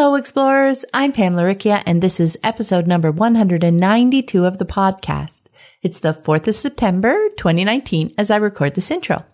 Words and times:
Hello, 0.00 0.14
explorers. 0.14 0.84
I'm 0.94 1.10
Pam 1.10 1.34
Laricchia, 1.34 1.82
and 1.84 2.00
this 2.00 2.20
is 2.20 2.38
episode 2.44 2.86
number 2.86 3.10
192 3.10 4.44
of 4.44 4.58
the 4.58 4.64
podcast. 4.64 5.42
It's 5.82 5.98
the 5.98 6.14
4th 6.14 6.46
of 6.46 6.54
September, 6.54 7.28
2019, 7.36 8.14
as 8.16 8.30
I 8.30 8.36
record 8.36 8.76
this 8.76 8.92
intro. 8.92 9.24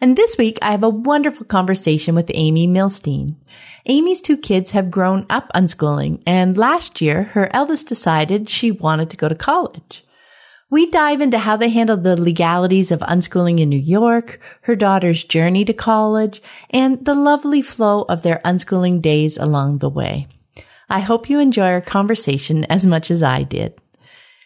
And 0.00 0.16
this 0.16 0.36
week, 0.36 0.58
I 0.60 0.72
have 0.72 0.82
a 0.82 0.88
wonderful 0.88 1.46
conversation 1.46 2.16
with 2.16 2.32
Amy 2.34 2.66
Milstein. 2.66 3.36
Amy's 3.86 4.20
two 4.20 4.36
kids 4.36 4.72
have 4.72 4.90
grown 4.90 5.24
up 5.30 5.48
unschooling, 5.54 6.20
and 6.26 6.58
last 6.58 7.00
year, 7.00 7.22
her 7.34 7.48
eldest 7.54 7.86
decided 7.86 8.48
she 8.48 8.72
wanted 8.72 9.08
to 9.10 9.16
go 9.16 9.28
to 9.28 9.36
college. 9.36 10.04
We 10.72 10.86
dive 10.86 11.20
into 11.20 11.38
how 11.38 11.58
they 11.58 11.68
handled 11.68 12.02
the 12.02 12.18
legalities 12.18 12.90
of 12.90 13.00
unschooling 13.00 13.60
in 13.60 13.68
New 13.68 13.76
York, 13.76 14.40
her 14.62 14.74
daughter's 14.74 15.22
journey 15.22 15.66
to 15.66 15.74
college, 15.74 16.40
and 16.70 17.04
the 17.04 17.12
lovely 17.12 17.60
flow 17.60 18.06
of 18.08 18.22
their 18.22 18.40
unschooling 18.42 19.02
days 19.02 19.36
along 19.36 19.80
the 19.80 19.90
way. 19.90 20.28
I 20.88 21.00
hope 21.00 21.28
you 21.28 21.40
enjoy 21.40 21.66
our 21.66 21.82
conversation 21.82 22.64
as 22.70 22.86
much 22.86 23.10
as 23.10 23.22
I 23.22 23.42
did. 23.42 23.74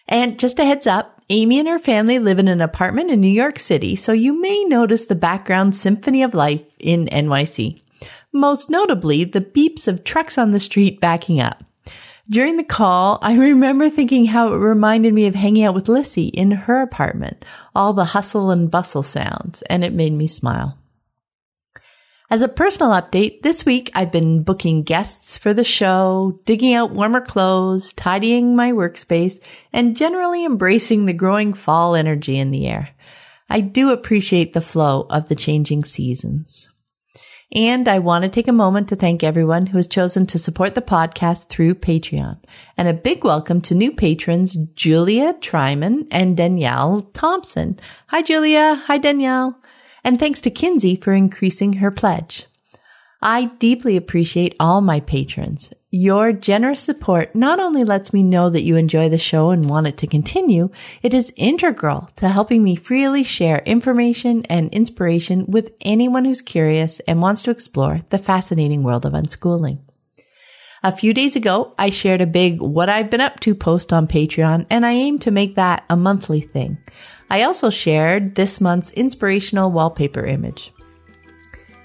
And 0.09 0.37
just 0.37 0.59
a 0.59 0.65
heads 0.65 0.89
up, 0.89 1.23
Amy 1.31 1.61
and 1.61 1.69
her 1.69 1.79
family 1.79 2.19
live 2.19 2.41
in 2.41 2.49
an 2.49 2.61
apartment 2.61 3.13
in 3.13 3.21
New 3.21 3.29
York 3.29 3.61
City, 3.61 3.95
so 3.95 4.11
you 4.11 4.33
may 4.41 4.65
notice 4.65 5.07
the 5.07 5.15
background 5.15 5.77
symphony 5.77 6.25
of 6.25 6.35
life 6.35 6.63
in 6.81 7.07
NYC. 7.07 7.81
Most 8.33 8.69
notably, 8.69 9.23
the 9.23 9.41
beeps 9.41 9.87
of 9.87 10.03
trucks 10.03 10.39
on 10.39 10.51
the 10.51 10.59
street 10.59 11.01
backing 11.01 11.41
up. 11.41 11.63
During 12.29 12.57
the 12.57 12.65
call, 12.65 13.19
I 13.23 13.35
remember 13.37 13.89
thinking 13.89 14.27
how 14.27 14.53
it 14.53 14.57
reminded 14.57 15.15
me 15.15 15.27
of 15.27 15.35
hanging 15.35 15.65
out 15.65 15.75
with 15.75 15.89
Lissy 15.89 16.27
in 16.29 16.51
her 16.51 16.83
apartment, 16.83 17.45
all 17.75 17.93
the 17.93 18.05
hustle 18.05 18.51
and 18.51 18.71
bustle 18.71 19.03
sounds, 19.03 19.63
and 19.63 19.85
it 19.85 19.93
made 19.93 20.13
me 20.13 20.27
smile. 20.27 20.79
As 22.29 22.43
a 22.43 22.49
personal 22.49 22.91
update, 22.91 23.43
this 23.43 23.65
week 23.65 23.89
I've 23.95 24.11
been 24.11 24.43
booking 24.43 24.83
guests 24.83 25.39
for 25.39 25.55
the 25.55 25.63
show, 25.63 26.41
digging 26.45 26.75
out 26.75 26.91
warmer 26.91 27.21
clothes, 27.21 27.93
tidying 27.93 28.57
my 28.57 28.73
workspace, 28.73 29.41
and 29.73 29.97
generally 29.97 30.45
embracing 30.45 31.07
the 31.07 31.13
growing 31.13 31.55
fall 31.55 31.95
energy 31.95 32.37
in 32.37 32.51
the 32.51 32.67
air. 32.67 32.89
I 33.49 33.61
do 33.61 33.91
appreciate 33.91 34.55
the 34.55 34.61
flow 34.61 35.07
of 35.09 35.29
the 35.29 35.37
changing 35.37 35.85
seasons. 35.85 36.71
And 37.53 37.87
I 37.87 38.01
want 38.01 38.25
to 38.25 38.29
take 38.29 38.49
a 38.49 38.53
moment 38.53 38.89
to 38.89 38.97
thank 38.97 39.23
everyone 39.23 39.67
who 39.67 39.79
has 39.79 39.87
chosen 39.87 40.27
to 40.27 40.39
support 40.39 40.75
the 40.75 40.83
podcast 40.83 41.49
through 41.49 41.77
Patreon. 41.77 42.39
And 42.77 42.89
a 42.89 42.93
big 42.93 43.23
welcome 43.23 43.61
to 43.63 43.75
new 43.75 43.93
patrons, 43.93 44.57
Julia 44.75 45.35
Tryman 45.35 46.09
and 46.11 46.37
Danielle 46.37 47.03
Thompson. 47.15 47.79
Hi, 48.09 48.23
Julia. 48.23 48.83
Hi, 48.87 48.99
Danielle. 48.99 49.57
And 50.03 50.19
thanks 50.19 50.41
to 50.43 50.51
Kinsey 50.51 50.97
for 50.97 51.13
increasing 51.13 51.75
her 51.75 51.93
pledge. 51.93 52.47
I 53.23 53.47
deeply 53.59 53.97
appreciate 53.97 54.57
all 54.59 54.81
my 54.81 54.99
patrons. 55.01 55.73
Your 55.99 56.31
generous 56.31 56.83
support 56.83 57.35
not 57.35 57.59
only 57.59 57.83
lets 57.83 58.13
me 58.13 58.23
know 58.23 58.51
that 58.51 58.65
you 58.65 58.77
enjoy 58.77 59.09
the 59.09 59.17
show 59.17 59.49
and 59.49 59.71
want 59.71 59.87
it 59.87 59.97
to 59.97 60.07
continue, 60.07 60.69
it 61.03 61.15
is 61.15 61.33
integral 61.37 62.11
to 62.17 62.29
helping 62.29 62.63
me 62.63 62.77
freely 62.77 63.23
share 63.23 63.63
information 63.65 64.45
and 64.51 64.71
inspiration 64.75 65.47
with 65.49 65.73
anyone 65.81 66.27
who's 66.27 66.43
curious 66.43 67.01
and 67.09 67.23
wants 67.23 67.41
to 67.45 67.51
explore 67.51 68.03
the 68.11 68.19
fascinating 68.19 68.83
world 68.83 69.07
of 69.07 69.15
unschooling. 69.15 69.79
A 70.83 70.95
few 70.95 71.15
days 71.15 71.35
ago, 71.35 71.73
I 71.79 71.89
shared 71.89 72.21
a 72.21 72.27
big 72.27 72.61
what 72.61 72.91
I've 72.91 73.09
been 73.09 73.23
up 73.23 73.41
to 73.41 73.55
post 73.55 73.91
on 73.91 74.07
Patreon, 74.07 74.67
and 74.69 74.85
I 74.85 74.93
aim 74.93 75.19
to 75.21 75.31
make 75.31 75.55
that 75.55 75.87
a 75.89 75.97
monthly 75.97 76.43
thing. 76.43 76.77
I 77.31 77.41
also 77.41 77.71
shared 77.71 78.35
this 78.35 78.61
month's 78.61 78.91
inspirational 78.91 79.73
wallpaper 79.73 80.27
image. 80.27 80.75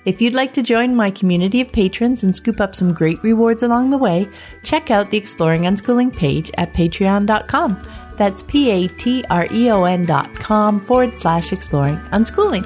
If 0.03 0.19
you'd 0.19 0.34
like 0.34 0.53
to 0.56 0.63
join 0.63 0.95
my 0.95 1.12
community 1.12 1.62
of 1.62 1.72
patrons 1.72 2.23
and 2.23 2.35
scoop 2.35 2.59
up 2.59 2.73
some 2.73 2.91
great 2.91 3.22
rewards 3.23 3.62
along 3.62 3.91
the 3.91 4.00
way, 4.00 4.28
check 4.63 4.89
out 4.89 5.12
the 5.12 5.17
Exploring 5.17 5.63
Unschooling 5.63 6.16
page 6.16 6.50
at 6.57 6.73
patreon.com. 6.73 7.78
That's 8.17 8.41
P 8.44 8.72
A 8.72 8.88
T 8.88 9.23
R 9.29 9.47
E 9.51 9.69
O 9.69 9.84
N 9.84 10.06
dot 10.06 10.34
com 10.34 10.79
forward 10.81 11.16
slash 11.16 11.53
exploring 11.53 11.97
unschooling. 12.13 12.66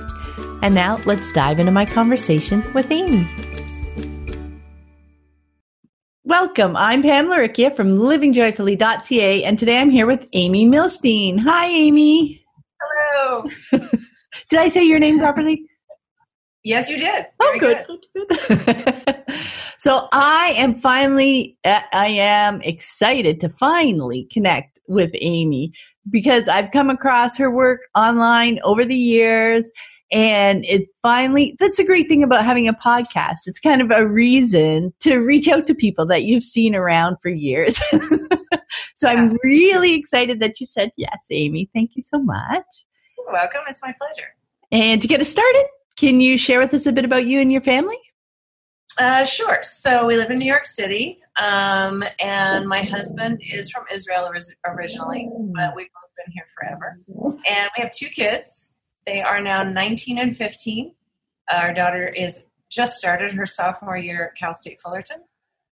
And 0.61 0.73
now 0.73 0.97
let's 1.05 1.31
dive 1.33 1.59
into 1.59 1.73
my 1.73 1.85
conversation 1.85 2.63
with 2.73 2.89
Amy. 2.89 3.27
Welcome. 6.23 6.75
I'm 6.77 7.01
Pam 7.01 7.27
Laricchia 7.27 7.75
from 7.75 7.97
livingjoyfully.ca, 7.97 9.43
and 9.43 9.59
today 9.59 9.77
I'm 9.77 9.89
here 9.89 10.07
with 10.07 10.27
Amy 10.33 10.65
Milstein. 10.65 11.37
Hi, 11.39 11.67
Amy. 11.67 12.43
Hello. 12.81 13.49
Did 14.49 14.59
I 14.59 14.69
say 14.69 14.83
your 14.83 14.99
name 14.99 15.19
properly? 15.19 15.69
Yes, 16.65 16.89
you 16.89 16.97
did. 16.97 17.27
Oh, 17.39 17.57
good. 17.59 17.85
good. 17.85 18.27
good. 18.47 19.23
so 19.77 20.07
I 20.11 20.55
am 20.57 20.73
finally, 20.73 21.59
I 21.63 22.07
am 22.07 22.59
excited 22.61 23.39
to 23.41 23.49
finally 23.49 24.27
connect 24.31 24.81
with 24.87 25.11
Amy 25.21 25.73
because 26.09 26.47
I've 26.47 26.71
come 26.71 26.89
across 26.89 27.37
her 27.37 27.51
work 27.51 27.81
online 27.95 28.59
over 28.63 28.83
the 28.83 28.95
years. 28.95 29.71
And 30.11 30.65
it 30.65 30.87
finally, 31.03 31.55
that's 31.59 31.77
a 31.77 31.83
great 31.83 32.07
thing 32.07 32.23
about 32.23 32.43
having 32.43 32.67
a 32.67 32.73
podcast. 32.73 33.41
It's 33.45 33.59
kind 33.59 33.79
of 33.79 33.91
a 33.91 34.07
reason 34.07 34.91
to 35.01 35.17
reach 35.17 35.47
out 35.47 35.67
to 35.67 35.75
people 35.75 36.07
that 36.07 36.23
you've 36.23 36.43
seen 36.43 36.73
around 36.73 37.17
for 37.21 37.29
years. 37.29 37.77
so 38.95 39.07
yeah. 39.07 39.11
I'm 39.11 39.37
really 39.43 39.93
excited 39.93 40.39
that 40.39 40.59
you 40.59 40.65
said 40.65 40.91
yes, 40.97 41.19
Amy. 41.29 41.69
Thank 41.75 41.95
you 41.95 42.01
so 42.01 42.17
much. 42.17 42.65
You're 43.19 43.31
welcome. 43.31 43.61
It's 43.67 43.81
my 43.83 43.93
pleasure. 43.99 44.29
And 44.71 44.99
to 44.99 45.07
get 45.07 45.21
us 45.21 45.29
started, 45.29 45.65
can 45.95 46.21
you 46.21 46.37
share 46.37 46.59
with 46.59 46.73
us 46.73 46.85
a 46.85 46.91
bit 46.91 47.05
about 47.05 47.25
you 47.25 47.39
and 47.39 47.51
your 47.51 47.61
family? 47.61 47.97
Uh, 48.97 49.25
sure. 49.25 49.59
So 49.63 50.05
we 50.05 50.15
live 50.15 50.29
in 50.29 50.39
New 50.39 50.45
York 50.45 50.65
City, 50.65 51.19
um, 51.37 52.03
and 52.23 52.67
my 52.67 52.81
husband 52.81 53.41
is 53.41 53.69
from 53.69 53.83
Israel 53.91 54.29
originally, 54.65 55.29
but 55.53 55.75
we've 55.75 55.87
both 55.87 56.11
been 56.15 56.31
here 56.31 56.45
forever. 56.55 56.99
And 57.49 57.69
we 57.77 57.83
have 57.83 57.91
two 57.91 58.07
kids. 58.07 58.73
They 59.05 59.21
are 59.21 59.41
now 59.41 59.63
19 59.63 60.17
and 60.17 60.35
15. 60.35 60.93
Our 61.51 61.73
daughter 61.73 62.07
is 62.07 62.45
just 62.69 62.97
started 62.97 63.33
her 63.33 63.45
sophomore 63.45 63.97
year 63.97 64.27
at 64.27 64.35
Cal 64.35 64.53
State 64.53 64.81
Fullerton. 64.81 65.21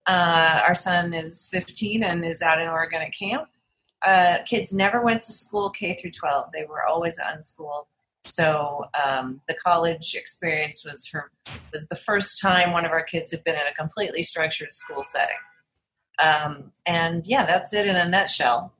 Uh, 0.07 0.61
our 0.65 0.75
son 0.75 1.13
is 1.13 1.47
15 1.51 2.03
and 2.03 2.25
is 2.25 2.41
out 2.41 2.59
in 2.59 2.67
Oregon 2.67 3.01
at 3.01 3.13
camp. 3.17 3.47
Uh, 4.03 4.37
kids 4.47 4.73
never 4.73 5.01
went 5.03 5.23
to 5.23 5.31
school 5.31 5.69
K 5.69 5.95
through 5.95 6.11
12. 6.11 6.49
They 6.53 6.65
were 6.65 6.83
always 6.83 7.19
unschooled. 7.23 7.85
So 8.25 8.85
um, 9.03 9.41
the 9.47 9.53
college 9.53 10.13
experience 10.15 10.85
was 10.85 11.07
for 11.07 11.31
was 11.73 11.87
the 11.87 11.95
first 11.95 12.39
time 12.41 12.71
one 12.71 12.85
of 12.85 12.91
our 12.91 13.03
kids 13.03 13.31
had 13.31 13.43
been 13.43 13.55
in 13.55 13.67
a 13.67 13.73
completely 13.73 14.23
structured 14.23 14.73
school 14.73 15.03
setting. 15.03 15.37
Um, 16.21 16.71
and 16.85 17.25
yeah, 17.25 17.45
that's 17.45 17.73
it 17.73 17.87
in 17.87 17.95
a 17.95 18.07
nutshell. 18.07 18.73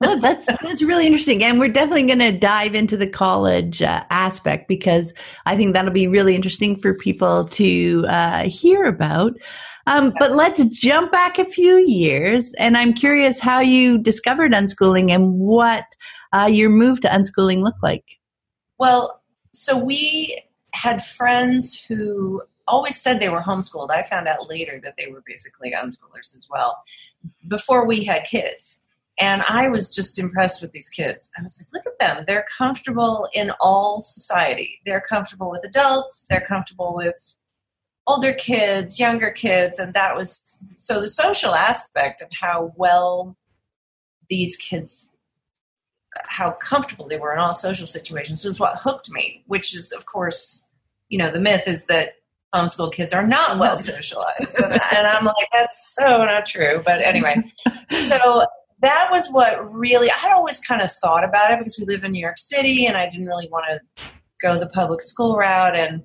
well, 0.00 0.18
that's 0.20 0.46
that's 0.62 0.82
really 0.82 1.06
interesting, 1.06 1.42
and 1.42 1.58
we're 1.58 1.68
definitely 1.68 2.06
going 2.06 2.18
to 2.18 2.38
dive 2.38 2.74
into 2.74 2.96
the 2.96 3.06
college 3.06 3.80
uh, 3.80 4.04
aspect 4.10 4.68
because 4.68 5.14
I 5.46 5.56
think 5.56 5.72
that'll 5.72 5.92
be 5.92 6.08
really 6.08 6.34
interesting 6.34 6.78
for 6.78 6.94
people 6.94 7.48
to 7.48 8.04
uh, 8.08 8.48
hear 8.48 8.84
about. 8.84 9.32
Um, 9.86 10.12
but 10.18 10.32
let's 10.32 10.64
jump 10.78 11.12
back 11.12 11.38
a 11.38 11.44
few 11.44 11.78
years, 11.78 12.52
and 12.58 12.76
I'm 12.76 12.92
curious 12.92 13.40
how 13.40 13.60
you 13.60 13.98
discovered 13.98 14.52
unschooling 14.52 15.10
and 15.10 15.38
what 15.38 15.84
uh, 16.32 16.48
your 16.50 16.70
move 16.70 17.00
to 17.00 17.08
unschooling 17.08 17.62
looked 17.62 17.82
like. 17.82 18.18
Well, 18.78 19.22
so 19.52 19.78
we 19.78 20.42
had 20.72 21.04
friends 21.04 21.84
who 21.86 22.42
always 22.68 23.00
said 23.00 23.20
they 23.20 23.28
were 23.28 23.42
homeschooled. 23.42 23.90
I 23.90 24.02
found 24.02 24.28
out 24.28 24.48
later 24.48 24.80
that 24.82 24.94
they 24.98 25.06
were 25.06 25.22
basically 25.26 25.72
unschoolers 25.72 26.36
as 26.36 26.46
well 26.50 26.82
before 27.48 27.86
we 27.86 28.04
had 28.04 28.24
kids. 28.24 28.78
And 29.18 29.42
I 29.48 29.68
was 29.68 29.94
just 29.94 30.18
impressed 30.18 30.60
with 30.60 30.72
these 30.72 30.90
kids. 30.90 31.30
I 31.38 31.42
was 31.42 31.58
like, 31.58 31.72
look 31.72 31.86
at 31.86 31.98
them. 31.98 32.24
They're 32.26 32.44
comfortable 32.58 33.28
in 33.32 33.50
all 33.60 34.02
society. 34.02 34.80
They're 34.84 35.00
comfortable 35.00 35.50
with 35.50 35.64
adults, 35.64 36.26
they're 36.28 36.44
comfortable 36.46 36.94
with 36.94 37.36
older 38.06 38.34
kids, 38.34 39.00
younger 39.00 39.30
kids. 39.30 39.78
And 39.78 39.94
that 39.94 40.14
was 40.14 40.62
so 40.76 41.00
the 41.00 41.08
social 41.08 41.54
aspect 41.54 42.20
of 42.20 42.28
how 42.40 42.72
well 42.76 43.36
these 44.28 44.56
kids 44.56 45.15
how 46.24 46.52
comfortable 46.52 47.08
they 47.08 47.18
were 47.18 47.32
in 47.32 47.38
all 47.38 47.54
social 47.54 47.86
situations 47.86 48.44
was 48.44 48.60
what 48.60 48.78
hooked 48.78 49.10
me, 49.10 49.42
which 49.46 49.74
is, 49.74 49.92
of 49.92 50.06
course, 50.06 50.64
you 51.08 51.18
know, 51.18 51.30
the 51.30 51.40
myth 51.40 51.64
is 51.66 51.84
that 51.86 52.14
homeschool 52.54 52.92
kids 52.92 53.12
are 53.12 53.26
not 53.26 53.58
well 53.58 53.76
socialized. 53.78 54.58
and, 54.58 54.72
and 54.72 55.06
I'm 55.06 55.24
like, 55.24 55.48
that's 55.52 55.94
so 55.94 56.24
not 56.24 56.46
true. 56.46 56.82
But 56.84 57.00
anyway, 57.02 57.36
so 57.90 58.46
that 58.80 59.08
was 59.10 59.28
what 59.30 59.72
really, 59.72 60.10
I 60.10 60.14
had 60.14 60.32
always 60.32 60.60
kind 60.60 60.82
of 60.82 60.92
thought 60.92 61.24
about 61.24 61.52
it 61.52 61.58
because 61.58 61.76
we 61.78 61.86
live 61.86 62.04
in 62.04 62.12
New 62.12 62.20
York 62.20 62.38
City 62.38 62.86
and 62.86 62.96
I 62.96 63.08
didn't 63.08 63.26
really 63.26 63.48
want 63.50 63.66
to 63.70 64.04
go 64.40 64.58
the 64.58 64.68
public 64.68 65.02
school 65.02 65.36
route. 65.36 65.76
And 65.76 66.02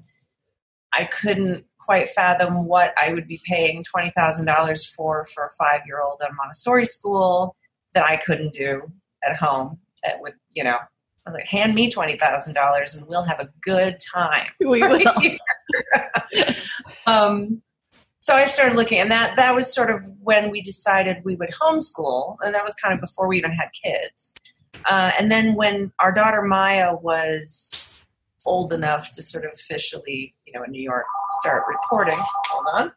I 0.93 1.05
couldn't 1.05 1.65
quite 1.79 2.09
fathom 2.09 2.65
what 2.65 2.93
I 2.97 3.13
would 3.13 3.27
be 3.27 3.41
paying 3.45 3.83
$20,000 3.95 4.87
for 4.95 5.25
for 5.25 5.45
a 5.45 5.49
five 5.51 5.81
year 5.85 6.01
old 6.01 6.21
at 6.23 6.31
a 6.31 6.33
Montessori 6.33 6.85
school 6.85 7.55
that 7.93 8.05
I 8.05 8.17
couldn't 8.17 8.53
do 8.53 8.81
at 9.23 9.37
home 9.37 9.79
with, 10.19 10.33
you 10.51 10.63
know, 10.63 10.77
I 11.25 11.29
was 11.29 11.35
like, 11.35 11.45
hand 11.45 11.75
me 11.75 11.91
twenty 11.91 12.17
thousand 12.17 12.55
dollars 12.55 12.95
and 12.95 13.07
we'll 13.07 13.23
have 13.23 13.39
a 13.39 13.49
good 13.61 13.97
time. 14.13 14.47
We 14.59 14.81
will. 14.81 15.01
um, 17.05 17.61
so 18.19 18.35
I 18.35 18.45
started 18.45 18.75
looking, 18.75 18.99
and 18.99 19.11
that 19.11 19.35
that 19.35 19.55
was 19.55 19.73
sort 19.73 19.89
of 19.89 20.01
when 20.21 20.51
we 20.51 20.61
decided 20.61 21.17
we 21.23 21.35
would 21.35 21.51
homeschool, 21.61 22.37
and 22.41 22.53
that 22.53 22.63
was 22.63 22.73
kind 22.75 22.93
of 22.93 23.01
before 23.01 23.27
we 23.27 23.37
even 23.37 23.51
had 23.51 23.69
kids. 23.83 24.33
Uh, 24.85 25.11
and 25.19 25.31
then 25.31 25.55
when 25.55 25.91
our 25.99 26.11
daughter 26.11 26.41
Maya 26.41 26.95
was 26.95 27.99
old 28.45 28.73
enough 28.73 29.11
to 29.11 29.21
sort 29.21 29.45
of 29.45 29.51
officially, 29.53 30.33
you 30.45 30.53
know, 30.53 30.63
in 30.63 30.71
New 30.71 30.81
York, 30.81 31.05
start 31.41 31.63
reporting. 31.67 32.17
Hold 32.17 32.65
on, 32.73 32.91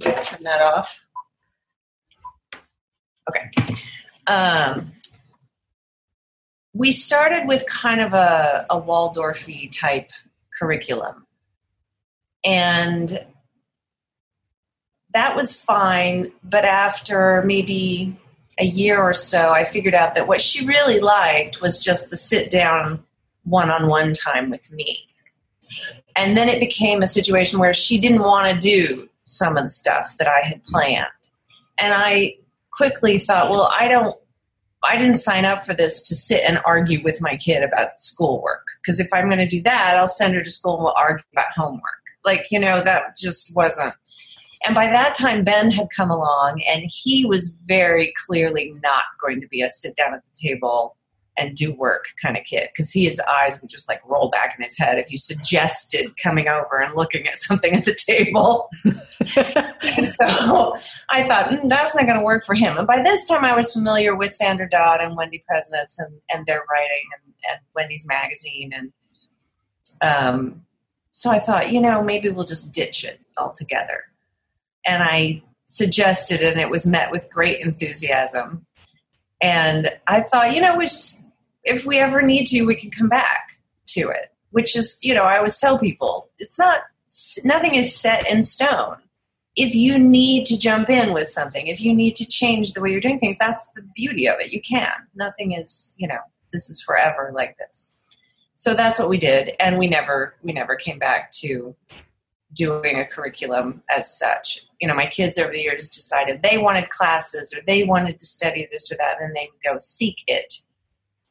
just 0.00 0.26
turn 0.26 0.42
that 0.44 0.60
off. 0.60 1.00
Okay. 3.28 3.50
Um, 4.26 4.92
we 6.76 6.92
started 6.92 7.46
with 7.46 7.64
kind 7.66 8.00
of 8.00 8.12
a, 8.12 8.66
a 8.68 8.80
Waldorfy 8.80 9.70
type 9.72 10.10
curriculum. 10.58 11.26
And 12.44 13.24
that 15.14 15.34
was 15.34 15.58
fine, 15.58 16.32
but 16.44 16.64
after 16.64 17.42
maybe 17.46 18.16
a 18.58 18.66
year 18.66 19.00
or 19.00 19.14
so, 19.14 19.52
I 19.52 19.64
figured 19.64 19.94
out 19.94 20.14
that 20.14 20.28
what 20.28 20.40
she 20.40 20.66
really 20.66 21.00
liked 21.00 21.62
was 21.62 21.82
just 21.82 22.10
the 22.10 22.16
sit 22.16 22.50
down 22.50 23.02
one 23.44 23.70
on 23.70 23.88
one 23.88 24.12
time 24.12 24.50
with 24.50 24.70
me. 24.70 25.06
And 26.14 26.36
then 26.36 26.48
it 26.48 26.60
became 26.60 27.02
a 27.02 27.06
situation 27.06 27.58
where 27.58 27.74
she 27.74 27.98
didn't 27.98 28.22
want 28.22 28.52
to 28.52 28.58
do 28.58 29.08
some 29.24 29.56
of 29.56 29.64
the 29.64 29.70
stuff 29.70 30.16
that 30.18 30.28
I 30.28 30.46
had 30.46 30.62
planned. 30.64 31.06
And 31.78 31.94
I 31.94 32.36
quickly 32.70 33.18
thought, 33.18 33.50
well, 33.50 33.70
I 33.78 33.88
don't 33.88 34.16
I 34.86 34.96
didn't 34.96 35.18
sign 35.18 35.44
up 35.44 35.64
for 35.64 35.74
this 35.74 36.06
to 36.08 36.14
sit 36.14 36.42
and 36.46 36.60
argue 36.64 37.02
with 37.02 37.20
my 37.20 37.36
kid 37.36 37.62
about 37.62 37.98
schoolwork. 37.98 38.64
Because 38.82 39.00
if 39.00 39.08
I'm 39.12 39.26
going 39.26 39.38
to 39.38 39.46
do 39.46 39.62
that, 39.62 39.96
I'll 39.96 40.08
send 40.08 40.34
her 40.34 40.42
to 40.42 40.50
school 40.50 40.74
and 40.74 40.84
we'll 40.84 40.94
argue 40.96 41.24
about 41.32 41.52
homework. 41.54 41.82
Like, 42.24 42.46
you 42.50 42.58
know, 42.58 42.82
that 42.82 43.16
just 43.16 43.54
wasn't. 43.54 43.94
And 44.64 44.74
by 44.74 44.88
that 44.88 45.14
time, 45.14 45.44
Ben 45.44 45.70
had 45.70 45.88
come 45.94 46.10
along 46.10 46.62
and 46.68 46.88
he 46.88 47.24
was 47.24 47.56
very 47.66 48.12
clearly 48.26 48.72
not 48.82 49.04
going 49.22 49.40
to 49.40 49.46
be 49.48 49.62
a 49.62 49.68
sit 49.68 49.96
down 49.96 50.14
at 50.14 50.22
the 50.22 50.48
table 50.48 50.95
and 51.38 51.54
do 51.54 51.72
work 51.72 52.06
kind 52.22 52.36
of 52.36 52.44
kid 52.44 52.68
because 52.72 52.90
he 52.90 53.06
his 53.06 53.20
eyes 53.20 53.60
would 53.60 53.70
just 53.70 53.88
like 53.88 54.00
roll 54.08 54.30
back 54.30 54.54
in 54.56 54.62
his 54.62 54.76
head 54.76 54.98
if 54.98 55.10
you 55.10 55.18
suggested 55.18 56.16
coming 56.22 56.48
over 56.48 56.80
and 56.80 56.94
looking 56.94 57.26
at 57.26 57.36
something 57.38 57.74
at 57.74 57.84
the 57.84 57.94
table. 57.94 58.68
so 58.84 60.76
I 61.10 61.26
thought 61.28 61.50
mm, 61.50 61.68
that's 61.68 61.94
not 61.94 62.06
going 62.06 62.18
to 62.18 62.24
work 62.24 62.44
for 62.44 62.54
him. 62.54 62.76
And 62.78 62.86
by 62.86 63.02
this 63.02 63.28
time, 63.28 63.44
I 63.44 63.54
was 63.54 63.72
familiar 63.72 64.14
with 64.14 64.34
Sandra 64.34 64.68
Dodd 64.68 65.00
and 65.00 65.16
Wendy 65.16 65.44
Priesnitz 65.50 65.96
and, 65.98 66.20
and 66.30 66.46
their 66.46 66.64
writing 66.70 67.04
and, 67.14 67.34
and 67.50 67.60
Wendy's 67.74 68.06
magazine 68.06 68.72
and 68.74 68.92
um, 70.02 70.66
so 71.12 71.30
I 71.30 71.38
thought, 71.38 71.72
you 71.72 71.80
know, 71.80 72.02
maybe 72.02 72.28
we'll 72.28 72.44
just 72.44 72.72
ditch 72.72 73.02
it 73.02 73.20
altogether. 73.38 74.04
And 74.84 75.02
I 75.02 75.42
suggested, 75.66 76.42
and 76.42 76.60
it 76.60 76.68
was 76.68 76.86
met 76.86 77.10
with 77.10 77.30
great 77.30 77.60
enthusiasm. 77.60 78.66
And 79.40 79.90
I 80.06 80.20
thought, 80.20 80.54
you 80.54 80.60
know, 80.60 80.76
we 80.76 80.84
just 80.84 81.22
if 81.66 81.84
we 81.84 81.98
ever 81.98 82.22
need 82.22 82.46
to, 82.46 82.62
we 82.62 82.76
can 82.76 82.90
come 82.90 83.08
back 83.08 83.58
to 83.88 84.08
it. 84.08 84.32
Which 84.50 84.74
is, 84.74 84.98
you 85.02 85.12
know, 85.12 85.24
I 85.24 85.36
always 85.36 85.58
tell 85.58 85.78
people 85.78 86.30
it's 86.38 86.58
not, 86.58 86.80
nothing 87.44 87.74
is 87.74 87.94
set 87.94 88.26
in 88.26 88.42
stone. 88.42 88.96
If 89.54 89.74
you 89.74 89.98
need 89.98 90.46
to 90.46 90.58
jump 90.58 90.88
in 90.88 91.12
with 91.12 91.28
something, 91.28 91.66
if 91.66 91.80
you 91.80 91.94
need 91.94 92.16
to 92.16 92.24
change 92.24 92.72
the 92.72 92.80
way 92.80 92.90
you're 92.90 93.00
doing 93.00 93.18
things, 93.18 93.36
that's 93.38 93.68
the 93.74 93.82
beauty 93.94 94.26
of 94.26 94.36
it. 94.38 94.52
You 94.52 94.62
can. 94.62 94.92
Nothing 95.14 95.52
is, 95.52 95.94
you 95.98 96.08
know, 96.08 96.20
this 96.52 96.70
is 96.70 96.80
forever 96.80 97.32
like 97.34 97.58
this. 97.58 97.94
So 98.54 98.72
that's 98.72 98.98
what 98.98 99.10
we 99.10 99.18
did, 99.18 99.52
and 99.60 99.76
we 99.76 99.88
never, 99.88 100.34
we 100.42 100.54
never 100.54 100.76
came 100.76 100.98
back 100.98 101.30
to 101.42 101.76
doing 102.54 102.98
a 102.98 103.04
curriculum 103.04 103.82
as 103.94 104.18
such. 104.18 104.60
You 104.80 104.88
know, 104.88 104.94
my 104.94 105.06
kids 105.06 105.36
over 105.36 105.52
the 105.52 105.60
years 105.60 105.88
decided 105.88 106.42
they 106.42 106.56
wanted 106.56 106.88
classes 106.88 107.52
or 107.52 107.60
they 107.66 107.84
wanted 107.84 108.18
to 108.18 108.24
study 108.24 108.66
this 108.72 108.90
or 108.90 108.96
that, 108.96 109.20
and 109.20 109.26
then 109.26 109.34
they 109.34 109.50
would 109.52 109.74
go 109.74 109.78
seek 109.78 110.22
it 110.26 110.54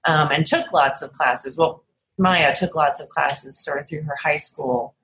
um, 0.05 0.31
and 0.31 0.45
took 0.45 0.71
lots 0.71 1.01
of 1.01 1.11
classes. 1.13 1.57
Well, 1.57 1.83
Maya 2.17 2.55
took 2.55 2.75
lots 2.75 2.99
of 2.99 3.09
classes 3.09 3.57
sort 3.57 3.79
of 3.79 3.87
through 3.87 4.03
her 4.03 4.15
high 4.21 4.37
school 4.37 4.95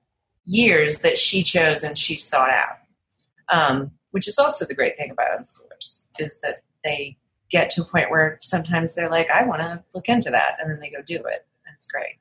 years 0.44 0.98
that 0.98 1.18
she 1.18 1.42
chose 1.42 1.84
and 1.84 1.96
she 1.96 2.16
sought 2.16 2.50
out, 2.50 2.78
um, 3.48 3.92
which 4.10 4.26
is 4.26 4.38
also 4.38 4.64
the 4.64 4.74
great 4.74 4.96
thing 4.96 5.10
about 5.10 5.38
unschoolers 5.38 6.06
is 6.18 6.38
that 6.42 6.62
they 6.84 7.16
get 7.50 7.70
to 7.70 7.82
a 7.82 7.84
point 7.84 8.10
where 8.10 8.38
sometimes 8.40 8.94
they're 8.94 9.10
like, 9.10 9.30
I 9.30 9.44
want 9.44 9.62
to 9.62 9.82
look 9.94 10.08
into 10.08 10.30
that, 10.30 10.56
and 10.60 10.70
then 10.70 10.80
they 10.80 10.90
go 10.90 11.02
do 11.02 11.16
it. 11.16 11.46
That's 11.66 11.86
great. 11.86 12.18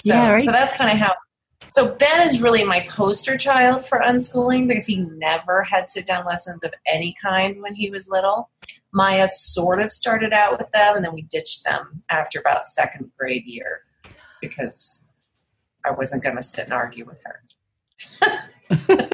So, 0.00 0.14
yeah, 0.14 0.30
right. 0.30 0.40
so 0.40 0.52
that's 0.52 0.74
kind 0.74 0.90
of 0.90 0.98
how. 0.98 1.14
So 1.68 1.94
Ben 1.94 2.26
is 2.26 2.42
really 2.42 2.64
my 2.64 2.80
poster 2.88 3.36
child 3.36 3.86
for 3.86 4.00
unschooling 4.00 4.68
because 4.68 4.86
he 4.86 4.96
never 4.96 5.62
had 5.62 5.88
sit 5.88 6.06
down 6.06 6.26
lessons 6.26 6.64
of 6.64 6.74
any 6.86 7.14
kind 7.22 7.62
when 7.62 7.74
he 7.74 7.88
was 7.90 8.08
little. 8.10 8.50
Maya 8.92 9.28
sort 9.28 9.80
of 9.80 9.90
started 9.90 10.32
out 10.32 10.58
with 10.58 10.70
them, 10.72 10.96
and 10.96 11.04
then 11.04 11.14
we 11.14 11.22
ditched 11.22 11.64
them 11.64 12.02
after 12.10 12.38
about 12.38 12.68
second 12.68 13.10
grade 13.18 13.44
year 13.46 13.78
because 14.40 15.12
I 15.84 15.90
wasn't 15.92 16.22
going 16.22 16.36
to 16.36 16.42
sit 16.42 16.64
and 16.64 16.72
argue 16.72 17.06
with 17.06 17.20
her. 17.24 17.40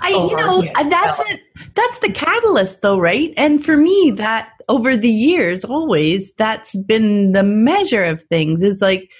I, 0.00 0.10
you 0.10 0.36
know, 0.36 0.62
that's 0.88 1.18
it. 1.30 1.40
That's 1.74 1.98
the 2.00 2.12
catalyst, 2.12 2.82
though, 2.82 2.98
right? 2.98 3.32
And 3.36 3.64
for 3.64 3.76
me, 3.76 4.12
that 4.16 4.52
over 4.68 4.96
the 4.96 5.08
years, 5.08 5.64
always 5.64 6.32
that's 6.34 6.76
been 6.76 7.32
the 7.32 7.42
measure 7.42 8.04
of 8.04 8.22
things. 8.24 8.62
Is 8.62 8.80
like 8.80 9.10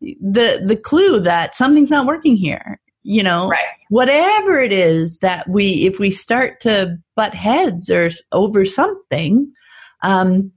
the 0.00 0.62
the 0.66 0.76
clue 0.76 1.20
that 1.20 1.54
something's 1.54 1.90
not 1.90 2.06
working 2.06 2.36
here, 2.36 2.80
you 3.06 3.22
know 3.22 3.48
right. 3.48 3.64
whatever 3.88 4.58
it 4.58 4.72
is 4.72 5.18
that 5.18 5.48
we 5.48 5.86
if 5.86 6.00
we 6.00 6.10
start 6.10 6.60
to 6.60 6.98
butt 7.14 7.32
heads 7.34 7.88
or 7.88 8.10
over 8.32 8.66
something 8.66 9.50
um 10.02 10.52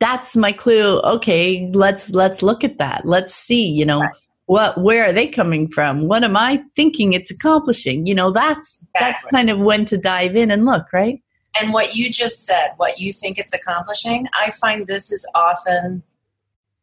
that's 0.00 0.36
my 0.36 0.50
clue 0.50 1.00
okay 1.02 1.70
let's 1.72 2.10
let's 2.10 2.42
look 2.42 2.64
at 2.64 2.78
that 2.78 3.06
let's 3.06 3.32
see 3.32 3.68
you 3.68 3.86
know 3.86 4.00
right. 4.00 4.10
what 4.46 4.82
where 4.82 5.04
are 5.04 5.12
they 5.12 5.28
coming 5.28 5.70
from 5.70 6.08
what 6.08 6.24
am 6.24 6.36
i 6.36 6.60
thinking 6.74 7.12
it's 7.12 7.30
accomplishing 7.30 8.06
you 8.06 8.14
know 8.14 8.32
that's 8.32 8.82
exactly. 8.82 8.98
that's 9.00 9.22
kind 9.30 9.48
of 9.48 9.60
when 9.60 9.84
to 9.84 9.96
dive 9.96 10.34
in 10.34 10.50
and 10.50 10.64
look 10.64 10.92
right 10.92 11.22
and 11.60 11.72
what 11.72 11.94
you 11.94 12.10
just 12.10 12.44
said 12.44 12.70
what 12.78 12.98
you 12.98 13.12
think 13.12 13.38
it's 13.38 13.54
accomplishing 13.54 14.26
i 14.34 14.50
find 14.50 14.88
this 14.88 15.12
is 15.12 15.24
often 15.36 16.02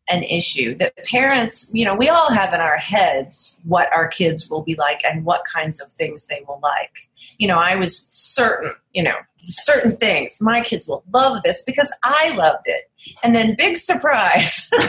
an 0.08 0.24
issue 0.24 0.76
that 0.76 0.96
parents, 1.06 1.72
you 1.74 1.84
know, 1.84 1.96
we 1.96 2.10
all 2.10 2.32
have 2.32 2.54
in 2.54 2.62
our 2.62 2.78
heads 2.78 3.60
what 3.64 3.92
our 3.92 4.08
kids 4.08 4.50
will 4.50 4.62
be 4.62 4.76
like 4.76 5.02
and 5.04 5.26
what 5.26 5.44
kinds 5.52 5.82
of 5.82 5.92
things 5.94 6.28
they 6.28 6.44
will 6.48 6.60
like. 6.62 7.10
You 7.38 7.48
know, 7.48 7.58
I 7.58 7.76
was 7.76 8.08
certain, 8.12 8.74
you 8.94 9.04
know, 9.04 9.18
certain 9.42 9.98
things. 9.98 10.38
My 10.40 10.62
kids 10.62 10.88
will 10.88 11.04
love 11.12 11.44
this 11.44 11.64
because 11.64 11.92
I 12.04 12.36
loved 12.36 12.68
it. 12.68 12.90
And 13.24 13.36
then 13.36 13.56
big 13.56 13.78
surprise. 13.78 14.70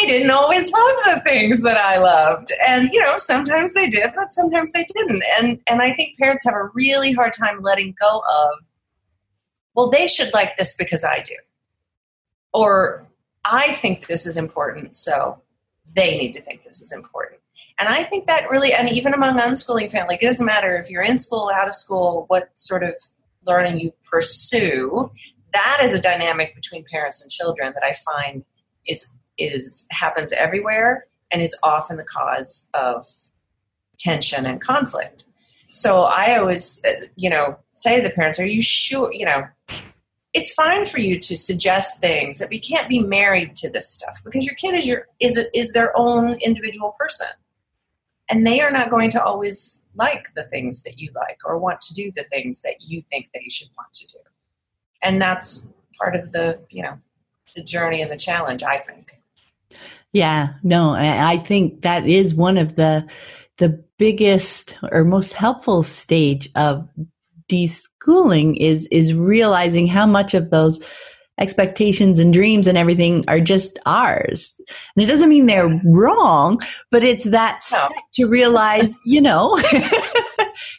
they 0.00 0.06
didn't 0.06 0.30
always 0.30 0.70
love 0.70 0.96
the 1.04 1.22
things 1.24 1.62
that 1.62 1.76
I 1.76 1.98
loved. 1.98 2.52
And 2.66 2.90
you 2.92 3.00
know, 3.00 3.14
sometimes 3.18 3.74
they 3.74 3.90
did, 3.90 4.10
but 4.14 4.32
sometimes 4.32 4.72
they 4.72 4.86
didn't. 4.94 5.22
And 5.38 5.60
and 5.68 5.82
I 5.82 5.92
think 5.92 6.16
parents 6.16 6.44
have 6.44 6.54
a 6.54 6.70
really 6.74 7.12
hard 7.12 7.34
time 7.34 7.60
letting 7.60 7.94
go 8.00 8.22
of 8.34 8.50
well, 9.74 9.90
they 9.90 10.08
should 10.08 10.32
like 10.34 10.56
this 10.56 10.74
because 10.76 11.04
I 11.04 11.20
do 11.20 11.34
or 12.52 13.06
I 13.44 13.72
think 13.74 14.06
this 14.06 14.26
is 14.26 14.36
important, 14.36 14.94
so 14.96 15.40
they 15.94 16.18
need 16.18 16.32
to 16.34 16.40
think 16.40 16.62
this 16.62 16.80
is 16.80 16.92
important. 16.92 17.40
And 17.78 17.88
I 17.88 18.02
think 18.04 18.26
that 18.26 18.50
really, 18.50 18.72
and 18.72 18.90
even 18.90 19.14
among 19.14 19.38
unschooling 19.38 19.90
family, 19.90 20.18
it 20.20 20.26
doesn't 20.26 20.44
matter 20.44 20.76
if 20.76 20.90
you're 20.90 21.02
in 21.02 21.18
school, 21.18 21.50
out 21.54 21.68
of 21.68 21.76
school, 21.76 22.24
what 22.26 22.50
sort 22.58 22.82
of 22.82 22.94
learning 23.46 23.80
you 23.80 23.92
pursue. 24.04 25.10
That 25.52 25.80
is 25.82 25.94
a 25.94 26.00
dynamic 26.00 26.54
between 26.54 26.84
parents 26.90 27.22
and 27.22 27.30
children 27.30 27.72
that 27.74 27.84
I 27.84 27.94
find 27.94 28.44
is 28.86 29.12
is 29.38 29.86
happens 29.90 30.32
everywhere 30.32 31.06
and 31.30 31.40
is 31.40 31.56
often 31.62 31.96
the 31.96 32.04
cause 32.04 32.68
of 32.74 33.06
tension 33.98 34.44
and 34.44 34.60
conflict. 34.60 35.24
So 35.70 36.04
I 36.04 36.36
always, 36.38 36.80
uh, 36.84 37.06
you 37.14 37.30
know, 37.30 37.58
say 37.70 37.96
to 37.96 38.02
the 38.02 38.12
parents, 38.12 38.40
"Are 38.40 38.46
you 38.46 38.62
sure? 38.62 39.12
You 39.12 39.26
know, 39.26 39.48
it's 40.34 40.52
fine 40.52 40.84
for 40.84 40.98
you 40.98 41.18
to 41.18 41.36
suggest 41.36 42.00
things 42.00 42.38
that 42.38 42.50
we 42.50 42.60
can't 42.60 42.88
be 42.88 43.00
married 43.00 43.56
to 43.56 43.70
this 43.70 43.88
stuff 43.88 44.20
because 44.24 44.44
your 44.44 44.54
kid 44.56 44.74
is 44.74 44.86
your 44.86 45.06
is 45.20 45.38
is 45.54 45.72
their 45.72 45.96
own 45.96 46.34
individual 46.34 46.94
person. 46.98 47.28
And 48.30 48.46
they 48.46 48.60
are 48.60 48.70
not 48.70 48.90
going 48.90 49.10
to 49.12 49.22
always 49.22 49.82
like 49.94 50.34
the 50.34 50.42
things 50.44 50.82
that 50.82 50.98
you 50.98 51.10
like 51.14 51.38
or 51.46 51.56
want 51.56 51.80
to 51.80 51.94
do 51.94 52.12
the 52.14 52.24
things 52.24 52.60
that 52.60 52.74
you 52.80 53.02
think 53.10 53.30
they 53.32 53.48
should 53.48 53.68
want 53.78 53.94
to 53.94 54.06
do. 54.06 54.18
And 55.02 55.20
that's 55.22 55.66
part 55.98 56.14
of 56.14 56.32
the 56.32 56.64
you 56.70 56.82
know 56.82 56.98
the 57.56 57.62
journey 57.62 58.02
and 58.02 58.10
the 58.10 58.16
challenge 58.16 58.62
i 58.62 58.78
think. 58.78 59.12
Yeah 60.12 60.54
no 60.62 60.92
i 60.92 61.38
think 61.38 61.82
that 61.82 62.06
is 62.06 62.34
one 62.34 62.58
of 62.58 62.76
the 62.76 63.08
the 63.58 63.84
biggest 63.98 64.78
or 64.92 65.04
most 65.04 65.32
helpful 65.32 65.82
stage 65.82 66.48
of 66.54 66.88
deschooling 67.48 68.56
is 68.58 68.86
is 68.90 69.14
realizing 69.14 69.86
how 69.86 70.06
much 70.06 70.34
of 70.34 70.50
those 70.50 70.84
expectations 71.38 72.18
and 72.18 72.32
dreams 72.32 72.66
and 72.66 72.76
everything 72.76 73.24
are 73.28 73.40
just 73.40 73.78
ours. 73.86 74.60
And 74.96 75.04
it 75.04 75.06
doesn't 75.06 75.28
mean 75.28 75.46
they're 75.46 75.80
wrong, 75.84 76.60
but 76.90 77.04
it's 77.04 77.24
that 77.24 77.62
step 77.62 77.92
to 78.14 78.26
realize, 78.26 78.96
you 79.06 79.20
know, 79.20 79.56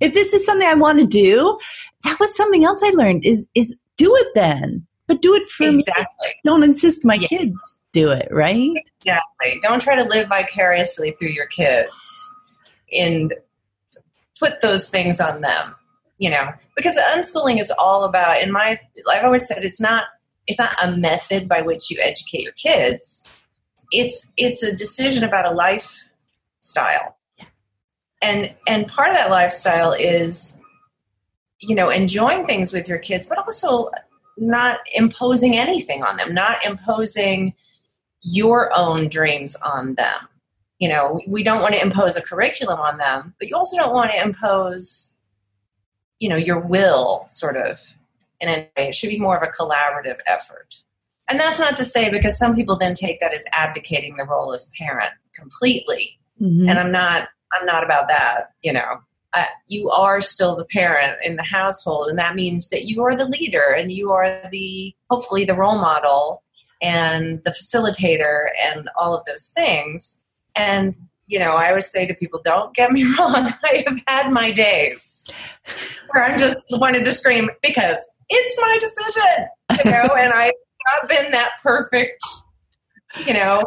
if 0.01 0.13
this 0.13 0.33
is 0.33 0.45
something 0.45 0.67
I 0.67 0.73
want 0.73 0.99
to 0.99 1.07
do, 1.07 1.57
that 2.03 2.19
was 2.19 2.35
something 2.35 2.65
else 2.65 2.81
I 2.83 2.89
learned 2.89 3.25
is 3.25 3.47
is 3.55 3.77
do 3.97 4.15
it 4.15 4.27
then. 4.35 4.85
But 5.07 5.23
do 5.23 5.33
it 5.33 5.47
for 5.47 5.67
exactly. 5.67 6.05
me. 6.21 6.33
Don't 6.45 6.61
insist 6.61 7.03
my 7.03 7.15
yes. 7.15 7.29
kids 7.29 7.79
do 7.93 8.11
it, 8.11 8.27
right? 8.31 8.71
Exactly. 8.99 9.59
Don't 9.63 9.81
try 9.81 9.97
to 9.97 10.07
live 10.07 10.27
vicariously 10.27 11.15
through 11.17 11.29
your 11.29 11.47
kids 11.47 11.91
and 12.93 13.33
put 14.39 14.61
those 14.61 14.87
things 14.89 15.19
on 15.19 15.41
them. 15.41 15.75
You 16.19 16.29
know, 16.29 16.51
because 16.75 16.97
unschooling 16.97 17.59
is 17.59 17.71
all 17.79 18.03
about 18.03 18.41
in 18.41 18.51
my 18.51 18.79
I've 19.09 19.23
always 19.23 19.47
said 19.47 19.63
it's 19.63 19.81
not 19.81 20.05
it's 20.47 20.59
not 20.59 20.75
a 20.83 20.91
method 20.91 21.47
by 21.47 21.61
which 21.61 21.89
you 21.89 21.97
educate 22.01 22.41
your 22.41 22.53
kids. 22.53 23.41
It's 23.91 24.29
it's 24.37 24.61
a 24.61 24.75
decision 24.75 25.23
about 25.23 25.45
a 25.45 25.51
lifestyle. 25.51 27.17
And 28.21 28.53
and 28.67 28.87
part 28.87 29.09
of 29.09 29.15
that 29.15 29.31
lifestyle 29.31 29.93
is 29.93 30.59
you 31.59 31.73
know 31.73 31.89
enjoying 31.89 32.45
things 32.45 32.73
with 32.73 32.87
your 32.87 32.99
kids 32.99 33.25
but 33.25 33.37
also 33.37 33.89
not 34.39 34.79
imposing 34.93 35.57
anything 35.57 36.03
on 36.03 36.17
them, 36.17 36.33
not 36.33 36.63
imposing 36.65 37.53
your 38.21 38.71
own 38.77 39.07
dreams 39.07 39.55
on 39.57 39.95
them. 39.95 40.27
You 40.79 40.89
know, 40.89 41.21
we 41.27 41.43
don't 41.43 41.61
want 41.61 41.73
to 41.75 41.81
impose 41.81 42.15
a 42.15 42.21
curriculum 42.21 42.79
on 42.79 42.97
them, 42.97 43.35
but 43.37 43.49
you 43.49 43.55
also 43.55 43.77
don't 43.77 43.93
want 43.93 44.11
to 44.11 44.21
impose 44.21 45.15
you 46.19 46.29
know 46.29 46.35
your 46.35 46.59
will 46.59 47.25
sort 47.27 47.57
of 47.57 47.81
in 48.39 48.49
any 48.49 48.61
way. 48.77 48.89
It 48.89 48.95
should 48.95 49.09
be 49.09 49.19
more 49.19 49.37
of 49.37 49.43
a 49.43 49.51
collaborative 49.51 50.17
effort. 50.25 50.81
And 51.29 51.39
that's 51.39 51.59
not 51.59 51.77
to 51.77 51.85
say 51.85 52.09
because 52.09 52.37
some 52.37 52.55
people 52.55 52.75
then 52.75 52.95
take 52.95 53.19
that 53.19 53.33
as 53.33 53.45
abdicating 53.51 54.17
the 54.17 54.25
role 54.25 54.53
as 54.53 54.71
parent 54.77 55.11
completely. 55.33 56.19
Mm-hmm. 56.41 56.69
And 56.69 56.79
I'm 56.79 56.91
not 56.91 57.29
I'm 57.53 57.65
not 57.65 57.83
about 57.83 58.07
that, 58.09 58.51
you 58.61 58.73
know. 58.73 59.01
Uh, 59.33 59.43
you 59.67 59.91
are 59.91 60.21
still 60.21 60.55
the 60.55 60.65
parent 60.65 61.15
in 61.23 61.35
the 61.35 61.43
household 61.43 62.07
and 62.07 62.17
that 62.17 62.33
means 62.33 62.69
that 62.69 62.85
you 62.85 63.03
are 63.03 63.15
the 63.15 63.27
leader 63.27 63.75
and 63.77 63.91
you 63.91 64.09
are 64.09 64.41
the 64.51 64.91
hopefully 65.07 65.45
the 65.45 65.53
role 65.53 65.77
model 65.77 66.41
and 66.81 67.39
the 67.45 67.51
facilitator 67.51 68.47
and 68.59 68.89
all 68.97 69.15
of 69.15 69.23
those 69.25 69.49
things 69.49 70.23
and 70.55 70.95
you 71.29 71.37
know, 71.37 71.55
I 71.55 71.69
always 71.69 71.89
say 71.89 72.07
to 72.07 72.13
people, 72.13 72.41
don't 72.43 72.75
get 72.75 72.91
me 72.91 73.03
wrong, 73.17 73.53
I 73.63 73.83
have 73.87 74.01
had 74.07 74.31
my 74.31 74.51
days 74.51 75.25
where 76.11 76.25
I 76.25 76.37
just 76.37 76.57
wanted 76.71 77.05
to 77.05 77.13
scream 77.13 77.49
because 77.61 77.97
it's 78.29 78.59
my 78.59 78.77
decision, 78.81 79.85
you 79.85 79.91
know, 79.91 80.13
and 80.17 80.33
I've 80.33 80.53
not 80.87 81.07
been 81.07 81.31
that 81.31 81.51
perfect, 81.61 82.21
you 83.25 83.33
know, 83.33 83.63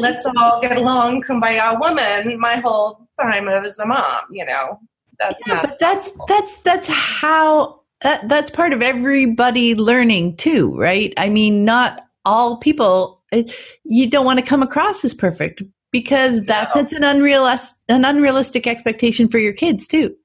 let's 0.00 0.26
all 0.38 0.60
get 0.60 0.78
along, 0.78 1.22
kumbaya 1.22 1.78
woman 1.78 2.40
my 2.40 2.56
whole 2.56 3.06
time 3.20 3.48
as 3.48 3.78
a 3.78 3.86
mom, 3.86 4.22
you 4.30 4.44
know. 4.44 4.80
That's 5.18 5.46
yeah, 5.46 5.54
not 5.54 5.62
but 5.62 5.78
that's 5.78 6.08
possible. 6.08 6.26
that's 6.28 6.56
that's 6.58 6.86
how 6.88 7.82
that 8.00 8.28
that's 8.28 8.50
part 8.50 8.72
of 8.72 8.82
everybody 8.82 9.74
learning 9.74 10.36
too, 10.36 10.76
right? 10.76 11.12
I 11.16 11.28
mean, 11.28 11.64
not 11.64 12.06
all 12.24 12.56
people 12.56 13.22
eh, 13.30 13.44
you 13.84 14.08
don't 14.08 14.24
want 14.24 14.38
to 14.40 14.44
come 14.44 14.62
across 14.62 15.04
as 15.04 15.14
perfect 15.14 15.62
because 15.92 16.44
that 16.44 16.72
sets 16.72 16.92
an 16.92 17.04
unrealistic 17.04 17.78
an 17.88 18.04
unrealistic 18.04 18.66
expectation 18.66 19.28
for 19.28 19.38
your 19.38 19.52
kids 19.52 19.86
too. 19.86 20.16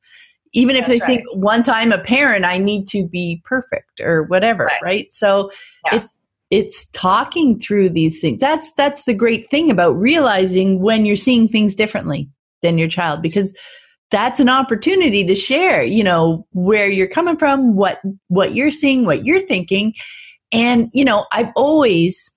Even 0.53 0.75
if 0.75 0.87
That's 0.87 0.99
they 0.99 1.05
right. 1.05 1.17
think 1.17 1.23
once 1.33 1.67
I'm 1.67 1.91
a 1.91 2.01
parent, 2.01 2.45
I 2.45 2.57
need 2.57 2.87
to 2.89 3.07
be 3.07 3.41
perfect 3.45 3.99
or 3.99 4.23
whatever, 4.23 4.65
right? 4.65 4.81
right? 4.81 5.13
So 5.13 5.51
yeah. 5.85 5.97
it's 5.97 6.17
it's 6.49 6.85
talking 6.91 7.59
through 7.59 7.89
these 7.89 8.21
things. 8.21 8.39
That's 8.39 8.71
that's 8.73 9.03
the 9.03 9.13
great 9.13 9.49
thing 9.49 9.69
about 9.69 9.91
realizing 9.91 10.81
when 10.81 11.05
you're 11.05 11.17
seeing 11.17 11.47
things 11.47 11.75
differently 11.75 12.29
than 12.63 12.77
your 12.77 12.87
child 12.87 13.21
because 13.21 13.55
that's 14.09 14.39
an 14.39 14.47
opportunity 14.47 15.25
to 15.25 15.35
share, 15.35 15.83
you 15.83 16.03
know, 16.03 16.47
where 16.53 16.89
you're 16.89 17.07
coming 17.07 17.37
from, 17.37 17.75
what 17.75 17.99
what 18.29 18.55
you're 18.55 18.71
seeing, 18.71 19.05
what 19.05 19.25
you're 19.25 19.45
thinking. 19.45 19.93
And 20.53 20.89
you 20.93 21.03
know, 21.03 21.25
I've 21.33 21.51
always 21.57 22.31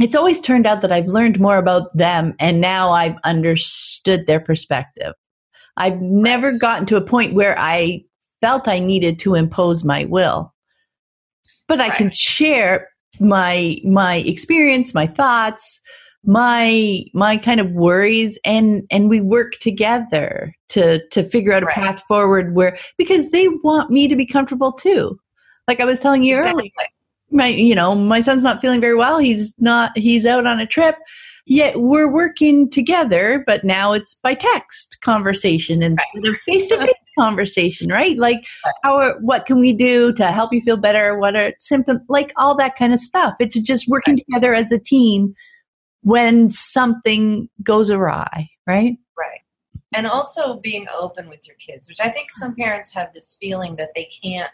it's 0.00 0.14
always 0.14 0.40
turned 0.40 0.66
out 0.66 0.80
that 0.82 0.92
I've 0.92 1.06
learned 1.06 1.40
more 1.40 1.58
about 1.58 1.92
them 1.94 2.34
and 2.38 2.60
now 2.60 2.90
I've 2.90 3.16
understood 3.24 4.26
their 4.26 4.40
perspective. 4.40 5.14
I've 5.76 6.00
never 6.00 6.56
gotten 6.56 6.86
to 6.86 6.96
a 6.96 7.04
point 7.04 7.34
where 7.34 7.58
I 7.58 8.02
felt 8.40 8.68
I 8.68 8.78
needed 8.78 9.20
to 9.20 9.34
impose 9.34 9.84
my 9.84 10.04
will. 10.04 10.54
But 11.68 11.78
right. 11.78 11.92
I 11.92 11.96
can 11.96 12.10
share 12.10 12.88
my 13.20 13.78
my 13.84 14.16
experience, 14.16 14.94
my 14.94 15.06
thoughts, 15.06 15.80
my 16.24 17.04
my 17.14 17.36
kind 17.36 17.60
of 17.60 17.70
worries 17.72 18.38
and 18.44 18.82
and 18.90 19.08
we 19.08 19.20
work 19.20 19.52
together 19.60 20.54
to 20.70 21.06
to 21.08 21.24
figure 21.24 21.52
out 21.52 21.62
a 21.62 21.66
right. 21.66 21.74
path 21.74 22.02
forward 22.08 22.54
where 22.54 22.76
because 22.98 23.30
they 23.30 23.48
want 23.48 23.90
me 23.90 24.08
to 24.08 24.16
be 24.16 24.26
comfortable 24.26 24.72
too. 24.72 25.18
Like 25.68 25.80
I 25.80 25.84
was 25.84 26.00
telling 26.00 26.24
you 26.24 26.36
exactly. 26.36 26.72
earlier 26.78 26.88
my 27.30 27.48
you 27.48 27.74
know 27.74 27.94
my 27.94 28.20
son's 28.20 28.42
not 28.42 28.60
feeling 28.60 28.80
very 28.80 28.94
well. 28.94 29.18
He's 29.18 29.52
not 29.58 29.96
he's 29.96 30.26
out 30.26 30.46
on 30.46 30.60
a 30.60 30.66
trip. 30.66 30.96
Yet 31.46 31.80
we're 31.80 32.10
working 32.10 32.70
together 32.70 33.42
but 33.46 33.64
now 33.64 33.92
it's 33.92 34.14
by 34.14 34.34
text 34.34 34.98
conversation 35.00 35.82
instead 35.82 36.24
of 36.26 36.36
face 36.42 36.66
to 36.68 36.78
face 36.78 36.92
conversation 37.18 37.88
right? 37.88 38.16
Like 38.16 38.44
how 38.82 38.96
are, 38.96 39.18
what 39.20 39.46
can 39.46 39.58
we 39.58 39.72
do 39.72 40.12
to 40.14 40.26
help 40.26 40.52
you 40.52 40.60
feel 40.60 40.76
better? 40.76 41.18
What 41.18 41.36
are 41.36 41.52
symptoms 41.58 42.00
like 42.08 42.32
all 42.36 42.54
that 42.56 42.76
kind 42.76 42.92
of 42.92 43.00
stuff. 43.00 43.34
It's 43.40 43.58
just 43.58 43.88
working 43.88 44.14
right. 44.14 44.24
together 44.26 44.54
as 44.54 44.70
a 44.70 44.78
team 44.78 45.34
when 46.02 46.50
something 46.50 47.48
goes 47.62 47.90
awry 47.90 48.48
right? 48.66 48.96
Right. 49.18 49.40
And 49.92 50.06
also 50.06 50.60
being 50.60 50.86
open 50.96 51.28
with 51.28 51.46
your 51.46 51.56
kids 51.56 51.88
which 51.88 52.00
i 52.00 52.08
think 52.08 52.30
some 52.30 52.54
parents 52.54 52.92
have 52.94 53.12
this 53.12 53.36
feeling 53.40 53.76
that 53.76 53.90
they 53.94 54.08
can't 54.22 54.50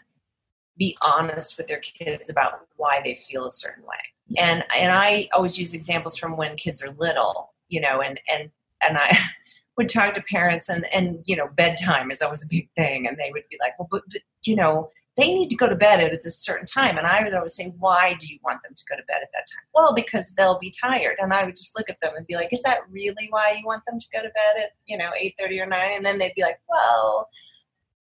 be 0.77 0.97
honest 1.01 1.57
with 1.57 1.67
their 1.67 1.79
kids 1.79 2.29
about 2.29 2.67
why 2.75 3.01
they 3.03 3.15
feel 3.15 3.45
a 3.45 3.51
certain 3.51 3.83
way. 3.83 3.95
And 4.37 4.63
and 4.75 4.91
I 4.91 5.29
always 5.33 5.57
use 5.57 5.73
examples 5.73 6.17
from 6.17 6.37
when 6.37 6.55
kids 6.57 6.83
are 6.83 6.91
little, 6.97 7.53
you 7.69 7.81
know, 7.81 8.01
and 8.01 8.19
and 8.31 8.51
and 8.81 8.97
I 8.97 9.17
would 9.77 9.89
talk 9.89 10.13
to 10.15 10.23
parents 10.23 10.69
and 10.69 10.85
and 10.93 11.23
you 11.25 11.35
know 11.35 11.47
bedtime 11.55 12.11
is 12.11 12.21
always 12.21 12.43
a 12.43 12.47
big 12.47 12.69
thing 12.75 13.07
and 13.07 13.17
they 13.17 13.31
would 13.31 13.43
be 13.49 13.57
like, 13.61 13.77
well, 13.79 13.87
but, 13.89 14.03
but 14.11 14.21
you 14.43 14.55
know 14.55 14.91
they 15.17 15.33
need 15.33 15.49
to 15.49 15.55
go 15.55 15.67
to 15.67 15.75
bed 15.75 15.99
at 15.99 16.21
this 16.21 16.39
certain 16.39 16.67
time. 16.67 16.97
And 16.97 17.07
I 17.07 17.23
would 17.23 17.33
always 17.33 17.55
say, 17.55 17.73
why 17.79 18.15
do 18.19 18.27
you 18.27 18.37
want 18.43 18.61
them 18.61 18.75
to 18.75 18.83
go 18.87 18.95
to 18.95 19.01
bed 19.07 19.17
at 19.23 19.29
that 19.33 19.47
time? 19.51 19.65
Well, 19.73 19.93
because 19.93 20.31
they'll 20.37 20.59
be 20.59 20.71
tired. 20.71 21.15
And 21.17 21.33
I 21.33 21.43
would 21.43 21.55
just 21.55 21.75
look 21.75 21.89
at 21.89 21.99
them 22.01 22.13
and 22.15 22.27
be 22.27 22.35
like, 22.35 22.53
is 22.53 22.61
that 22.61 22.81
really 22.89 23.27
why 23.31 23.57
you 23.59 23.65
want 23.65 23.83
them 23.87 23.99
to 23.99 24.07
go 24.13 24.21
to 24.21 24.29
bed 24.29 24.63
at, 24.63 24.71
you 24.85 24.95
know, 24.95 25.09
8.30 25.19 25.63
or 25.63 25.65
9? 25.65 25.91
And 25.95 26.05
then 26.05 26.19
they'd 26.19 26.35
be 26.35 26.43
like, 26.43 26.59
well, 26.69 27.29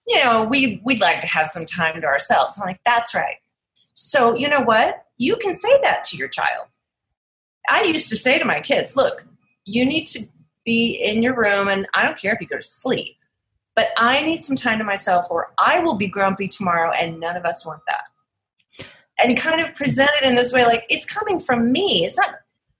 you 0.06 0.22
know, 0.22 0.44
we, 0.44 0.80
we'd 0.84 1.00
like 1.00 1.20
to 1.20 1.26
have 1.26 1.48
some 1.48 1.66
time 1.66 2.00
to 2.00 2.06
ourselves. 2.06 2.58
I'm 2.58 2.66
like, 2.66 2.80
that's 2.84 3.14
right. 3.14 3.36
So, 3.94 4.34
you 4.34 4.48
know 4.48 4.60
what? 4.60 5.04
You 5.18 5.36
can 5.36 5.54
say 5.54 5.80
that 5.82 6.04
to 6.04 6.16
your 6.16 6.28
child. 6.28 6.68
I 7.68 7.82
used 7.82 8.08
to 8.10 8.16
say 8.16 8.38
to 8.38 8.44
my 8.44 8.60
kids, 8.60 8.96
look, 8.96 9.24
you 9.64 9.84
need 9.84 10.06
to 10.08 10.26
be 10.64 10.92
in 10.92 11.22
your 11.22 11.34
room, 11.34 11.68
and 11.68 11.86
I 11.94 12.04
don't 12.04 12.18
care 12.18 12.34
if 12.34 12.40
you 12.40 12.46
go 12.46 12.56
to 12.56 12.62
sleep, 12.62 13.16
but 13.74 13.88
I 13.96 14.22
need 14.22 14.44
some 14.44 14.56
time 14.56 14.78
to 14.78 14.84
myself, 14.84 15.26
or 15.30 15.52
I 15.58 15.80
will 15.80 15.94
be 15.94 16.06
grumpy 16.06 16.48
tomorrow, 16.48 16.92
and 16.92 17.18
none 17.18 17.36
of 17.36 17.44
us 17.44 17.66
want 17.66 17.82
that. 17.86 18.86
And 19.18 19.36
kind 19.36 19.60
of 19.60 19.74
present 19.74 20.10
it 20.20 20.28
in 20.28 20.34
this 20.34 20.52
way 20.52 20.64
like 20.64 20.84
it's 20.90 21.06
coming 21.06 21.40
from 21.40 21.72
me. 21.72 22.04
It's 22.04 22.18
not 22.18 22.34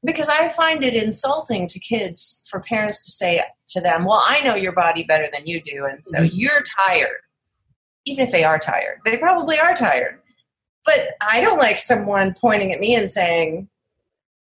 because 0.07 0.29
I 0.29 0.49
find 0.51 0.85
it 0.85 0.95
insulting 0.95 1.67
to 1.69 1.81
kids 1.81 2.41
for 2.49 2.61
parents 2.61 3.05
to 3.05 3.11
say 3.11 3.43
to 3.69 3.81
them, 3.81 4.05
Well, 4.05 4.23
I 4.25 4.41
know 4.41 4.55
your 4.55 4.73
body 4.73 5.03
better 5.03 5.29
than 5.33 5.47
you 5.47 5.61
do, 5.61 5.85
and 5.85 6.01
so 6.05 6.21
mm-hmm. 6.21 6.35
you're 6.35 6.63
tired. 6.87 7.21
Even 8.07 8.25
if 8.25 8.33
they 8.33 8.45
are 8.45 8.59
tired, 8.59 9.01
they 9.05 9.17
probably 9.17 9.59
are 9.59 9.75
tired. 9.75 10.21
But 10.85 11.09
I 11.21 11.41
don't 11.41 11.59
like 11.59 11.79
someone 11.79 12.35
pointing 12.41 12.73
at 12.73 12.79
me 12.79 12.95
and 12.95 13.11
saying, 13.11 13.69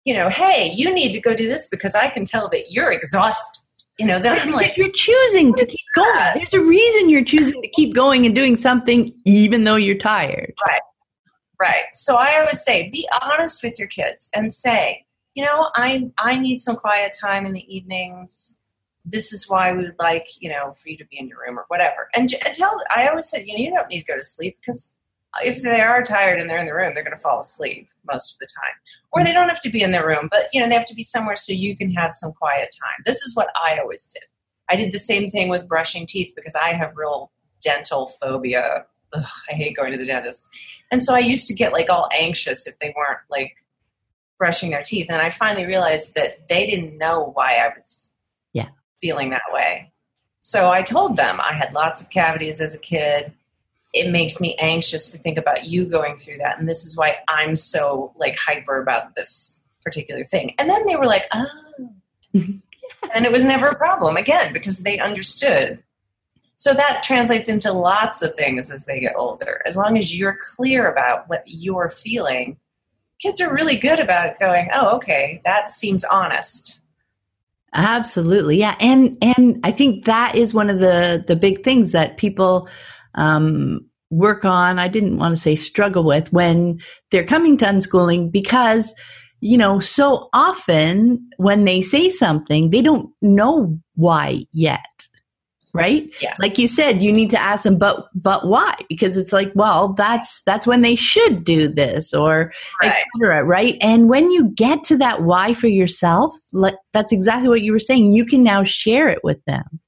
you 0.04 0.14
know, 0.14 0.28
hey, 0.28 0.71
you 0.76 0.92
need 0.94 1.12
to 1.12 1.21
go 1.21 1.35
do 1.35 1.49
this 1.49 1.68
because 1.68 1.94
I 1.94 2.09
can 2.09 2.26
tell 2.26 2.50
that 2.50 2.71
you're 2.71 2.92
exhausted. 2.92 3.62
You 3.99 4.06
know, 4.06 4.18
then 4.18 4.38
I'm 4.38 4.52
like, 4.52 4.76
you're 4.76 4.90
choosing 4.90 5.54
to 5.54 5.64
keep 5.64 5.87
going. 5.94 6.30
There's 6.35 6.52
a 6.52 6.61
reason 6.61 7.09
you're 7.09 7.25
choosing 7.25 7.62
to 7.62 7.68
keep 7.68 7.94
going 7.94 8.26
and 8.26 8.35
doing 8.35 8.56
something 8.56 9.14
even 9.25 9.64
though 9.64 9.76
you're 9.76 9.97
tired. 9.97 10.52
Right. 10.66 10.83
Right. 11.61 11.85
So 11.94 12.16
I 12.16 12.40
always 12.40 12.62
say, 12.62 12.90
be 12.90 13.09
honest 13.23 13.62
with 13.62 13.78
your 13.78 13.88
kids 13.88 14.28
and 14.35 14.52
say, 14.52 15.04
you 15.35 15.45
know, 15.45 15.71
I 15.75 16.11
I 16.19 16.38
need 16.38 16.61
some 16.61 16.76
quiet 16.76 17.17
time 17.21 17.47
in 17.47 17.53
the 17.53 17.76
evenings. 17.76 18.59
this 19.05 19.33
is 19.33 19.49
why 19.49 19.73
we 19.73 19.83
would 19.83 19.97
like, 19.99 20.26
you 20.41 20.50
know, 20.50 20.73
for 20.75 20.88
you 20.88 20.97
to 20.99 21.05
be 21.07 21.19
in 21.19 21.29
your 21.29 21.38
room 21.41 21.59
or 21.59 21.64
whatever. 21.69 22.09
And, 22.14 22.33
and 22.45 22.55
tell, 22.55 22.81
I 22.95 23.09
always 23.09 23.29
said, 23.29 23.47
you 23.47 23.57
know, 23.57 23.62
you 23.62 23.71
don't 23.71 23.88
need 23.88 24.00
to 24.00 24.07
go 24.07 24.17
to 24.17 24.25
sleep 24.25 24.57
because 24.61 24.95
if 25.45 25.62
they 25.62 25.81
are 25.81 26.03
tired 26.03 26.41
and 26.41 26.49
they're 26.49 26.59
in 26.59 26.67
the 26.67 26.75
room, 26.75 26.95
they're 26.95 27.05
going 27.05 27.17
to 27.17 27.23
fall 27.23 27.41
asleep 27.41 27.88
most 28.11 28.35
of 28.35 28.38
the 28.38 28.47
time. 28.47 28.73
Or 29.12 29.25
they 29.25 29.33
don't 29.33 29.49
have 29.49 29.61
to 29.61 29.71
be 29.71 29.83
in 29.83 29.91
their 29.91 30.07
room, 30.07 30.29
but, 30.31 30.47
you 30.53 30.61
know, 30.61 30.69
they 30.69 30.75
have 30.75 30.87
to 30.87 30.95
be 30.95 31.03
somewhere 31.03 31.37
so 31.37 31.53
you 31.53 31.76
can 31.76 31.91
have 31.91 32.14
some 32.14 32.33
quiet 32.33 32.75
time. 32.81 33.03
This 33.05 33.21
is 33.23 33.35
what 33.35 33.49
I 33.57 33.79
always 33.79 34.05
did. 34.07 34.23
I 34.71 34.76
did 34.76 34.93
the 34.93 34.99
same 34.99 35.31
thing 35.31 35.49
with 35.49 35.69
brushing 35.69 36.07
teeth 36.07 36.33
because 36.35 36.55
I 36.55 36.73
have 36.73 36.93
real 36.97 37.31
dental 37.62 38.12
phobia. 38.21 38.87
Ugh, 39.12 39.25
I 39.50 39.55
hate 39.55 39.76
going 39.76 39.93
to 39.93 39.99
the 39.99 40.07
dentist. 40.07 40.49
And 40.91 41.03
so 41.03 41.14
I 41.14 41.19
used 41.19 41.47
to 41.49 41.55
get 41.55 41.73
like 41.73 41.91
all 41.91 42.09
anxious 42.17 42.67
if 42.67 42.79
they 42.79 42.95
weren't 42.97 43.19
like 43.31 43.53
brushing 44.38 44.71
their 44.71 44.83
teeth. 44.83 45.07
And 45.11 45.21
I 45.21 45.31
finally 45.31 45.67
realized 45.67 46.14
that 46.14 46.49
they 46.49 46.67
didn't 46.67 46.99
know 46.99 47.31
why 47.35 47.57
I 47.57 47.73
was 47.75 48.12
yeah. 48.53 48.69
feeling 49.00 49.31
that 49.31 49.43
way. 49.53 49.93
So 50.41 50.71
I 50.71 50.83
told 50.83 51.17
them 51.17 51.41
I 51.41 51.55
had 51.55 51.73
lots 51.73 52.03
of 52.03 52.11
cavities 52.11 52.61
as 52.61 52.75
a 52.75 52.79
kid. 52.79 53.33
It 53.95 54.11
makes 54.11 54.41
me 54.41 54.57
anxious 54.59 55.11
to 55.11 55.19
think 55.19 55.38
about 55.38 55.67
you 55.67 55.87
going 55.87 56.19
through 56.19 56.38
that. 56.38 56.59
And 56.59 56.69
this 56.69 56.85
is 56.85 56.97
why 56.97 57.19
I'm 57.29 57.57
so 57.57 58.12
like 58.17 58.37
hyper 58.38 58.81
about 58.81 59.14
this 59.14 59.59
particular 59.83 60.25
thing. 60.25 60.55
And 60.59 60.69
then 60.69 60.87
they 60.87 60.97
were 60.97 61.07
like, 61.07 61.26
oh. 61.33 61.47
and 62.35 63.25
it 63.25 63.33
was 63.33 63.45
never 63.45 63.69
a 63.69 63.76
problem 63.76 64.17
again 64.17 64.53
because 64.53 64.81
they 64.81 64.99
understood. 64.99 65.83
So 66.57 66.73
that 66.75 67.03
translates 67.03 67.49
into 67.49 67.73
lots 67.73 68.23
of 68.23 68.35
things 68.35 68.71
as 68.71 68.87
they 68.87 69.00
get 69.00 69.17
older. 69.17 69.62
As 69.67 69.76
long 69.76 69.99
as 69.99 70.17
you're 70.17 70.38
clear 70.57 70.91
about 70.91 71.29
what 71.29 71.43
you're 71.47 71.91
feeling, 71.91 72.59
kids 73.25 73.40
are 73.40 73.52
really 73.52 73.76
good 73.76 74.00
about 74.00 74.38
going, 74.38 74.69
oh, 74.75 74.97
okay, 74.97 75.40
that 75.45 75.71
seems 75.71 76.04
honest. 76.04 76.81
Absolutely. 77.73 78.59
Yeah. 78.59 78.76
And, 78.78 79.16
and 79.23 79.59
I 79.64 79.73
think 79.73 80.04
that 80.04 80.37
is 80.37 80.52
one 80.52 80.69
of 80.69 80.78
the, 80.78 81.25
the 81.26 81.35
big 81.35 81.64
things 81.64 81.93
that 81.93 82.19
people, 82.19 82.69
um, 83.14 83.88
work 84.11 84.45
on. 84.45 84.78
I 84.78 84.88
didn't 84.88 85.19
want 85.19 85.35
to 85.35 85.40
say 85.40 85.57
struggle 85.57 86.04
with 86.04 86.33
when 86.33 86.78
they're 87.11 87.26
coming 87.26 87.57
to 87.59 87.64
unschooling 87.64 88.31
because, 88.31 88.95
you 89.40 89.59
know, 89.59 89.81
so 89.81 90.28
often 90.33 91.28
when 91.37 91.64
they 91.64 91.81
say 91.83 92.11
something, 92.11 92.71
they 92.71 92.83
don't 92.83 93.11
know 93.23 93.78
why 93.95 94.45
yet 94.52 94.87
right? 95.75 96.09
Yeah. 96.23 96.35
like 96.38 96.57
you 96.57 96.69
said 96.69 97.02
you 97.02 97.12
need 97.12 97.31
to 97.31 97.40
ask 97.40 97.64
them 97.64 97.78
but 97.78 98.07
but 98.14 98.49
why? 98.49 98.75
Because 98.88 99.16
it's 99.16 99.33
like 99.33 99.52
well 99.54 99.93
that's 99.93 100.40
that's 100.47 100.66
when 100.66 100.81
they 100.81 100.95
should 100.95 101.45
do 101.45 101.69
this 101.69 102.14
or 102.14 102.52
right. 102.83 102.93
etc 102.93 103.45
right? 103.45 103.76
And 103.81 104.09
when 104.09 104.31
you 104.31 104.50
get 104.50 104.85
to 104.85 104.97
that 104.99 105.23
why 105.23 105.52
for 105.52 105.69
yourself 105.69 106.35
like 106.52 106.76
that's 106.93 107.12
exactly 107.12 107.49
what 107.49 107.62
you 107.62 107.73
were 107.73 107.81
saying. 107.81 108.12
You 108.12 108.25
can 108.25 108.43
now 108.43 108.64
share 108.64 109.09
it 109.09 109.23
with 109.23 109.45
them. 109.45 109.81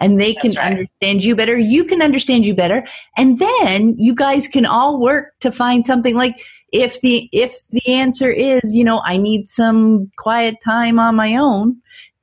And 0.00 0.20
they 0.20 0.32
can 0.32 0.52
right. 0.52 0.70
understand 0.70 1.24
you 1.24 1.34
better. 1.34 1.58
You 1.58 1.84
can 1.84 2.02
understand 2.02 2.46
you 2.46 2.54
better. 2.54 2.86
And 3.16 3.40
then 3.40 3.96
you 3.98 4.14
guys 4.14 4.46
can 4.46 4.64
all 4.64 5.00
work 5.00 5.32
to 5.40 5.50
find 5.50 5.84
something. 5.84 6.14
Like 6.14 6.36
if 6.72 7.00
the 7.00 7.28
if 7.32 7.56
the 7.70 7.94
answer 7.94 8.30
is 8.30 8.74
you 8.74 8.84
know 8.84 9.00
i 9.04 9.16
need 9.16 9.48
some 9.48 10.10
quiet 10.18 10.54
time 10.64 10.98
on 10.98 11.16
my 11.16 11.36
own 11.36 11.76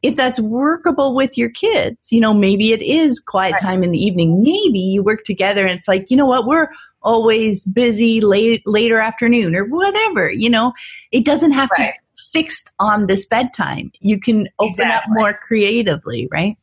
if 0.05 0.15
that's 0.15 0.39
workable 0.39 1.15
with 1.15 1.37
your 1.37 1.49
kids, 1.49 2.11
you 2.11 2.21
know, 2.21 2.33
maybe 2.33 2.71
it 2.71 2.81
is 2.81 3.19
quiet 3.19 3.55
time 3.59 3.83
in 3.83 3.91
the 3.91 3.97
evening. 3.97 4.41
Maybe 4.43 4.79
you 4.79 5.01
work 5.01 5.23
together 5.23 5.65
and 5.65 5.77
it's 5.77 5.87
like, 5.87 6.11
you 6.11 6.17
know 6.17 6.25
what, 6.25 6.45
we're 6.45 6.67
always 7.01 7.65
busy 7.65 8.21
late 8.21 8.61
later 8.65 8.99
afternoon 8.99 9.55
or 9.55 9.65
whatever, 9.65 10.31
you 10.31 10.49
know. 10.49 10.73
It 11.11 11.25
doesn't 11.25 11.51
have 11.51 11.69
right. 11.71 11.87
to 11.87 11.93
be 11.93 12.21
fixed 12.31 12.71
on 12.79 13.07
this 13.07 13.25
bedtime. 13.25 13.91
You 13.99 14.19
can 14.19 14.47
open 14.59 14.69
exactly. 14.71 14.95
up 14.95 15.03
more 15.07 15.33
creatively, 15.33 16.27
right? 16.31 16.55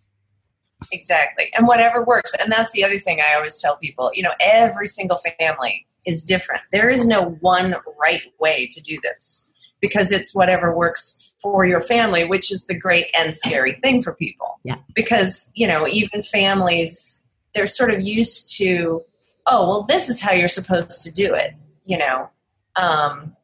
Exactly. 0.92 1.50
And 1.54 1.66
whatever 1.66 2.04
works. 2.04 2.32
And 2.40 2.52
that's 2.52 2.72
the 2.72 2.84
other 2.84 2.98
thing 2.98 3.20
I 3.20 3.34
always 3.34 3.58
tell 3.58 3.76
people, 3.76 4.10
you 4.14 4.22
know, 4.22 4.34
every 4.40 4.86
single 4.86 5.18
family 5.38 5.86
is 6.06 6.22
different. 6.22 6.62
There 6.72 6.90
is 6.90 7.06
no 7.06 7.36
one 7.40 7.74
right 8.00 8.22
way 8.40 8.68
to 8.70 8.80
do 8.80 8.98
this 9.02 9.50
because 9.80 10.12
it's 10.12 10.34
whatever 10.34 10.74
works 10.74 11.21
for 11.42 11.66
your 11.66 11.80
family, 11.80 12.24
which 12.24 12.52
is 12.52 12.66
the 12.66 12.74
great 12.74 13.06
and 13.18 13.34
scary 13.36 13.74
thing 13.74 14.00
for 14.00 14.14
people. 14.14 14.60
Yeah. 14.64 14.76
Because, 14.94 15.50
you 15.54 15.66
know, 15.66 15.86
even 15.88 16.22
families, 16.22 17.22
they're 17.54 17.66
sort 17.66 17.90
of 17.90 18.00
used 18.00 18.56
to, 18.58 19.02
oh, 19.46 19.68
well, 19.68 19.82
this 19.82 20.08
is 20.08 20.20
how 20.20 20.32
you're 20.32 20.48
supposed 20.48 21.02
to 21.02 21.10
do 21.10 21.34
it, 21.34 21.54
you 21.84 21.98
know. 21.98 22.30
Um, 22.76 23.36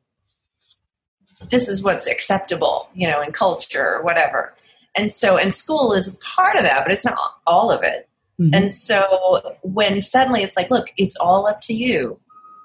this 1.51 1.69
is 1.69 1.83
what's 1.83 2.07
acceptable, 2.07 2.89
you 2.95 3.09
know, 3.09 3.21
in 3.21 3.33
culture 3.33 3.97
or 3.97 4.03
whatever. 4.03 4.55
And 4.97 5.13
so, 5.13 5.37
and 5.37 5.53
school 5.53 5.93
is 5.93 6.19
part 6.35 6.57
of 6.57 6.65
that, 6.65 6.85
but 6.85 6.93
it's 6.93 7.05
not 7.05 7.19
all 7.47 7.71
of 7.71 7.83
it. 7.83 8.09
Mm-hmm. 8.41 8.55
And 8.55 8.71
so 8.71 9.57
when 9.63 10.01
suddenly 10.01 10.43
it's 10.43 10.57
like, 10.57 10.71
look, 10.71 10.89
it's 10.97 11.17
all 11.17 11.47
up 11.47 11.61
to 11.63 11.75
you. 11.75 12.19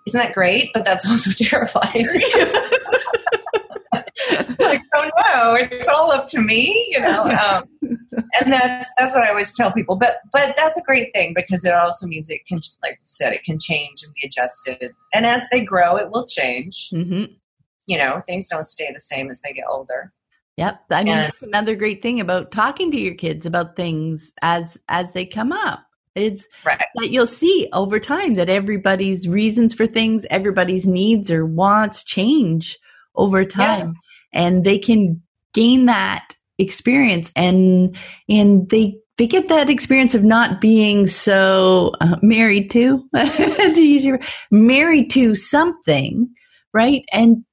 Isn't 0.05 0.19
that 0.19 0.33
great? 0.33 0.71
But 0.73 0.85
that's 0.85 1.05
also 1.09 1.31
terrifying. 1.31 2.07
like, 4.59 4.81
oh 4.93 5.09
no, 5.33 5.55
it's 5.55 5.89
all 5.89 6.11
up 6.11 6.27
to 6.27 6.41
me, 6.41 6.87
you 6.91 6.99
know. 6.99 7.23
Um, 7.23 7.63
and 8.39 8.51
that's 8.53 8.91
that's 8.97 9.15
what 9.15 9.23
I 9.23 9.29
always 9.29 9.53
tell 9.53 9.71
people. 9.71 9.95
But 9.95 10.17
but 10.31 10.55
that's 10.57 10.77
a 10.77 10.83
great 10.83 11.13
thing 11.13 11.33
because 11.35 11.65
it 11.65 11.73
also 11.73 12.07
means 12.07 12.29
it 12.29 12.45
can, 12.47 12.59
like 12.81 12.93
you 12.93 13.05
said, 13.05 13.33
it 13.33 13.43
can 13.43 13.57
change 13.59 14.03
and 14.03 14.13
be 14.13 14.27
adjusted. 14.27 14.91
And 15.13 15.25
as 15.25 15.47
they 15.51 15.63
grow, 15.63 15.97
it 15.97 16.09
will 16.11 16.25
change. 16.25 16.89
Mm-hmm. 16.93 17.33
You 17.85 17.97
know, 17.97 18.21
things 18.25 18.47
don't 18.49 18.67
stay 18.67 18.89
the 18.93 19.01
same 19.01 19.29
as 19.29 19.41
they 19.41 19.53
get 19.53 19.65
older. 19.69 20.13
Yep. 20.57 20.81
I 20.91 21.03
mean, 21.03 21.13
And- 21.13 21.23
that's 21.25 21.41
another 21.43 21.75
great 21.75 22.01
thing 22.01 22.19
about 22.19 22.51
talking 22.51 22.91
to 22.91 22.99
your 22.99 23.15
kids 23.15 23.45
about 23.45 23.75
things 23.75 24.31
as 24.41 24.79
as 24.89 25.13
they 25.13 25.25
come 25.25 25.51
up. 25.51 25.85
It's 26.15 26.45
Right. 26.63 26.79
that 26.95 27.09
you'll 27.09 27.25
see 27.25 27.67
over 27.73 27.99
time 27.99 28.35
that 28.35 28.47
everybody's 28.47 29.27
reasons 29.27 29.73
for 29.73 29.87
things, 29.87 30.27
everybody's 30.29 30.85
needs 30.85 31.31
or 31.31 31.43
wants 31.43 32.03
change 32.03 32.77
over 33.15 33.43
time 33.45 33.95
and 34.33 34.63
they 34.63 34.77
can 34.77 35.21
gain 35.53 35.85
that 35.85 36.33
experience. 36.57 37.31
And 37.35 37.95
and 38.29 38.69
they 38.69 38.97
they 39.17 39.27
get 39.27 39.47
that 39.49 39.69
experience 39.69 40.15
of 40.15 40.23
not 40.23 40.59
being 40.59 41.07
so 41.07 41.91
uh, 42.01 42.17
married 42.21 42.71
to 42.71 43.07
to 43.15 43.81
use 43.85 44.03
your 44.05 44.19
married 44.51 45.09
to 45.11 45.35
something 45.35 46.29
right? 46.73 47.03
And 47.13 47.45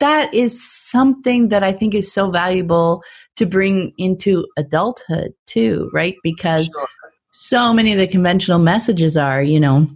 that 0.00 0.34
is 0.34 0.62
something 0.90 1.48
that 1.48 1.62
i 1.62 1.72
think 1.72 1.94
is 1.94 2.12
so 2.12 2.30
valuable 2.30 3.02
to 3.36 3.46
bring 3.46 3.92
into 3.98 4.46
adulthood 4.58 5.32
too 5.46 5.90
right? 5.92 6.16
Because 6.22 6.66
Sure. 6.66 6.88
so 7.32 7.72
many 7.72 7.92
of 7.92 7.98
the 7.98 8.06
conventional 8.06 8.58
messages 8.58 9.16
are 9.16 9.42
you 9.42 9.60
know 9.60 9.86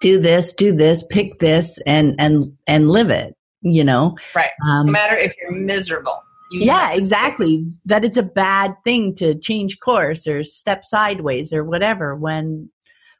do 0.00 0.18
this 0.20 0.52
do 0.52 0.72
this 0.72 1.04
pick 1.10 1.38
this 1.38 1.78
and 1.86 2.14
and 2.18 2.46
and 2.66 2.90
live 2.90 3.10
it 3.10 3.34
you 3.64 3.82
know 3.82 4.16
Right. 4.34 4.50
um, 4.68 4.86
No 4.86 4.92
matter 4.92 5.16
if 5.16 5.34
you're 5.40 5.52
miserable. 5.52 6.22
You 6.52 6.60
yeah 6.60 6.72
have 6.72 6.90
to 6.90 6.94
stick 6.96 7.02
exactly 7.02 7.72
that 7.86 8.04
it's 8.04 8.18
a 8.18 8.22
bad 8.22 8.76
thing 8.84 9.14
to 9.16 9.34
change 9.34 9.80
course 9.80 10.26
or 10.28 10.44
step 10.44 10.84
sideways 10.84 11.52
or 11.52 11.64
whatever 11.64 12.14
when 12.14 12.70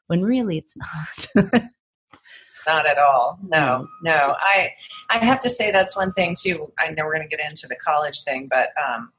when 0.07 0.21
really 0.21 0.57
it's 0.59 0.75
not 1.35 1.63
Not 2.67 2.87
at 2.87 2.97
all. 2.97 3.37
No, 3.47 3.87
no. 4.01 4.35
I 4.39 4.71
I 5.09 5.19
have 5.19 5.39
to 5.41 5.49
say 5.49 5.71
that's 5.71 5.95
one 5.95 6.11
thing 6.13 6.35
too. 6.39 6.71
I 6.79 6.89
know 6.89 7.05
we're 7.05 7.15
going 7.15 7.29
to 7.29 7.35
get 7.35 7.47
into 7.47 7.67
the 7.67 7.75
college 7.75 8.23
thing, 8.23 8.47
but 8.49 8.69
um, 8.83 9.11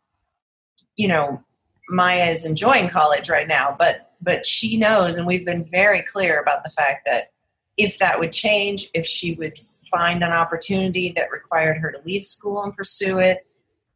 you 0.97 1.07
know, 1.07 1.43
Maya 1.89 2.27
is 2.31 2.45
enjoying 2.45 2.89
college 2.89 3.29
right 3.31 3.47
now, 3.47 3.75
but 3.79 4.13
but 4.21 4.45
she 4.45 4.77
knows, 4.77 5.17
and 5.17 5.27
we've 5.27 5.45
been 5.45 5.65
very 5.65 6.03
clear 6.03 6.41
about 6.41 6.65
the 6.65 6.71
fact 6.71 7.07
that 7.07 7.31
if 7.77 7.99
that 7.99 8.19
would 8.19 8.33
change, 8.33 8.89
if 8.95 9.07
she 9.07 9.35
would 9.35 9.57
find 9.97 10.23
an 10.23 10.33
opportunity 10.33 11.13
that 11.17 11.31
required 11.31 11.79
her 11.79 11.91
to 11.91 11.99
leave 12.05 12.25
school 12.25 12.63
and 12.63 12.77
pursue 12.77 13.19
it, 13.19 13.47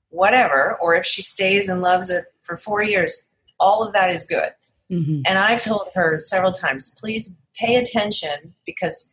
whatever, 0.09 0.79
or 0.81 0.95
if 0.95 1.05
she 1.05 1.21
stays 1.21 1.69
and 1.69 1.83
loves 1.83 2.09
it 2.09 2.25
for 2.43 2.57
four 2.57 2.83
years, 2.83 3.27
all 3.59 3.87
of 3.87 3.93
that 3.93 4.11
is 4.11 4.25
good. 4.25 4.53
Mhm. 4.91 5.23
And 5.27 5.39
I've 5.39 5.63
told 5.63 5.91
her 5.95 6.19
several 6.19 6.53
times, 6.53 6.95
please 6.99 7.37
pay 7.55 7.77
attention 7.77 8.55
because 8.65 9.13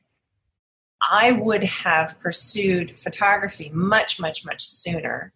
I 1.11 1.33
would 1.33 1.63
have 1.63 2.19
pursued 2.19 2.99
photography 2.99 3.69
much, 3.73 4.19
much, 4.19 4.45
much 4.45 4.63
sooner 4.63 5.33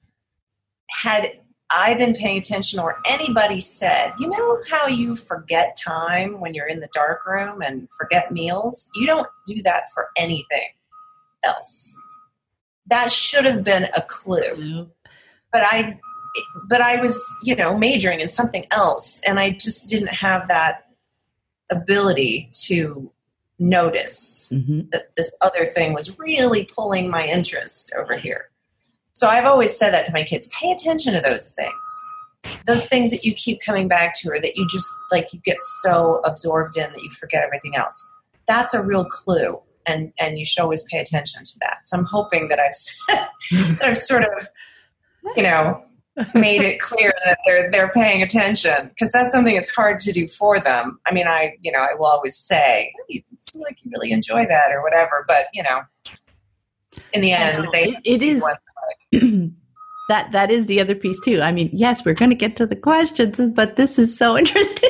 had 0.89 1.39
I 1.73 1.93
been 1.93 2.13
paying 2.13 2.37
attention 2.37 2.79
or 2.79 2.97
anybody 3.05 3.61
said, 3.61 4.13
you 4.19 4.27
know 4.27 4.61
how 4.69 4.87
you 4.87 5.15
forget 5.15 5.77
time 5.81 6.39
when 6.41 6.53
you're 6.53 6.67
in 6.67 6.81
the 6.81 6.89
dark 6.93 7.25
room 7.25 7.61
and 7.61 7.87
forget 7.97 8.31
meals? 8.31 8.89
You 8.95 9.07
don't 9.07 9.27
do 9.47 9.61
that 9.63 9.83
for 9.93 10.09
anything 10.17 10.67
else. 11.43 11.95
That 12.87 13.11
should 13.11 13.45
have 13.45 13.63
been 13.63 13.87
a 13.95 14.01
clue 14.01 14.89
but 15.51 15.63
I 15.63 15.99
but 16.69 16.79
I 16.79 17.01
was, 17.01 17.21
you 17.43 17.55
know, 17.57 17.77
majoring 17.77 18.21
in 18.21 18.29
something 18.29 18.65
else 18.71 19.19
and 19.25 19.37
I 19.37 19.49
just 19.51 19.89
didn't 19.89 20.13
have 20.13 20.47
that 20.47 20.85
ability 21.69 22.49
to 22.67 23.11
notice 23.59 24.49
Mhm. 24.51 24.89
that 24.91 25.13
this 25.15 25.35
other 25.41 25.65
thing 25.65 25.93
was 25.93 26.17
really 26.17 26.63
pulling 26.65 27.09
my 27.09 27.25
interest 27.25 27.91
over 27.97 28.15
here. 28.17 28.49
So 29.13 29.27
I've 29.27 29.45
always 29.45 29.77
said 29.77 29.91
that 29.91 30.05
to 30.05 30.13
my 30.13 30.23
kids, 30.23 30.47
pay 30.47 30.71
attention 30.71 31.13
to 31.13 31.21
those 31.21 31.49
things. 31.49 31.73
those 32.65 32.85
things 32.87 33.11
that 33.11 33.23
you 33.23 33.33
keep 33.33 33.61
coming 33.61 33.87
back 33.87 34.13
to 34.19 34.29
or 34.29 34.39
that 34.39 34.55
you 34.55 34.67
just 34.67 34.87
like 35.11 35.31
you 35.31 35.39
get 35.45 35.57
so 35.81 36.21
absorbed 36.25 36.75
in 36.77 36.91
that 36.91 37.01
you 37.03 37.09
forget 37.11 37.43
everything 37.43 37.75
else 37.75 38.11
that's 38.47 38.73
a 38.73 38.81
real 38.83 39.05
clue 39.05 39.59
and 39.85 40.11
and 40.19 40.37
you 40.37 40.45
should 40.45 40.61
always 40.61 40.83
pay 40.83 40.99
attention 40.99 41.43
to 41.43 41.57
that 41.59 41.77
so 41.83 41.97
i'm 41.97 42.05
hoping 42.05 42.47
that 42.49 42.59
i've 42.59 43.27
that 43.79 43.83
i've 43.83 43.97
sort 43.97 44.23
of 44.23 44.29
you 45.35 45.43
know 45.43 45.81
made 46.35 46.61
it 46.61 46.79
clear 46.79 47.13
that 47.25 47.37
they're 47.45 47.71
they're 47.71 47.89
paying 47.89 48.21
attention 48.21 48.89
because 48.89 49.11
that's 49.11 49.31
something 49.33 49.55
that's 49.55 49.73
hard 49.73 49.99
to 49.99 50.11
do 50.11 50.27
for 50.27 50.59
them 50.59 50.99
i 51.07 51.13
mean 51.13 51.27
i 51.27 51.53
you 51.61 51.71
know 51.71 51.79
i 51.79 51.93
will 51.95 52.05
always 52.05 52.37
say 52.37 52.91
oh, 52.99 53.03
you 53.07 53.21
seem 53.39 53.61
like 53.61 53.77
you 53.83 53.91
really 53.95 54.11
enjoy 54.11 54.45
that 54.45 54.71
or 54.71 54.83
whatever 54.83 55.23
but 55.27 55.45
you 55.53 55.63
know 55.63 55.79
in 57.13 57.21
the 57.21 57.31
end 57.31 57.67
they 57.71 57.95
it, 58.03 58.21
it 58.21 58.23
is 58.23 58.43
that 60.11 60.31
that 60.33 60.51
is 60.51 60.65
the 60.65 60.81
other 60.81 60.93
piece 60.93 61.19
too. 61.21 61.39
I 61.41 61.53
mean, 61.53 61.69
yes, 61.71 62.03
we're 62.03 62.13
going 62.13 62.31
to 62.31 62.35
get 62.35 62.57
to 62.57 62.65
the 62.65 62.75
questions, 62.75 63.39
but 63.55 63.77
this 63.77 63.97
is 63.97 64.17
so 64.17 64.37
interesting. 64.41 64.89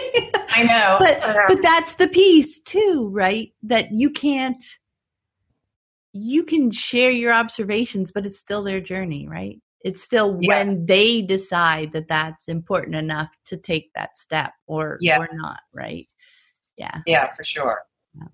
I 0.53 0.63
know. 0.63 0.97
but 0.99 1.21
but 1.47 1.61
that's 1.61 1.95
the 1.95 2.07
piece 2.07 2.59
too, 2.59 3.09
right? 3.13 3.53
That 3.61 3.91
you 3.91 4.09
can't 4.09 4.63
you 6.13 6.43
can 6.43 6.71
share 6.71 7.11
your 7.11 7.33
observations, 7.33 8.11
but 8.11 8.25
it's 8.25 8.37
still 8.37 8.63
their 8.63 8.81
journey, 8.81 9.27
right? 9.27 9.59
It's 9.83 10.03
still 10.03 10.37
yeah. 10.41 10.63
when 10.63 10.85
they 10.85 11.21
decide 11.21 11.93
that 11.93 12.07
that's 12.07 12.47
important 12.47 12.95
enough 12.95 13.29
to 13.45 13.57
take 13.57 13.91
that 13.95 14.17
step 14.17 14.53
or 14.67 14.97
yeah. 15.01 15.19
or 15.19 15.27
not, 15.31 15.61
right? 15.73 16.07
Yeah. 16.77 16.99
Yeah, 17.05 17.33
for 17.33 17.43
sure. 17.43 17.83
Yeah. 18.15 18.27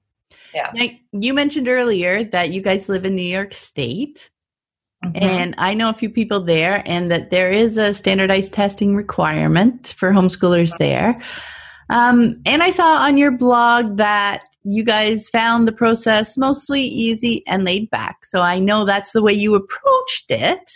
yeah. 0.54 0.72
Now, 0.74 0.88
you 1.14 1.34
mentioned 1.34 1.68
earlier 1.68 2.24
that 2.24 2.52
you 2.52 2.62
guys 2.62 2.90
live 2.90 3.06
in 3.06 3.16
New 3.16 3.22
York 3.22 3.54
State. 3.54 4.30
Mm-hmm. 5.06 5.24
And 5.24 5.56
I 5.60 5.76
know 5.76 5.90
a 5.90 5.94
few 5.94 6.10
people 6.10 6.44
there, 6.44 6.82
and 6.88 7.12
that 7.12 7.30
there 7.30 7.52
is 7.52 7.78
a 7.78 7.94
standardized 7.94 8.52
testing 8.52 8.96
requirement 8.96 9.94
for 9.96 10.12
homeschoolers 10.12 10.76
there. 10.80 11.22
Um, 11.92 12.42
and 12.48 12.64
I 12.64 12.72
saw 12.72 12.98
on 12.98 13.16
your 13.16 13.32
blog 13.32 13.98
that 13.98 14.44
you 14.70 14.84
guys 14.84 15.30
found 15.30 15.66
the 15.66 15.72
process 15.72 16.38
mostly 16.38 16.82
easy 16.82 17.42
and 17.48 17.64
laid 17.64 17.90
back. 17.90 18.26
So 18.26 18.42
I 18.42 18.60
know 18.60 18.86
that's 18.86 19.12
the 19.12 19.24
way 19.24 19.32
you 19.32 19.56
approached 19.56 20.26
it. 20.30 20.70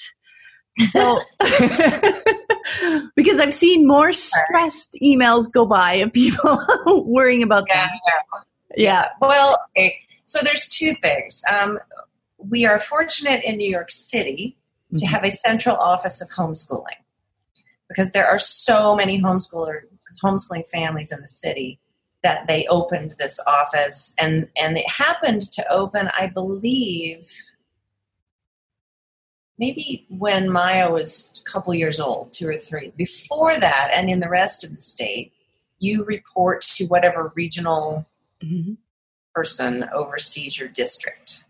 So, 0.88 1.20
because 3.18 3.42
I've 3.42 3.54
seen 3.54 3.86
more 3.86 4.14
stressed 4.14 4.98
emails 5.04 5.52
go 5.52 5.66
by 5.66 5.96
of 5.96 6.14
people 6.14 6.58
worrying 7.06 7.44
about 7.44 7.66
yeah, 7.68 7.88
that. 7.88 8.00
Yeah. 8.78 8.84
yeah. 8.84 9.08
Well, 9.20 9.60
okay. 9.78 9.98
so 10.24 10.40
there's 10.42 10.70
two 10.70 10.94
things. 10.94 11.44
Um, 11.52 11.78
we 12.38 12.66
are 12.66 12.80
fortunate 12.80 13.44
in 13.44 13.58
New 13.58 13.70
York 13.70 13.92
City 13.92 14.58
mm-hmm. 14.88 14.98
to 14.98 15.06
have 15.08 15.26
a 15.26 15.32
central 15.32 15.76
office 15.76 16.22
of 16.22 16.30
homeschooling 16.30 17.02
because 17.90 18.14
there 18.14 18.26
are 18.26 18.40
so 18.40 18.96
many 18.96 19.22
homeschooler 19.22 19.82
homeschooling 20.24 20.66
families 20.66 21.12
in 21.12 21.20
the 21.20 21.28
city 21.28 21.81
that 22.24 22.48
they 22.48 22.66
opened 22.68 23.16
this 23.18 23.40
office. 23.48 24.14
And 24.20 24.48
and 24.58 24.78
it 24.78 24.88
happened 24.88 25.52
to 25.54 25.72
open 25.72 26.10
i 26.18 26.28
believe 26.28 27.30
maybe 29.62 30.06
when 30.10 30.50
maya 30.50 30.92
was 30.92 31.40
a 31.40 31.50
couple 31.50 31.74
years 31.74 32.00
old 32.00 32.34
two 32.34 32.48
or 32.48 32.56
three. 32.56 32.92
Before 32.98 33.58
that 33.58 33.92
and 33.94 34.10
in 34.10 34.20
the 34.20 34.30
rest 34.30 34.64
of 34.64 34.76
the 34.76 34.82
state 34.82 35.32
you 35.80 36.04
report 36.04 36.62
to 36.62 36.86
whatever 36.86 37.32
regional 37.36 38.08
mm-hmm. 38.44 38.74
person 39.34 39.88
oversees 39.94 40.60
your 40.60 40.70
district. 40.70 41.44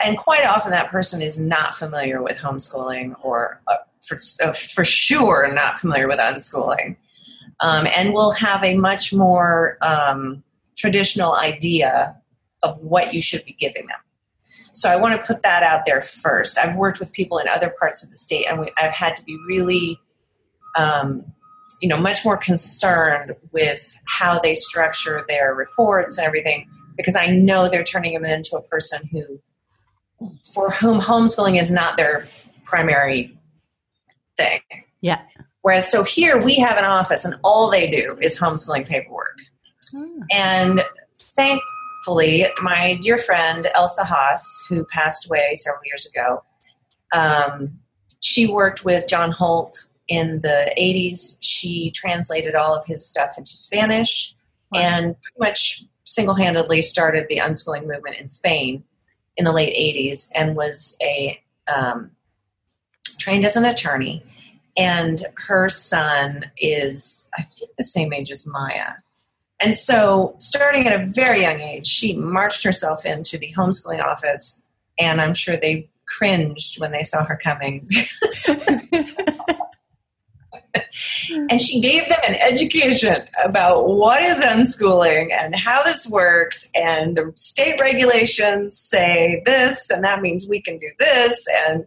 And 0.00 0.18
quite 0.18 0.44
often 0.44 0.72
that 0.72 0.90
person 0.90 1.22
is 1.22 1.40
not 1.40 1.74
familiar 1.74 2.22
with 2.22 2.38
homeschooling 2.38 3.14
or 3.22 3.60
uh, 3.68 3.76
for, 4.02 4.18
uh, 4.42 4.52
for 4.52 4.84
sure 4.84 5.50
not 5.52 5.76
familiar 5.76 6.08
with 6.08 6.18
unschooling 6.18 6.96
um, 7.60 7.86
and 7.96 8.12
will 8.12 8.32
have 8.32 8.62
a 8.64 8.76
much 8.76 9.12
more 9.12 9.78
um, 9.82 10.42
traditional 10.76 11.36
idea 11.36 12.16
of 12.62 12.78
what 12.78 13.14
you 13.14 13.20
should 13.20 13.44
be 13.44 13.56
giving 13.60 13.86
them 13.86 13.98
so 14.72 14.88
i 14.88 14.96
want 14.96 15.18
to 15.18 15.26
put 15.26 15.42
that 15.42 15.62
out 15.62 15.86
there 15.86 16.00
first 16.00 16.58
i've 16.58 16.76
worked 16.76 16.98
with 16.98 17.12
people 17.12 17.38
in 17.38 17.48
other 17.48 17.72
parts 17.78 18.02
of 18.02 18.10
the 18.10 18.16
state 18.16 18.46
and 18.48 18.60
we, 18.60 18.72
i've 18.78 18.92
had 18.92 19.14
to 19.16 19.24
be 19.24 19.38
really 19.46 20.00
um, 20.76 21.24
you 21.80 21.88
know 21.88 21.98
much 21.98 22.24
more 22.24 22.36
concerned 22.36 23.34
with 23.52 23.96
how 24.06 24.38
they 24.40 24.54
structure 24.54 25.24
their 25.28 25.54
reports 25.54 26.18
and 26.18 26.26
everything 26.26 26.68
because 26.96 27.16
i 27.16 27.26
know 27.26 27.68
they're 27.68 27.84
turning 27.84 28.14
them 28.14 28.24
into 28.24 28.56
a 28.56 28.62
person 28.62 29.06
who 29.12 29.40
for 30.54 30.70
whom 30.70 31.00
homeschooling 31.00 31.60
is 31.60 31.70
not 31.70 31.96
their 31.96 32.24
primary 32.64 33.36
thing. 34.36 34.60
Yeah. 35.00 35.22
Whereas, 35.64 35.90
so 35.90 36.04
here 36.04 36.38
we 36.38 36.56
have 36.56 36.76
an 36.76 36.84
office 36.84 37.24
and 37.24 37.36
all 37.42 37.70
they 37.70 37.88
do 37.88 38.18
is 38.20 38.38
homeschooling 38.38 38.86
paperwork. 38.86 39.38
Hmm. 39.90 40.20
And 40.30 40.82
thankfully, 41.18 42.48
my 42.60 42.98
dear 43.00 43.16
friend 43.16 43.66
Elsa 43.74 44.04
Haas, 44.04 44.46
who 44.68 44.84
passed 44.92 45.24
away 45.24 45.54
several 45.54 45.80
years 45.86 46.06
ago, 46.14 46.44
um, 47.14 47.78
she 48.20 48.46
worked 48.46 48.84
with 48.84 49.08
John 49.08 49.32
Holt 49.32 49.88
in 50.06 50.42
the 50.42 50.70
80s. 50.78 51.38
She 51.40 51.90
translated 51.92 52.54
all 52.54 52.76
of 52.76 52.84
his 52.84 53.08
stuff 53.08 53.38
into 53.38 53.56
Spanish 53.56 54.34
wow. 54.70 54.80
and 54.82 55.16
pretty 55.22 55.50
much 55.50 55.82
single 56.04 56.34
handedly 56.34 56.82
started 56.82 57.24
the 57.30 57.38
unschooling 57.38 57.86
movement 57.86 58.16
in 58.16 58.28
Spain 58.28 58.84
in 59.38 59.46
the 59.46 59.52
late 59.52 59.74
80s 59.74 60.30
and 60.34 60.56
was 60.56 60.98
a 61.02 61.40
um, 61.74 62.10
trained 63.18 63.46
as 63.46 63.56
an 63.56 63.64
attorney 63.64 64.22
and 64.76 65.24
her 65.36 65.68
son 65.68 66.50
is 66.58 67.28
i 67.36 67.42
think 67.42 67.70
the 67.78 67.84
same 67.84 68.12
age 68.12 68.30
as 68.30 68.46
maya. 68.46 68.92
And 69.60 69.74
so 69.74 70.34
starting 70.38 70.86
at 70.86 71.00
a 71.00 71.06
very 71.06 71.42
young 71.42 71.60
age 71.60 71.86
she 71.86 72.16
marched 72.16 72.64
herself 72.64 73.06
into 73.06 73.38
the 73.38 73.52
homeschooling 73.56 74.02
office 74.02 74.62
and 74.98 75.20
i'm 75.20 75.34
sure 75.34 75.56
they 75.56 75.88
cringed 76.06 76.80
when 76.80 76.92
they 76.92 77.02
saw 77.02 77.24
her 77.24 77.38
coming. 77.42 77.88
And 81.50 81.60
she 81.60 81.80
gave 81.80 82.08
them 82.08 82.18
an 82.26 82.34
education 82.36 83.28
about 83.42 83.88
what 83.88 84.22
is 84.22 84.40
unschooling 84.40 85.32
and 85.32 85.54
how 85.54 85.82
this 85.82 86.06
works 86.08 86.70
and 86.74 87.16
the 87.16 87.32
state 87.36 87.80
regulations 87.80 88.78
say 88.78 89.42
this 89.46 89.90
and 89.90 90.04
that 90.04 90.20
means 90.20 90.46
we 90.48 90.60
can 90.60 90.78
do 90.78 90.90
this 90.98 91.44
and 91.66 91.84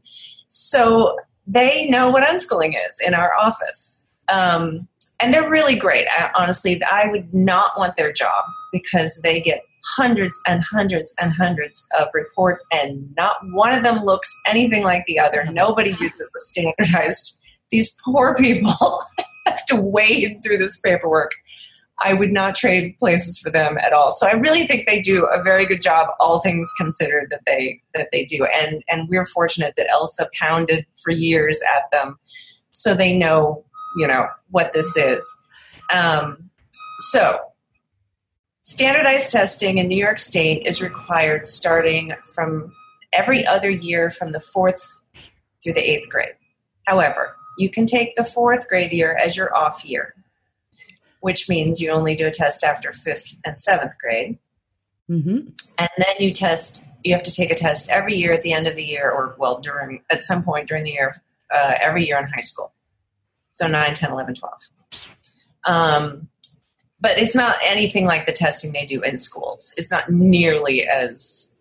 so 0.48 1.18
they 1.48 1.88
know 1.90 2.10
what 2.10 2.28
unschooling 2.28 2.74
is 2.90 3.00
in 3.06 3.14
our 3.14 3.34
office. 3.36 4.06
Um, 4.30 4.88
and 5.20 5.34
they're 5.34 5.50
really 5.50 5.76
great. 5.76 6.06
I, 6.10 6.30
honestly 6.36 6.82
i 6.84 7.08
would 7.10 7.34
not 7.34 7.72
want 7.78 7.96
their 7.96 8.14
job 8.14 8.44
because 8.72 9.20
they 9.24 9.42
get 9.42 9.62
hundreds 9.96 10.40
and 10.46 10.64
hundreds 10.64 11.14
and 11.20 11.32
hundreds 11.32 11.88
of 12.00 12.08
reports 12.14 12.66
and 12.74 13.10
not 13.16 13.38
one 13.52 13.74
of 13.74 13.84
them 13.84 14.04
looks 14.04 14.30
anything 14.46 14.84
like 14.84 15.06
the 15.08 15.20
other. 15.20 15.46
Nobody 15.52 15.92
uses 16.00 16.30
the 16.34 16.40
standardized. 16.40 17.38
These 17.72 17.96
poor 18.04 18.36
people 18.36 19.02
have 19.46 19.66
to 19.68 19.76
wade 19.78 20.40
through 20.44 20.58
this 20.58 20.80
paperwork. 20.82 21.32
I 22.00 22.14
would 22.14 22.32
not 22.32 22.56
trade 22.56 22.96
places 23.00 23.40
for 23.40 23.50
them 23.50 23.78
at 23.80 23.92
all. 23.92 24.12
So 24.12 24.28
I 24.28 24.34
really 24.34 24.68
think 24.68 24.86
they 24.86 25.00
do 25.00 25.26
a 25.26 25.42
very 25.42 25.66
good 25.66 25.82
job, 25.82 26.10
all 26.20 26.40
things 26.40 26.72
considered, 26.78 27.28
that 27.32 27.42
they 27.46 27.82
that 27.96 28.10
they 28.12 28.26
do. 28.26 28.46
And 28.46 28.84
and 28.88 29.10
we're 29.10 29.26
fortunate 29.26 29.74
that 29.78 29.90
Elsa 29.90 30.30
pounded 30.40 30.86
for 31.04 31.12
years 31.12 31.60
at 31.76 31.90
them, 31.92 32.18
so 32.72 32.94
they 32.94 33.18
know 33.18 33.64
you 33.98 34.08
know 34.08 34.28
what 34.52 34.74
this 34.74 34.96
is. 34.96 35.26
Um, 35.94 36.50
so 37.12 37.40
standardized 38.64 39.32
testing 39.32 39.78
in 39.78 39.88
New 39.88 39.98
York 39.98 40.20
State 40.20 40.66
is 40.66 40.82
required 40.82 41.48
starting 41.48 42.14
from 42.36 42.72
every 43.14 43.46
other 43.46 43.70
year 43.70 44.10
from 44.10 44.34
the 44.34 44.42
fourth 44.42 45.00
through 45.64 45.74
the 45.74 45.90
eighth 45.90 46.10
grade. 46.10 46.36
However, 46.86 47.36
you 47.58 47.70
can 47.70 47.86
take 47.86 48.16
the 48.16 48.24
fourth 48.24 48.68
grade 48.68 48.92
year 48.92 49.18
as 49.22 49.36
your 49.36 49.56
off 49.56 49.84
year, 49.84 50.14
which 51.28 51.50
means 51.50 51.82
you 51.82 51.92
only 51.92 52.16
do 52.16 52.26
a 52.26 52.32
test 52.32 52.64
after 52.64 52.94
fifth 52.94 53.36
and 53.46 53.60
seventh 53.60 53.92
grade. 54.00 54.40
Mm-hmm. 55.10 55.50
And 55.78 55.90
then 55.98 56.16
you 56.20 56.32
test, 56.32 56.88
you 57.04 57.14
have 57.14 57.24
to 57.24 57.34
take 57.34 57.52
a 57.52 57.56
test 57.56 57.90
every 57.90 58.16
year 58.16 58.32
at 58.32 58.44
the 58.44 58.54
end 58.54 58.66
of 58.66 58.78
the 58.78 58.86
year, 58.86 59.12
or 59.12 59.36
well, 59.38 59.60
during, 59.60 60.04
at 60.10 60.24
some 60.24 60.42
point 60.42 60.70
during 60.70 60.86
the 60.86 60.92
year, 60.92 61.14
uh, 61.54 61.74
every 61.82 62.08
year 62.08 62.18
in 62.18 62.30
high 62.30 62.40
school. 62.40 62.72
So 63.56 63.68
9, 63.68 63.94
10, 63.94 64.10
11, 64.10 64.36
12. 64.36 64.54
Um, 65.66 66.30
but 67.02 67.18
it's 67.18 67.36
not 67.36 67.58
anything 67.62 68.06
like 68.06 68.26
the 68.26 68.32
testing 68.32 68.72
they 68.72 68.86
do 68.86 69.02
in 69.02 69.18
schools. 69.18 69.74
It's 69.76 69.92
not 69.92 70.10
nearly 70.10 70.88
as 70.88 71.58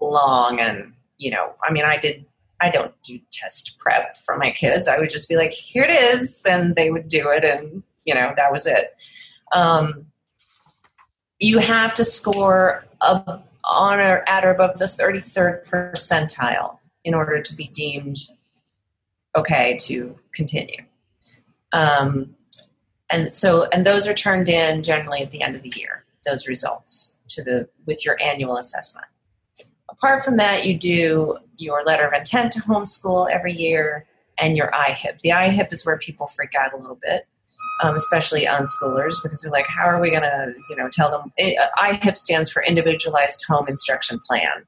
long 0.00 0.58
and, 0.58 0.94
you 1.16 1.30
know, 1.30 1.54
I 1.62 1.70
mean, 1.70 1.84
I 1.84 1.96
did 1.96 2.26
I 2.60 2.70
don't 2.70 2.94
do 3.04 3.20
test 3.30 3.78
prep 3.78 4.16
for 4.24 4.36
my 4.36 4.50
kids. 4.50 4.88
I 4.88 4.98
would 4.98 5.10
just 5.10 5.28
be 5.28 5.36
like, 5.36 5.52
here 5.52 5.84
it 5.84 5.90
is, 5.90 6.44
and 6.48 6.74
they 6.74 6.90
would 6.90 7.06
do 7.06 7.28
it, 7.28 7.44
and 7.44 7.82
you 8.06 8.14
know 8.14 8.32
that 8.36 8.50
was 8.50 8.66
it. 8.66 8.94
Um, 9.52 10.06
you 11.38 11.58
have 11.58 11.94
to 11.94 12.04
score 12.04 12.84
a, 13.02 13.40
on 13.64 14.00
or 14.00 14.28
at 14.28 14.44
or 14.44 14.50
above 14.50 14.78
the 14.78 14.86
33rd 14.86 15.66
percentile 15.66 16.78
in 17.04 17.14
order 17.14 17.42
to 17.42 17.54
be 17.54 17.68
deemed 17.68 18.16
okay 19.36 19.76
to 19.80 20.18
continue. 20.32 20.82
Um, 21.72 22.34
and 23.10 23.32
so, 23.32 23.68
and 23.72 23.84
those 23.84 24.06
are 24.06 24.14
turned 24.14 24.48
in 24.48 24.82
generally 24.82 25.22
at 25.22 25.30
the 25.30 25.42
end 25.42 25.54
of 25.54 25.62
the 25.62 25.72
year. 25.76 26.04
Those 26.24 26.48
results 26.48 27.16
to 27.28 27.44
the 27.44 27.68
with 27.86 28.04
your 28.04 28.20
annual 28.20 28.56
assessment. 28.56 29.06
Apart 29.88 30.24
from 30.24 30.36
that, 30.38 30.66
you 30.66 30.76
do 30.76 31.36
your 31.56 31.84
letter 31.84 32.06
of 32.06 32.12
intent 32.12 32.52
to 32.52 32.60
homeschool 32.60 33.30
every 33.30 33.52
year 33.52 34.06
and 34.38 34.56
your 34.56 34.70
IHIP. 34.72 35.20
The 35.22 35.30
IHIP 35.30 35.72
is 35.72 35.86
where 35.86 35.98
people 35.98 36.26
freak 36.26 36.54
out 36.54 36.72
a 36.72 36.76
little 36.76 36.98
bit, 37.00 37.26
um, 37.82 37.94
especially 37.94 38.46
unschoolers, 38.46 39.16
because 39.22 39.42
they're 39.42 39.52
like, 39.52 39.66
"How 39.66 39.84
are 39.84 40.00
we 40.00 40.10
going 40.10 40.22
to, 40.22 40.54
you 40.70 40.76
know, 40.76 40.88
tell 40.90 41.10
them?" 41.10 41.32
It, 41.36 41.58
IHIP 41.78 42.16
stands 42.16 42.50
for 42.50 42.62
Individualized 42.62 43.44
Home 43.48 43.66
Instruction 43.68 44.18
Plan. 44.26 44.64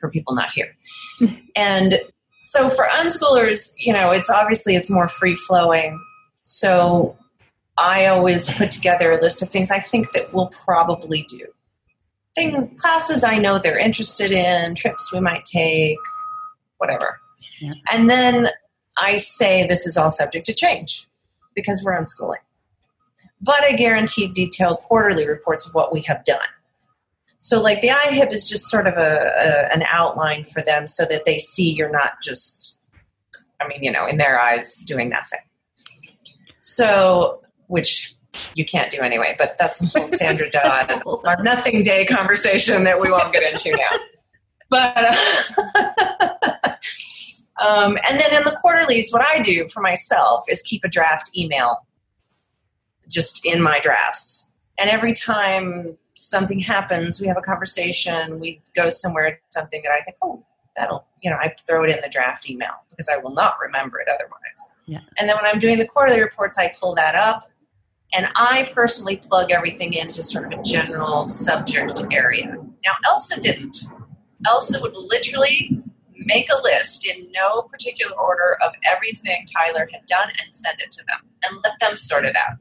For 0.00 0.10
people 0.10 0.34
not 0.34 0.52
here, 0.52 0.74
and 1.56 2.00
so 2.40 2.70
for 2.70 2.86
unschoolers, 2.86 3.72
you 3.76 3.92
know, 3.92 4.10
it's 4.12 4.30
obviously 4.30 4.74
it's 4.74 4.88
more 4.88 5.08
free 5.08 5.34
flowing. 5.34 6.00
So 6.42 7.16
I 7.76 8.06
always 8.06 8.48
put 8.54 8.70
together 8.70 9.10
a 9.10 9.20
list 9.20 9.42
of 9.42 9.50
things 9.50 9.70
I 9.70 9.80
think 9.80 10.12
that 10.12 10.32
we'll 10.32 10.48
probably 10.48 11.24
do. 11.28 11.46
Things, 12.34 12.64
classes 12.78 13.24
I 13.24 13.38
know 13.38 13.58
they're 13.58 13.78
interested 13.78 14.32
in, 14.32 14.74
trips 14.74 15.12
we 15.12 15.20
might 15.20 15.44
take, 15.44 15.98
whatever. 16.78 17.20
Yeah. 17.60 17.72
And 17.92 18.08
then 18.08 18.48
I 18.96 19.16
say 19.16 19.66
this 19.66 19.86
is 19.86 19.96
all 19.96 20.10
subject 20.10 20.46
to 20.46 20.54
change 20.54 21.06
because 21.54 21.82
we're 21.84 22.00
unschooling. 22.00 22.42
But 23.40 23.64
I 23.64 23.72
guarantee 23.72 24.28
detailed 24.28 24.78
quarterly 24.80 25.26
reports 25.26 25.66
of 25.66 25.74
what 25.74 25.92
we 25.92 26.02
have 26.02 26.24
done. 26.24 26.38
So, 27.38 27.60
like 27.60 27.80
the 27.80 27.88
IHIP 27.88 28.32
is 28.32 28.48
just 28.48 28.66
sort 28.66 28.86
of 28.86 28.94
a, 28.94 29.32
a, 29.38 29.72
an 29.72 29.82
outline 29.88 30.44
for 30.44 30.60
them 30.60 30.86
so 30.86 31.06
that 31.06 31.24
they 31.24 31.38
see 31.38 31.70
you're 31.70 31.90
not 31.90 32.20
just, 32.22 32.78
I 33.60 33.66
mean, 33.66 33.82
you 33.82 33.90
know, 33.90 34.06
in 34.06 34.18
their 34.18 34.38
eyes 34.38 34.80
doing 34.86 35.08
nothing. 35.08 35.40
So, 36.60 37.40
which 37.68 38.14
you 38.54 38.66
can't 38.66 38.90
do 38.90 39.00
anyway, 39.00 39.34
but 39.38 39.56
that's 39.58 39.82
a 39.82 39.86
whole 39.86 40.06
Sandra 40.06 40.50
Dodd, 40.50 41.02
our 41.24 41.42
nothing 41.42 41.82
day 41.82 42.04
conversation 42.04 42.84
that 42.84 43.00
we 43.00 43.10
won't 43.10 43.32
get 43.32 43.42
into 43.42 43.70
now. 43.70 43.98
But, 44.68 44.94
uh, 44.96 46.28
um, 47.60 47.98
and 48.08 48.18
then 48.18 48.34
in 48.34 48.44
the 48.44 48.56
quarterlies, 48.60 49.12
what 49.12 49.22
I 49.22 49.40
do 49.40 49.68
for 49.68 49.80
myself 49.80 50.44
is 50.48 50.62
keep 50.62 50.82
a 50.84 50.88
draft 50.88 51.30
email 51.36 51.86
just 53.08 53.44
in 53.44 53.60
my 53.60 53.78
drafts. 53.80 54.52
And 54.78 54.88
every 54.88 55.12
time 55.12 55.98
something 56.14 56.58
happens, 56.58 57.20
we 57.20 57.26
have 57.26 57.36
a 57.36 57.42
conversation, 57.42 58.40
we 58.40 58.62
go 58.74 58.88
somewhere, 58.88 59.40
something 59.50 59.82
that 59.82 59.92
I 59.92 60.00
think, 60.02 60.16
oh, 60.22 60.44
that'll, 60.76 61.06
you 61.22 61.30
know, 61.30 61.36
I 61.36 61.54
throw 61.66 61.84
it 61.84 61.90
in 61.90 62.00
the 62.02 62.08
draft 62.08 62.48
email 62.48 62.72
because 62.90 63.08
I 63.08 63.18
will 63.18 63.34
not 63.34 63.56
remember 63.60 64.00
it 64.00 64.08
otherwise. 64.08 64.72
Yeah. 64.86 65.00
And 65.18 65.28
then 65.28 65.36
when 65.36 65.44
I'm 65.44 65.58
doing 65.58 65.78
the 65.78 65.86
quarterly 65.86 66.20
reports, 66.20 66.56
I 66.56 66.72
pull 66.80 66.94
that 66.94 67.14
up 67.14 67.50
and 68.14 68.28
I 68.36 68.70
personally 68.74 69.16
plug 69.16 69.50
everything 69.50 69.92
into 69.92 70.22
sort 70.22 70.52
of 70.52 70.58
a 70.58 70.62
general 70.62 71.26
subject 71.26 72.00
area. 72.10 72.56
Now, 72.84 72.92
Elsa 73.06 73.40
didn't. 73.40 73.78
Elsa 74.46 74.80
would 74.80 74.94
literally 74.96 75.82
make 76.26 76.48
a 76.52 76.62
list 76.62 77.06
in 77.06 77.30
no 77.32 77.62
particular 77.62 78.14
order 78.18 78.58
of 78.62 78.72
everything 78.86 79.46
Tyler 79.56 79.88
had 79.92 80.06
done 80.06 80.28
and 80.42 80.54
send 80.54 80.80
it 80.80 80.90
to 80.90 81.04
them 81.08 81.18
and 81.44 81.58
let 81.64 81.78
them 81.80 81.96
sort 81.96 82.24
it 82.24 82.36
out 82.36 82.58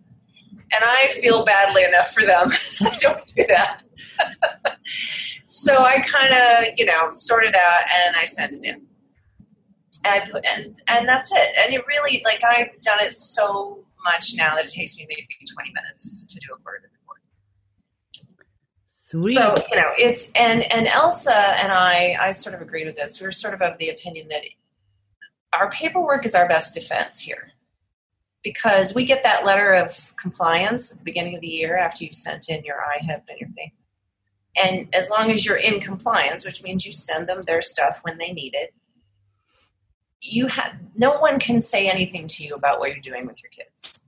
and 0.71 0.83
I 0.85 1.07
feel 1.21 1.43
badly 1.45 1.83
enough 1.83 2.11
for 2.11 2.23
them. 2.23 2.49
I 2.81 2.97
don't 3.01 3.25
do 3.27 3.45
that. 3.47 3.83
so 5.45 5.77
I 5.77 5.99
kind 6.01 6.33
of, 6.33 6.73
you 6.77 6.85
know, 6.85 7.09
sort 7.11 7.43
it 7.43 7.55
out 7.55 7.83
and 8.05 8.15
I 8.15 8.25
send 8.25 8.53
it 8.53 8.63
in. 8.63 8.85
And 10.05 10.13
I 10.13 10.19
put 10.29 10.45
and 10.45 10.77
and 10.87 11.09
that's 11.09 11.31
it. 11.31 11.49
And 11.59 11.73
it 11.73 11.85
really 11.87 12.21
like 12.23 12.41
I've 12.43 12.79
done 12.81 12.99
it 13.01 13.13
so 13.13 13.83
much 14.05 14.33
now 14.35 14.55
that 14.55 14.65
it 14.65 14.71
takes 14.71 14.95
me 14.95 15.05
maybe 15.09 15.27
20 15.53 15.73
minutes 15.73 16.25
to 16.25 16.39
do 16.39 16.53
a 16.53 16.57
quarterly 16.61 16.87
report. 16.93 16.98
Sweet. 19.09 19.33
So, 19.33 19.55
you 19.71 19.75
know, 19.75 19.91
it's 19.97 20.31
and 20.35 20.71
and 20.71 20.85
Elsa 20.85 21.33
and 21.33 21.71
I 21.71 22.15
I 22.19 22.31
sort 22.31 22.53
of 22.53 22.61
agreed 22.61 22.85
with 22.85 22.95
this. 22.95 23.19
We 23.19 23.25
are 23.25 23.31
sort 23.31 23.55
of 23.55 23.61
of 23.63 23.79
the 23.79 23.89
opinion 23.89 24.27
that 24.27 24.43
our 25.51 25.71
paperwork 25.71 26.27
is 26.27 26.35
our 26.35 26.47
best 26.47 26.75
defense 26.75 27.19
here 27.19 27.53
because 28.43 28.93
we 28.93 29.05
get 29.05 29.23
that 29.23 29.45
letter 29.45 29.73
of 29.73 30.15
compliance 30.15 30.91
at 30.91 30.99
the 30.99 31.03
beginning 31.03 31.33
of 31.33 31.41
the 31.41 31.47
year 31.47 31.75
after 31.75 32.03
you've 32.03 32.13
sent 32.13 32.49
in 32.49 32.63
your 32.63 32.77
IHIP 32.77 33.23
and 33.27 33.39
your 33.39 33.49
thing. 33.49 33.71
And 34.63 34.93
as 34.93 35.09
long 35.09 35.31
as 35.31 35.43
you're 35.43 35.57
in 35.57 35.79
compliance, 35.79 36.45
which 36.45 36.61
means 36.61 36.85
you 36.85 36.93
send 36.93 37.27
them 37.27 37.41
their 37.47 37.63
stuff 37.63 38.01
when 38.03 38.19
they 38.19 38.31
need 38.31 38.53
it, 38.53 38.75
you 40.21 40.47
have 40.47 40.75
no 40.95 41.17
one 41.17 41.39
can 41.39 41.63
say 41.63 41.89
anything 41.89 42.27
to 42.27 42.43
you 42.43 42.53
about 42.53 42.77
what 42.77 42.91
you're 42.91 42.99
doing 42.99 43.25
with 43.25 43.41
your 43.41 43.49
kids. 43.49 44.03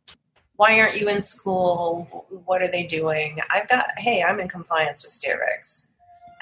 Why 0.62 0.80
aren't 0.80 1.00
you 1.02 1.10
in 1.10 1.22
school? 1.22 2.28
What 2.46 2.62
are 2.62 2.70
they 2.70 2.84
doing? 2.84 3.40
I've 3.50 3.68
got 3.68 3.88
hey, 3.98 4.22
I'm 4.22 4.40
in 4.40 4.48
compliance 4.48 5.04
with 5.04 5.12
state 5.12 5.34
regs, 5.36 5.90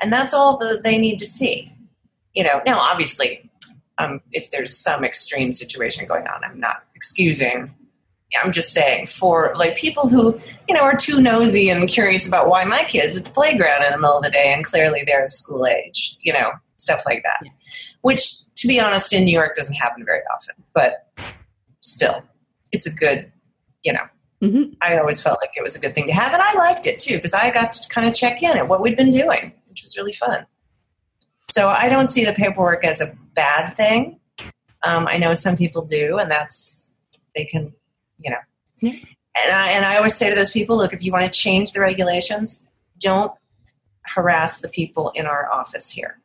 and 0.02 0.12
that's 0.12 0.34
all 0.34 0.58
that 0.58 0.84
they 0.84 0.98
need 0.98 1.20
to 1.20 1.26
see. 1.26 1.72
You 2.34 2.44
know, 2.44 2.62
now 2.66 2.80
obviously, 2.80 3.50
um, 3.98 4.20
if 4.34 4.52
there's 4.52 4.78
some 4.78 5.06
extreme 5.06 5.54
situation 5.54 6.06
going 6.06 6.28
on, 6.28 6.44
I'm 6.44 6.60
not 6.60 6.84
excusing 6.96 7.74
I'm 8.44 8.52
just 8.52 8.74
saying 8.74 9.08
for 9.08 9.54
like 9.56 9.76
people 9.76 10.08
who 10.08 10.40
you 10.68 10.76
know 10.76 10.82
are 10.82 10.96
too 10.96 11.22
nosy 11.22 11.70
and 11.70 11.90
curious 11.90 12.28
about 12.28 12.50
why 12.50 12.64
my 12.66 12.84
kids 12.84 13.16
at 13.16 13.24
the 13.26 13.32
playground 13.32 13.86
in 13.86 13.92
the 13.92 13.98
middle 13.98 14.18
of 14.18 14.24
the 14.24 14.30
day 14.30 14.54
and 14.54 14.66
clearly 14.66 15.04
they're 15.08 15.28
school 15.30 15.66
age, 15.66 16.18
you 16.22 16.34
know, 16.34 16.52
stuff 16.76 17.04
like 17.06 17.24
that. 17.24 17.40
Yeah. 17.44 17.52
Which, 18.02 18.54
to 18.56 18.68
be 18.68 18.82
honest, 18.82 19.14
in 19.14 19.24
New 19.24 19.34
York 19.34 19.56
doesn't 19.56 19.76
happen 19.76 20.04
very 20.04 20.22
often, 20.34 20.56
but 20.74 21.08
still, 21.80 22.22
it's 22.72 22.86
a 22.86 22.94
good, 22.94 23.32
you 23.84 23.94
know. 23.94 24.08
Mm-hmm. 24.42 24.74
I 24.82 24.98
always 24.98 25.20
felt 25.20 25.40
like 25.42 25.52
it 25.58 25.62
was 25.62 25.76
a 25.76 25.80
good 25.80 25.94
thing 25.94 26.08
to 26.08 26.14
have, 26.14 26.34
and 26.34 26.42
I 26.42 26.54
liked 26.54 26.88
it 26.88 26.98
too 26.98 27.16
because 27.16 27.34
I 27.34 27.50
got 27.50 27.74
to 27.74 27.90
kind 27.90 28.08
of 28.08 28.14
check 28.14 28.42
in 28.42 28.58
at 28.58 28.68
what 28.68 28.82
we'd 28.82 28.96
been 28.96 29.12
doing, 29.12 29.54
which 29.68 29.84
was 29.84 29.98
really 29.98 30.14
fun. 30.14 30.46
So 31.52 31.68
I 31.68 31.90
don't 31.90 32.10
see 32.10 32.24
the 32.24 32.34
paperwork 32.34 32.86
as 32.86 33.02
a 33.02 33.14
bad 33.34 33.76
thing. 33.76 34.20
Um, 34.84 35.08
I 35.10 35.18
know 35.18 35.34
some 35.34 35.58
people 35.58 35.84
do, 35.84 36.18
and 36.18 36.32
that's 36.32 36.90
they 37.36 37.46
can 37.46 37.74
you 38.20 38.32
know. 38.32 38.38
Yeah. 38.80 38.92
And 38.92 39.54
I 39.54 39.72
and 39.72 39.86
I 39.86 39.98
always 39.98 40.16
say 40.16 40.30
to 40.30 40.36
those 40.36 40.52
people, 40.52 40.78
look, 40.78 40.94
if 40.94 41.04
you 41.04 41.12
want 41.12 41.26
to 41.26 41.32
change 41.32 41.74
the 41.74 41.80
regulations, 41.80 42.68
don't 43.00 43.32
harass 44.06 44.62
the 44.62 44.70
people 44.70 45.12
in 45.16 45.26
our 45.26 45.52
office 45.52 45.92
here. 45.92 46.20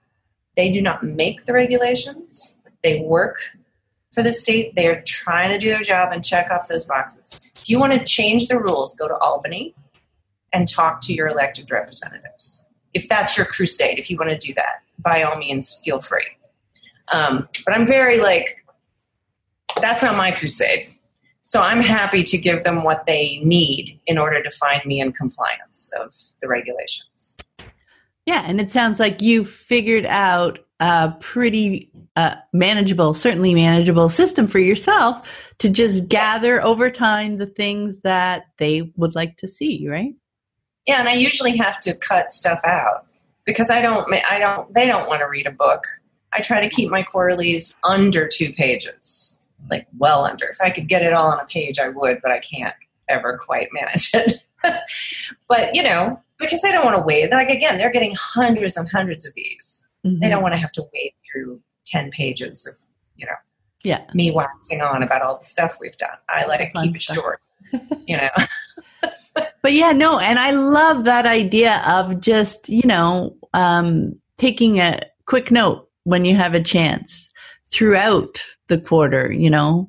They 0.57 0.71
do 0.71 0.81
not 0.81 1.03
make 1.03 1.47
the 1.47 1.53
regulations. 1.53 2.61
They 2.83 3.01
work 3.01 3.38
for 4.14 4.22
the 4.22 4.33
state. 4.33 4.74
They 4.74 4.87
are 4.87 5.03
trying 5.07 5.50
to 5.50 5.59
do 5.59 5.68
their 5.68 5.83
job 5.83 6.12
and 6.12 6.24
check 6.24 6.50
off 6.50 6.68
those 6.68 6.85
boxes. 6.85 7.44
If 7.57 7.68
you 7.68 7.79
want 7.79 7.92
to 7.92 8.05
change 8.05 8.46
the 8.46 8.59
rules, 8.59 8.94
go 8.94 9.09
to 9.09 9.16
Albany 9.18 9.74
and 10.53 10.68
talk 10.68 11.00
to 11.03 11.12
your 11.12 11.29
elected 11.29 11.70
representatives. 11.70 12.64
If 12.94 13.09
that's 13.09 13.37
your 13.37 13.46
crusade, 13.46 13.98
if 13.98 14.09
you 14.09 14.16
want 14.16 14.31
to 14.31 14.38
do 14.38 14.55
that, 14.55 14.83
by 14.98 15.22
all 15.24 15.37
means, 15.37 15.81
feel 15.85 16.00
free. 16.00 16.27
Um, 17.12 17.48
but 17.66 17.74
I'm 17.74 17.87
very 17.87 18.20
like, 18.20 18.64
that's 19.81 20.03
not 20.03 20.16
my 20.16 20.31
crusade. 20.31 20.94
So 21.44 21.61
I'm 21.61 21.83
happy 21.83 22.22
to 22.22 22.38
give 22.38 22.62
them 22.62 22.85
what 22.85 23.05
they 23.07 23.40
need 23.42 24.00
in 24.07 24.16
order 24.16 24.42
to 24.42 24.50
find 24.50 24.83
me 24.87 25.00
in 25.00 25.12
compliance 25.12 25.92
of 26.00 26.14
the 26.40 26.48
regulations. 26.48 27.37
Yeah, 28.24 28.44
and 28.46 28.61
it 28.61 28.70
sounds 28.70 28.98
like 28.98 29.20
you 29.20 29.44
figured 29.44 30.07
out 30.07 30.59
a 30.81 31.15
pretty 31.21 31.91
uh, 32.17 32.37
manageable, 32.53 33.15
certainly 33.15 33.55
manageable 33.55 34.09
system 34.09 34.47
for 34.47 34.59
yourself 34.59 35.53
to 35.59 35.71
just 35.71 36.09
gather 36.09 36.63
over 36.63 36.91
time 36.91 37.39
the 37.39 37.47
things 37.47 38.03
that 38.03 38.45
they 38.59 38.93
would 38.97 39.15
like 39.15 39.37
to 39.39 39.49
see, 39.49 39.89
right? 39.89 40.15
Yeah, 40.87 41.01
and 41.01 41.09
I 41.09 41.15
usually 41.15 41.57
have 41.57 41.81
to 41.81 41.95
cut 41.95 42.33
stuff 42.33 42.61
out 42.65 43.07
because 43.45 43.71
I 43.71 43.81
don't, 43.81 44.13
I 44.31 44.39
don't, 44.39 44.73
they 44.75 44.87
don't 44.87 45.09
want 45.09 45.21
to 45.21 45.29
read 45.29 45.47
a 45.47 45.53
book. 45.53 45.85
I 46.33 46.41
try 46.41 46.61
to 46.61 46.69
keep 46.69 46.91
my 46.91 47.03
quarterlies 47.03 47.75
under 47.85 48.29
two 48.29 48.53
pages 48.53 49.39
like 49.71 49.87
well 49.99 50.25
under. 50.25 50.47
If 50.47 50.61
I 50.61 50.71
could 50.71 50.89
get 50.89 51.03
it 51.03 51.13
all 51.13 51.31
on 51.31 51.41
a 51.41 51.45
page, 51.47 51.79
I 51.79 51.89
would, 51.89 52.21
but 52.23 52.31
I 52.31 52.39
can't 52.39 52.75
ever 53.09 53.39
quite 53.39 53.69
manage 53.73 54.11
it. 54.15 54.45
but 55.49 55.75
you 55.75 55.83
know, 55.83 56.21
because 56.39 56.61
they 56.63 56.73
don't 56.73 56.85
want 56.85 56.97
to 56.97 57.03
wait. 57.03 57.31
Like 57.31 57.51
again, 57.51 57.79
they're 57.79 57.93
getting 57.93 58.15
hundreds 58.19 58.77
and 58.77 58.89
hundreds 58.89 59.27
of 59.27 59.35
these. 59.35 59.89
Mm-hmm. 60.05 60.21
They 60.21 60.29
don't 60.29 60.43
want 60.43 60.55
to 60.55 60.61
have 60.61 60.73
to 60.73 60.83
wade 60.93 61.12
through 61.31 61.61
ten 61.87 62.11
pages 62.11 62.67
of 62.67 62.75
you 63.17 63.27
know, 63.27 63.33
yeah, 63.85 64.05
me 64.14 64.31
waxing 64.31 64.81
on 64.81 65.03
about 65.03 65.23
all 65.23 65.38
the 65.38 65.45
stuff 65.45 65.77
we've 65.81 65.97
done. 65.97 66.17
I 66.29 66.47
like 66.47 66.73
to 66.73 66.83
keep 66.83 66.97
it 66.97 67.03
short. 67.03 67.40
you 68.07 68.17
know. 68.17 68.29
but 69.62 69.73
yeah, 69.73 69.93
no, 69.93 70.19
and 70.19 70.38
I 70.38 70.51
love 70.51 71.05
that 71.05 71.27
idea 71.27 71.83
of 71.87 72.21
just 72.21 72.69
you 72.69 72.87
know 72.87 73.37
um, 73.53 74.14
taking 74.37 74.79
a 74.79 75.01
quick 75.27 75.51
note 75.51 75.88
when 76.05 76.25
you 76.25 76.35
have 76.35 76.55
a 76.55 76.62
chance 76.62 77.31
throughout 77.73 78.45
the 78.69 78.79
quarter, 78.79 79.33
you 79.33 79.51
know, 79.51 79.87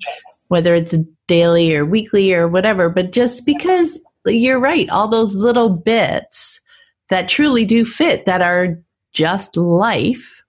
whether 0.50 0.74
it's 0.74 0.96
daily 1.28 1.76
or 1.76 1.86
weekly 1.86 2.34
or 2.34 2.48
whatever, 2.48 2.90
but 2.90 3.12
just 3.12 3.46
because 3.46 4.00
you're 4.26 4.60
right, 4.60 4.90
all 4.90 5.08
those 5.08 5.36
little 5.36 5.70
bits 5.70 6.60
that 7.10 7.30
truly 7.30 7.66
do 7.66 7.86
fit 7.86 8.26
that 8.26 8.42
are 8.42 8.80
just 9.16 9.58
life. 9.58 10.44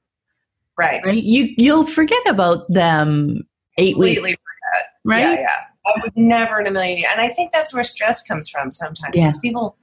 Right. 0.76 1.00
right? 1.06 1.22
You 1.22 1.54
you'll 1.56 1.86
forget 1.86 2.20
about 2.28 2.70
them 2.70 3.46
eight 3.78 3.94
Completely 3.94 4.30
weeks. 4.30 4.42
Forget. 4.42 4.86
Right? 5.04 5.38
Yeah, 5.38 5.40
yeah. 5.40 5.60
I 5.86 6.00
would 6.02 6.16
never 6.16 6.60
in 6.60 6.66
a 6.66 6.70
million 6.70 6.98
years. 6.98 7.10
And 7.12 7.20
I 7.20 7.32
think 7.32 7.52
that's 7.52 7.72
where 7.72 7.84
stress 7.84 8.22
comes 8.22 8.48
from 8.48 8.72
sometimes. 8.72 9.14
Yeah. 9.14 9.28
Because 9.28 9.38
people 9.38 9.76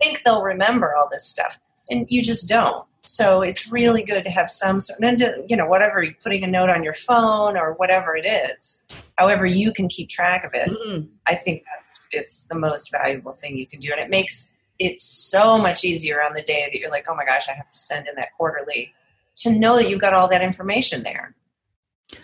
think 0.00 0.22
they'll 0.24 0.42
remember 0.42 0.96
all 0.96 1.08
this 1.10 1.26
stuff, 1.26 1.60
and 1.90 2.06
you 2.08 2.22
just 2.22 2.48
don't. 2.48 2.84
So 3.02 3.42
it's 3.42 3.70
really 3.70 4.02
good 4.02 4.24
to 4.24 4.30
have 4.30 4.50
some 4.50 4.80
sort, 4.80 5.00
and 5.02 5.20
you 5.48 5.56
know, 5.56 5.66
whatever 5.66 6.02
you're 6.02 6.14
putting 6.22 6.42
a 6.44 6.46
note 6.46 6.70
on 6.70 6.82
your 6.82 6.94
phone 6.94 7.56
or 7.56 7.74
whatever 7.74 8.16
it 8.16 8.26
is, 8.26 8.84
however 9.18 9.46
you 9.46 9.72
can 9.72 9.88
keep 9.88 10.08
track 10.08 10.44
of 10.44 10.52
it. 10.54 10.68
Mhm. 10.68 11.08
I 11.26 11.34
think 11.34 11.62
that's 11.64 11.94
it's 12.12 12.46
the 12.46 12.58
most 12.58 12.90
valuable 12.90 13.32
thing 13.32 13.56
you 13.56 13.66
can 13.66 13.80
do, 13.80 13.90
and 13.92 14.00
it 14.00 14.10
makes 14.10 14.52
it 14.80 14.98
so 14.98 15.58
much 15.58 15.84
easier 15.84 16.20
on 16.22 16.32
the 16.34 16.42
day 16.42 16.68
that 16.72 16.80
you're 16.80 16.90
like, 16.90 17.06
oh 17.08 17.14
my 17.14 17.24
gosh, 17.24 17.48
I 17.48 17.52
have 17.52 17.70
to 17.70 17.78
send 17.78 18.08
in 18.08 18.14
that 18.16 18.32
quarterly, 18.36 18.92
to 19.36 19.50
know 19.50 19.76
that 19.76 19.88
you've 19.88 20.00
got 20.00 20.14
all 20.14 20.28
that 20.28 20.42
information 20.42 21.02
there, 21.04 21.36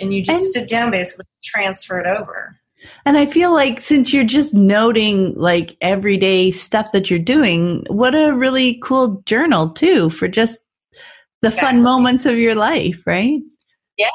and 0.00 0.12
you 0.12 0.22
just 0.22 0.42
And- 0.42 0.50
sit 0.52 0.68
down, 0.68 0.90
basically 0.90 1.26
transfer 1.44 2.00
it 2.00 2.06
over. 2.06 2.58
And 3.04 3.16
I 3.16 3.26
feel 3.26 3.52
like 3.52 3.80
since 3.80 4.12
you're 4.12 4.22
just 4.24 4.54
noting 4.54 5.34
like 5.34 5.76
everyday 5.80 6.50
stuff 6.50 6.92
that 6.92 7.10
you're 7.10 7.18
doing, 7.18 7.84
what 7.88 8.14
a 8.14 8.34
really 8.34 8.78
cool 8.82 9.22
journal 9.24 9.70
too 9.70 10.10
for 10.10 10.28
just 10.28 10.58
the 11.42 11.50
fun 11.50 11.82
moments 11.82 12.26
of 12.26 12.38
your 12.38 12.54
life, 12.54 13.02
right? 13.06 13.40
Yeah. 13.96 14.08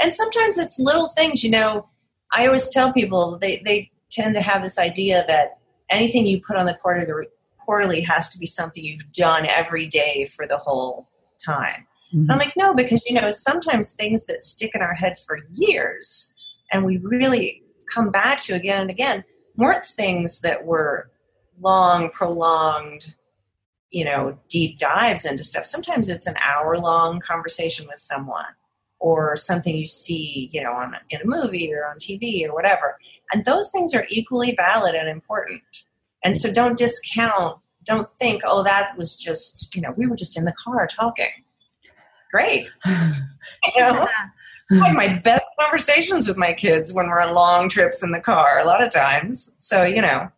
And 0.00 0.14
sometimes 0.14 0.58
it's 0.58 0.78
little 0.78 1.08
things, 1.08 1.44
you 1.44 1.50
know. 1.50 1.88
I 2.32 2.46
always 2.46 2.70
tell 2.70 2.92
people 2.92 3.38
they, 3.38 3.62
they 3.64 3.90
tend 4.10 4.34
to 4.34 4.40
have 4.40 4.62
this 4.62 4.78
idea 4.78 5.24
that 5.28 5.58
anything 5.90 6.26
you 6.26 6.40
put 6.40 6.56
on 6.56 6.66
the 6.66 6.74
quarterly, 6.74 7.26
quarterly 7.70 8.00
has 8.00 8.28
to 8.28 8.36
be 8.36 8.46
something 8.46 8.82
you've 8.82 9.12
done 9.12 9.46
every 9.46 9.86
day 9.86 10.24
for 10.24 10.44
the 10.44 10.58
whole 10.58 11.08
time. 11.38 11.86
And 12.10 12.28
I'm 12.28 12.38
mm-hmm. 12.38 12.46
like, 12.46 12.56
no, 12.56 12.74
because 12.74 13.00
you 13.06 13.14
know, 13.14 13.30
sometimes 13.30 13.92
things 13.92 14.26
that 14.26 14.42
stick 14.42 14.72
in 14.74 14.82
our 14.82 14.94
head 14.94 15.18
for 15.24 15.38
years 15.52 16.34
and 16.72 16.84
we 16.84 16.96
really 16.96 17.62
come 17.94 18.10
back 18.10 18.40
to 18.40 18.54
again 18.54 18.80
and 18.80 18.90
again 18.90 19.22
weren't 19.56 19.84
things 19.84 20.40
that 20.40 20.64
were 20.64 21.12
long, 21.60 22.10
prolonged, 22.10 23.14
you 23.90 24.04
know, 24.04 24.36
deep 24.48 24.76
dives 24.76 25.24
into 25.24 25.44
stuff. 25.44 25.64
Sometimes 25.64 26.08
it's 26.08 26.26
an 26.26 26.38
hour 26.42 26.76
long 26.76 27.20
conversation 27.20 27.86
with 27.86 27.98
someone 27.98 28.52
or 28.98 29.36
something 29.36 29.76
you 29.76 29.86
see, 29.86 30.50
you 30.52 30.60
know, 30.60 30.72
on 30.72 30.96
in 31.10 31.20
a 31.20 31.24
movie 31.24 31.72
or 31.72 31.86
on 31.86 31.98
TV 31.98 32.44
or 32.48 32.52
whatever. 32.52 32.98
And 33.32 33.44
those 33.44 33.70
things 33.70 33.94
are 33.94 34.06
equally 34.08 34.56
valid 34.56 34.96
and 34.96 35.08
important. 35.08 35.84
And 36.24 36.38
so 36.38 36.52
don't 36.52 36.76
discount, 36.76 37.58
don't 37.84 38.08
think, 38.08 38.42
oh, 38.44 38.62
that 38.62 38.96
was 38.96 39.16
just, 39.16 39.74
you 39.74 39.82
know, 39.82 39.92
we 39.96 40.06
were 40.06 40.16
just 40.16 40.36
in 40.36 40.44
the 40.44 40.52
car 40.52 40.86
talking. 40.86 41.30
Great. 42.32 42.68
You 43.76 43.82
know, 43.82 44.08
I 44.82 44.92
my 44.92 45.08
best 45.08 45.44
conversations 45.58 46.28
with 46.28 46.36
my 46.36 46.52
kids 46.52 46.92
when 46.92 47.08
we're 47.08 47.20
on 47.20 47.34
long 47.34 47.68
trips 47.68 48.02
in 48.02 48.12
the 48.12 48.20
car 48.20 48.60
a 48.60 48.64
lot 48.64 48.82
of 48.82 48.92
times. 48.92 49.54
So, 49.58 49.82
you 49.82 50.00
know, 50.00 50.28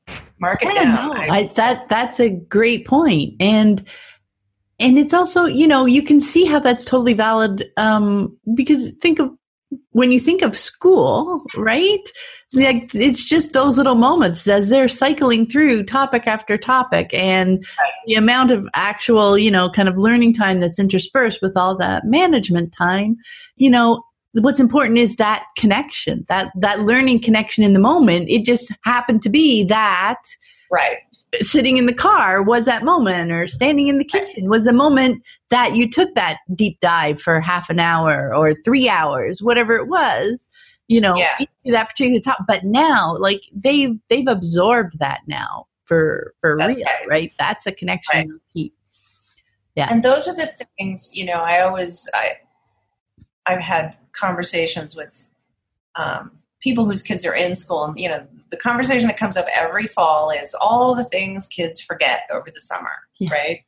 mark 0.41 0.63
it 0.63 0.69
I 0.69 0.75
down. 0.75 1.17
I- 1.17 1.27
I, 1.29 1.43
that 1.55 1.89
that's 1.89 2.19
a 2.21 2.31
great 2.31 2.87
point, 2.87 3.35
and 3.41 3.87
and 4.79 4.99
it's 4.99 5.15
also 5.15 5.45
you 5.45 5.67
know 5.67 5.85
you 5.87 6.03
can 6.03 6.21
see 6.21 6.45
how 6.45 6.59
that's 6.59 6.85
totally 6.85 7.15
valid 7.15 7.71
um, 7.77 8.37
because 8.55 8.91
think 9.01 9.19
of 9.19 9.31
when 9.91 10.13
you 10.13 10.21
think 10.21 10.43
of 10.43 10.57
school, 10.57 11.43
right? 11.57 12.03
Like 12.55 12.95
it's 12.95 13.25
just 13.25 13.53
those 13.53 13.79
little 13.79 13.95
moments 13.95 14.47
as 14.47 14.69
they're 14.69 14.89
cycling 14.89 15.47
through 15.47 15.85
topic 15.85 16.27
after 16.27 16.59
topic, 16.59 17.11
and 17.13 17.65
the 18.07 18.15
amount 18.15 18.51
of 18.51 18.69
actual 18.75 19.39
you 19.39 19.51
know 19.51 19.71
kind 19.71 19.89
of 19.89 19.97
learning 19.97 20.35
time 20.35 20.61
that's 20.61 20.79
interspersed 20.79 21.41
with 21.43 21.57
all 21.57 21.77
that 21.79 22.05
management 22.07 22.73
time, 22.73 23.17
you 23.57 23.71
know. 23.71 24.03
What's 24.41 24.61
important 24.61 24.97
is 24.97 25.17
that 25.17 25.45
connection, 25.59 26.25
that 26.29 26.53
that 26.59 26.81
learning 26.81 27.21
connection 27.21 27.65
in 27.65 27.75
the 27.75 27.79
moment. 27.79 28.31
It 28.31 28.47
just 28.47 28.73
happened 28.83 29.21
to 29.25 29.29
be 29.29 29.63
that 29.65 30.23
right. 30.71 30.97
Sitting 31.41 31.79
in 31.79 31.87
the 31.87 31.95
car 31.95 32.43
was 32.43 32.67
that 32.67 32.83
moment 32.83 33.33
or 33.33 33.47
standing 33.47 33.89
in 33.89 33.99
the 33.99 34.05
kitchen 34.05 34.49
was 34.51 34.67
a 34.67 34.73
moment 34.73 35.23
that 35.49 35.75
you 35.75 35.89
took 35.89 36.15
that 36.15 36.39
deep 36.55 36.79
dive 36.81 37.21
for 37.23 37.41
half 37.41 37.71
an 37.71 37.81
hour 37.81 38.35
or 38.35 38.53
three 38.65 38.89
hours 38.89 39.43
whatever 39.43 39.75
it 39.77 39.89
was 39.89 40.47
you 40.89 41.01
know 41.01 41.17
Yeah. 41.17 41.39
that 41.65 41.89
particular 41.89 42.21
top 42.21 42.39
but 42.47 42.65
now 42.65 43.17
like 43.19 43.41
they've 43.55 43.99
they've 44.11 44.29
absorbed 44.29 44.99
that 44.99 45.21
now 45.27 45.67
for 45.87 46.35
for 46.43 46.57
That's 46.59 46.77
real 46.77 46.85
right. 46.85 47.09
right 47.09 47.33
that's 47.39 47.67
a 47.67 47.73
connection 47.73 48.19
Right. 48.19 48.27
you 48.27 48.41
keep 48.53 48.75
And 49.77 50.03
those 50.03 50.29
are 50.29 50.35
the 50.37 50.53
things, 50.79 51.11
you 51.15 51.25
know, 51.25 51.41
I 51.41 51.63
always, 51.63 52.07
I, 52.13 52.33
I've 53.47 53.61
had 53.63 53.97
conversations 54.13 54.95
with 54.95 55.27
um, 55.97 56.42
people 56.63 56.85
whose 56.85 57.03
kids 57.03 57.27
are 57.27 57.35
in 57.35 57.55
school, 57.55 57.85
and 57.85 57.99
you 57.99 58.09
know, 58.09 58.27
the 58.51 58.57
conversation 58.57 59.09
that 59.09 59.17
comes 59.19 59.37
up 59.37 59.47
every 59.53 59.87
fall 59.87 60.31
is 60.31 60.55
all 60.61 60.95
the 60.95 61.05
things 61.05 61.49
kids 61.49 61.81
forget 61.81 62.23
over 62.31 62.51
the 62.55 62.61
summer, 62.61 62.91
Yeah. 63.19 63.33
right? 63.33 63.61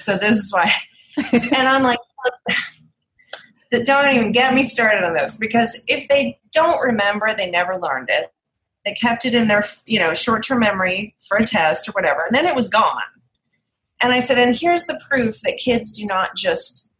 So 0.00 0.16
this 0.16 0.38
is 0.38 0.52
why, 0.52 0.72
and 1.32 1.54
I'm 1.68 1.82
like, 1.82 1.98
"Look, 2.24 3.84
don't 3.84 4.12
even 4.14 4.32
get 4.32 4.54
me 4.54 4.62
started 4.62 5.04
on 5.04 5.14
this 5.14 5.36
because 5.36 5.80
if 5.88 6.08
they 6.08 6.38
don't 6.52 6.80
remember, 6.80 7.34
they 7.36 7.50
never 7.50 7.76
learned 7.76 8.08
it. 8.10 8.32
They 8.84 8.94
kept 8.94 9.24
it 9.24 9.34
in 9.34 9.48
their, 9.48 9.64
you 9.86 9.98
know, 9.98 10.12
short-term 10.14 10.60
memory 10.60 11.14
for 11.26 11.38
a 11.38 11.46
test 11.46 11.88
or 11.88 11.92
whatever, 11.92 12.24
and 12.26 12.34
then 12.34 12.46
it 12.46 12.54
was 12.54 12.68
gone. 12.68 13.00
And 14.02 14.12
I 14.12 14.20
said, 14.20 14.36
and 14.38 14.54
here's 14.54 14.84
the 14.86 15.00
proof 15.08 15.40
that 15.42 15.56
kids 15.56 15.90
do 15.92 16.04
not 16.04 16.36
just 16.36 16.90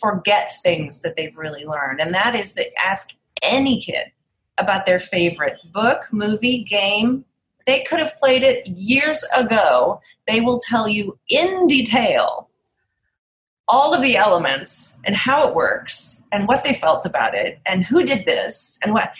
forget 0.00 0.52
things 0.62 1.00
that 1.02 1.16
they've 1.16 1.36
really 1.36 1.64
learned, 1.64 2.00
and 2.00 2.14
that 2.14 2.34
is 2.36 2.54
that 2.54 2.66
ask 2.80 3.10
any 3.42 3.80
kid 3.80 4.12
about 4.58 4.86
their 4.86 5.00
favorite 5.00 5.56
book, 5.72 6.02
movie, 6.12 6.64
game. 6.64 7.24
They 7.66 7.82
could 7.82 7.98
have 7.98 8.18
played 8.18 8.42
it 8.42 8.66
years 8.68 9.24
ago. 9.36 10.00
They 10.26 10.40
will 10.40 10.60
tell 10.60 10.88
you 10.88 11.18
in 11.28 11.66
detail 11.68 12.48
all 13.68 13.92
of 13.94 14.00
the 14.02 14.16
elements 14.16 14.98
and 15.04 15.16
how 15.16 15.48
it 15.48 15.54
works 15.54 16.22
and 16.30 16.46
what 16.46 16.62
they 16.62 16.72
felt 16.74 17.04
about 17.04 17.34
it 17.34 17.58
and 17.66 17.84
who 17.84 18.04
did 18.06 18.24
this 18.24 18.78
and 18.84 18.92
what 18.94 19.10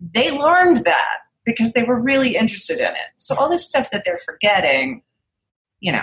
they 0.00 0.30
learned 0.36 0.86
that 0.86 1.18
because 1.44 1.74
they 1.74 1.82
were 1.84 2.00
really 2.00 2.34
interested 2.36 2.78
in 2.78 2.86
it. 2.86 3.10
So 3.18 3.34
all 3.36 3.50
this 3.50 3.64
stuff 3.64 3.90
that 3.90 4.02
they're 4.06 4.16
forgetting, 4.24 5.02
you 5.80 5.92
know. 5.92 6.00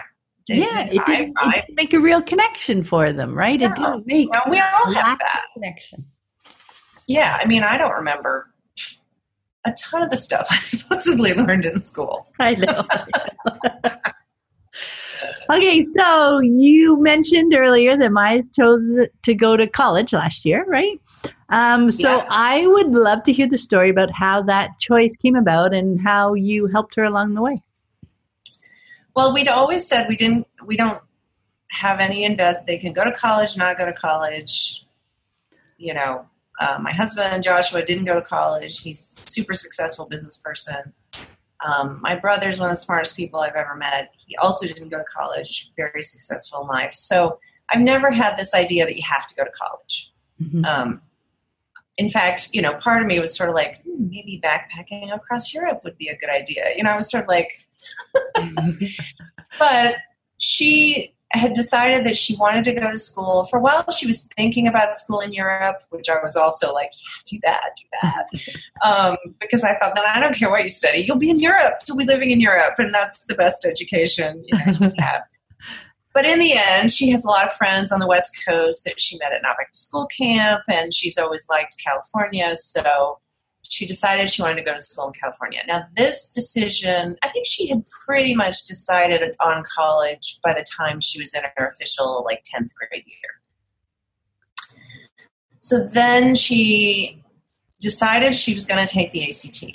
they- 0.47 0.57
yeah 0.59 0.81
it 0.85 1.03
didn't, 1.07 1.33
I- 1.37 1.57
it 1.57 1.65
didn't 1.65 1.75
make 1.75 1.93
a 1.93 1.99
real 1.99 2.21
connection 2.21 2.83
for 2.83 3.11
them 3.11 3.35
right 3.37 3.59
it 3.61 3.73
didn't 3.75 4.05
make 4.07 4.29
No, 4.31 4.39
we 4.49 4.59
all 4.59 4.93
have 4.93 5.17
that. 5.19 5.43
connection 5.53 6.05
Yeah, 7.07 7.37
I 7.41 7.45
mean, 7.47 7.63
I 7.63 7.77
don't 7.77 7.93
remember 7.93 8.53
a 9.67 9.73
ton 9.73 10.03
of 10.03 10.09
the 10.09 10.17
stuff 10.17 10.47
I 10.51 10.59
supposedly 10.61 11.33
learned 11.33 11.65
in 11.65 11.81
school. 11.83 12.27
I 12.39 12.55
know. 12.55 12.85
okay, 15.51 15.83
so 15.85 16.39
you 16.39 17.01
mentioned 17.01 17.53
earlier 17.55 17.97
that 17.97 18.11
Maya 18.11 18.43
chose 18.55 19.07
to 19.23 19.33
go 19.33 19.57
to 19.57 19.67
college 19.67 20.13
last 20.13 20.45
year, 20.45 20.65
right? 20.67 20.99
Um, 21.49 21.91
so 21.91 22.17
Yeah. 22.17 22.25
I 22.29 22.67
would 22.67 22.93
love 22.93 23.23
to 23.23 23.33
hear 23.33 23.47
the 23.47 23.57
story 23.57 23.89
about 23.89 24.11
how 24.11 24.41
that 24.43 24.79
choice 24.79 25.15
came 25.15 25.35
about 25.35 25.73
and 25.73 25.99
how 26.01 26.33
you 26.33 26.67
helped 26.67 26.95
her 26.95 27.03
along 27.03 27.33
the 27.35 27.41
way. 27.41 27.61
Well, 29.15 29.33
we'd 29.33 29.47
always 29.47 29.87
said 29.87 30.07
we 30.07 30.15
didn't, 30.15 30.47
we 30.65 30.77
don't 30.77 31.01
have 31.71 31.99
any 31.99 32.23
invest. 32.23 32.65
They 32.67 32.77
can 32.77 32.93
go 32.93 33.03
to 33.03 33.11
college, 33.11 33.57
not 33.57 33.77
go 33.77 33.85
to 33.85 33.93
college. 33.93 34.85
You 35.77 35.93
know, 35.93 36.25
uh, 36.59 36.79
my 36.81 36.91
husband 36.91 37.43
Joshua 37.43 37.83
didn't 37.83 38.05
go 38.05 38.15
to 38.15 38.25
college. 38.25 38.79
He's 38.79 39.15
a 39.25 39.29
super 39.29 39.53
successful 39.53 40.05
business 40.05 40.37
person. 40.37 40.93
Um, 41.65 41.99
my 42.01 42.15
brother's 42.15 42.59
one 42.59 42.69
of 42.69 42.75
the 42.75 42.81
smartest 42.81 43.15
people 43.15 43.39
I've 43.39 43.55
ever 43.55 43.75
met. 43.75 44.11
He 44.25 44.35
also 44.37 44.67
didn't 44.67 44.89
go 44.89 44.97
to 44.97 45.03
college. 45.03 45.71
Very 45.75 46.03
successful 46.03 46.61
in 46.61 46.67
life. 46.67 46.91
So 46.91 47.39
I've 47.69 47.81
never 47.81 48.11
had 48.11 48.37
this 48.37 48.53
idea 48.53 48.85
that 48.85 48.95
you 48.95 49.03
have 49.03 49.25
to 49.27 49.35
go 49.35 49.43
to 49.43 49.51
college. 49.51 50.13
Um, 50.65 51.01
in 51.97 52.09
fact, 52.09 52.49
you 52.53 52.61
know, 52.61 52.75
part 52.75 53.01
of 53.01 53.07
me 53.07 53.19
was 53.19 53.35
sort 53.35 53.49
of 53.49 53.55
like, 53.55 53.81
hmm, 53.81 54.09
maybe 54.09 54.39
backpacking 54.43 55.13
across 55.13 55.53
Europe 55.53 55.81
would 55.83 55.97
be 55.97 56.07
a 56.07 56.17
good 56.17 56.29
idea. 56.29 56.65
You 56.75 56.83
know, 56.83 56.91
I 56.91 56.97
was 56.97 57.09
sort 57.09 57.23
of 57.23 57.29
like, 57.29 57.65
but 59.59 59.95
she 60.37 61.15
had 61.31 61.53
decided 61.53 62.05
that 62.05 62.15
she 62.15 62.35
wanted 62.37 62.63
to 62.65 62.73
go 62.73 62.89
to 62.91 62.97
school. 62.97 63.43
For 63.45 63.59
a 63.59 63.61
while, 63.61 63.89
she 63.91 64.07
was 64.07 64.27
thinking 64.37 64.67
about 64.67 64.97
school 64.97 65.19
in 65.19 65.33
Europe, 65.33 65.83
which 65.89 66.09
I 66.09 66.15
was 66.23 66.35
also 66.35 66.73
like, 66.73 66.91
yeah, 66.93 67.21
do 67.25 67.39
that, 67.43 67.69
do 67.77 67.83
that. 68.01 68.87
um, 68.89 69.17
because 69.39 69.63
I 69.63 69.77
thought, 69.77 69.93
then 69.95 70.05
I 70.07 70.19
don't 70.19 70.35
care 70.35 70.49
what 70.49 70.63
you 70.63 70.69
study, 70.69 70.99
you'll 70.99 71.17
be 71.17 71.29
in 71.29 71.39
Europe, 71.39 71.79
you'll 71.87 71.97
be 71.97 72.05
living 72.05 72.31
in 72.31 72.39
Europe, 72.39 72.75
and 72.77 72.93
that's 72.93 73.25
the 73.25 73.35
best 73.35 73.65
education 73.65 74.43
you, 74.45 74.57
know, 74.57 74.71
you 74.71 74.77
can 74.77 74.95
have. 74.99 75.23
But 76.13 76.25
in 76.25 76.39
the 76.39 76.53
end, 76.53 76.89
she 76.89 77.11
has 77.11 77.23
a 77.23 77.27
lot 77.27 77.45
of 77.45 77.53
friends 77.53 77.91
on 77.91 77.99
the 77.99 78.07
West 78.07 78.35
Coast 78.43 78.85
that 78.85 78.99
she 78.99 79.19
met 79.19 79.33
at 79.33 79.43
Not 79.43 79.55
Back 79.55 79.71
to 79.71 79.77
School 79.77 80.07
camp, 80.07 80.61
and 80.67 80.91
she's 80.91 81.15
always 81.15 81.45
liked 81.47 81.75
California. 81.77 82.57
So 82.57 83.19
she 83.69 83.85
decided 83.85 84.29
she 84.31 84.41
wanted 84.41 84.55
to 84.55 84.63
go 84.63 84.73
to 84.73 84.79
school 84.79 85.07
in 85.07 85.13
California. 85.13 85.61
Now, 85.67 85.85
this 85.95 86.29
decision, 86.29 87.17
I 87.23 87.29
think 87.29 87.45
she 87.45 87.67
had 87.67 87.83
pretty 88.05 88.35
much 88.35 88.65
decided 88.65 89.35
on 89.39 89.63
college 89.75 90.39
by 90.43 90.53
the 90.53 90.65
time 90.77 90.99
she 90.99 91.19
was 91.19 91.33
in 91.33 91.41
her 91.55 91.67
official, 91.67 92.23
like, 92.25 92.43
10th 92.43 92.73
grade 92.75 93.05
year. 93.05 93.41
So 95.59 95.85
then 95.85 96.35
she 96.35 97.21
decided 97.81 98.35
she 98.35 98.53
was 98.53 98.65
going 98.65 98.85
to 98.85 98.91
take 98.91 99.11
the 99.11 99.23
ACT. 99.23 99.65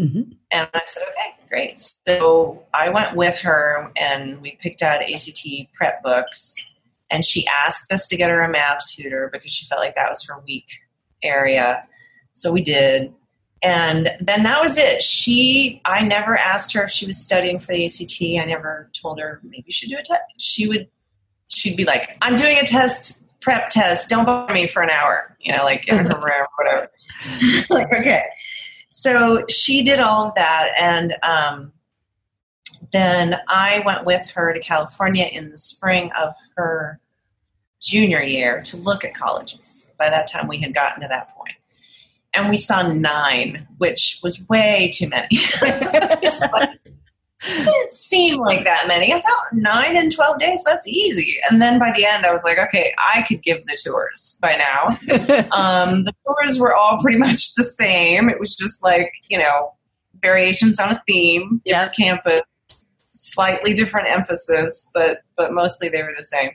Mhm. 0.00 0.36
And 0.50 0.68
I 0.72 0.82
said, 0.86 1.02
okay, 1.02 1.34
great. 1.48 1.80
So 2.06 2.64
I 2.72 2.88
went 2.88 3.16
with 3.16 3.38
her 3.40 3.90
and 3.96 4.40
we 4.40 4.52
picked 4.60 4.82
out 4.82 5.02
ACT 5.02 5.68
prep 5.74 6.02
books. 6.02 6.54
And 7.10 7.24
she 7.24 7.46
asked 7.46 7.92
us 7.92 8.06
to 8.08 8.16
get 8.16 8.30
her 8.30 8.40
a 8.42 8.48
math 8.48 8.88
tutor 8.90 9.28
because 9.32 9.52
she 9.52 9.66
felt 9.66 9.80
like 9.80 9.94
that 9.94 10.08
was 10.10 10.24
her 10.26 10.40
weak 10.46 10.66
area. 11.22 11.86
So 12.32 12.50
we 12.52 12.62
did. 12.62 13.12
And 13.64 14.10
then 14.20 14.42
that 14.42 14.60
was 14.60 14.76
it. 14.76 15.00
She, 15.00 15.80
I 15.86 16.02
never 16.02 16.36
asked 16.36 16.74
her 16.74 16.82
if 16.82 16.90
she 16.90 17.06
was 17.06 17.16
studying 17.16 17.58
for 17.58 17.72
the 17.72 17.86
ACT. 17.86 18.42
I 18.42 18.44
never 18.44 18.90
told 18.92 19.18
her 19.18 19.40
maybe 19.42 19.64
you 19.66 19.72
should 19.72 19.88
do 19.88 19.96
a 19.96 20.02
test. 20.02 20.20
She 20.38 20.68
would, 20.68 20.86
she'd 21.48 21.74
be 21.74 21.86
like, 21.86 22.10
I'm 22.20 22.36
doing 22.36 22.58
a 22.58 22.66
test, 22.66 23.22
prep 23.40 23.70
test. 23.70 24.10
Don't 24.10 24.26
bother 24.26 24.52
me 24.52 24.66
for 24.66 24.82
an 24.82 24.90
hour, 24.90 25.34
you 25.40 25.50
know, 25.56 25.64
like 25.64 25.88
in 25.88 25.96
her 25.96 26.20
room, 26.20 26.46
whatever. 26.58 26.90
like, 27.70 27.90
okay. 27.90 28.24
So 28.90 29.46
she 29.48 29.82
did 29.82 29.98
all 29.98 30.26
of 30.26 30.34
that. 30.34 30.68
And 30.78 31.14
um, 31.22 31.72
then 32.92 33.40
I 33.48 33.82
went 33.86 34.04
with 34.04 34.28
her 34.34 34.52
to 34.52 34.60
California 34.60 35.26
in 35.32 35.50
the 35.50 35.58
spring 35.58 36.10
of 36.20 36.34
her 36.56 37.00
junior 37.80 38.22
year 38.22 38.60
to 38.62 38.76
look 38.76 39.06
at 39.06 39.14
colleges. 39.14 39.90
By 39.98 40.10
that 40.10 40.26
time, 40.30 40.48
we 40.48 40.58
had 40.58 40.74
gotten 40.74 41.00
to 41.00 41.08
that 41.08 41.30
point. 41.30 41.54
And 42.34 42.48
we 42.48 42.56
saw 42.56 42.82
nine, 42.82 43.66
which 43.78 44.20
was 44.22 44.46
way 44.48 44.90
too 44.92 45.08
many. 45.08 45.28
like, 45.62 46.78
it 47.46 47.64
didn't 47.66 47.92
seem 47.92 48.40
like 48.40 48.64
that 48.64 48.88
many. 48.88 49.12
I 49.12 49.20
thought 49.20 49.52
nine 49.52 49.96
in 49.96 50.10
12 50.10 50.38
days, 50.38 50.62
that's 50.64 50.86
easy. 50.86 51.36
And 51.50 51.60
then 51.60 51.78
by 51.78 51.92
the 51.94 52.06
end, 52.06 52.24
I 52.24 52.32
was 52.32 52.42
like, 52.42 52.58
okay, 52.58 52.94
I 52.98 53.22
could 53.22 53.42
give 53.42 53.64
the 53.66 53.78
tours 53.82 54.38
by 54.40 54.56
now. 54.56 54.88
um, 55.52 56.04
the 56.04 56.14
tours 56.26 56.58
were 56.58 56.74
all 56.74 56.98
pretty 56.98 57.18
much 57.18 57.54
the 57.54 57.64
same. 57.64 58.28
It 58.28 58.40
was 58.40 58.56
just 58.56 58.82
like, 58.82 59.12
you 59.28 59.38
know, 59.38 59.74
variations 60.22 60.80
on 60.80 60.92
a 60.92 61.02
theme, 61.06 61.60
different 61.66 61.92
yep. 61.98 62.22
campus, 62.24 62.42
slightly 63.12 63.74
different 63.74 64.08
emphasis, 64.08 64.90
but, 64.94 65.18
but 65.36 65.52
mostly 65.52 65.88
they 65.88 66.02
were 66.02 66.14
the 66.16 66.24
same. 66.24 66.50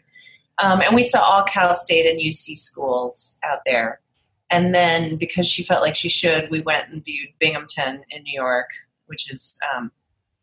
Um, 0.61 0.82
and 0.82 0.95
we 0.95 1.03
saw 1.03 1.21
all 1.21 1.43
Cal 1.43 1.73
State 1.73 2.05
and 2.05 2.19
UC 2.19 2.57
schools 2.57 3.39
out 3.43 3.59
there. 3.65 4.01
And 4.50 4.74
then 4.74 5.16
because 5.16 5.47
she 5.47 5.64
felt 5.64 5.82
like 5.82 5.95
she 5.95 6.10
should, 6.10 6.50
we 6.50 6.62
went 6.62 6.89
and 6.89 7.04
viewed 7.04 7.30
Binghamton 7.39 8.04
in 8.10 8.24
New 8.24 8.34
York, 8.34 8.70
which 9.06 9.32
is 9.32 9.60
um, 9.76 9.91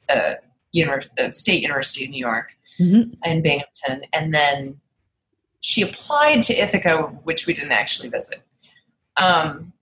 a, 0.09 0.37
univers- 0.73 1.11
a, 1.19 1.33
state 1.33 1.63
university 1.63 2.05
in 2.05 2.11
New 2.11 2.25
York 2.25 2.57
mm-hmm. 2.81 3.13
in 3.25 3.43
Binghamton. 3.43 4.03
And 4.13 4.33
then 4.33 4.81
she 5.61 5.83
applied 5.83 6.43
to 6.45 6.55
Ithaca, 6.55 6.99
which 7.25 7.47
we 7.47 7.55
didn't 7.55 7.73
actually 7.73 8.09
visit. 8.09 8.43
Um, 9.17 9.73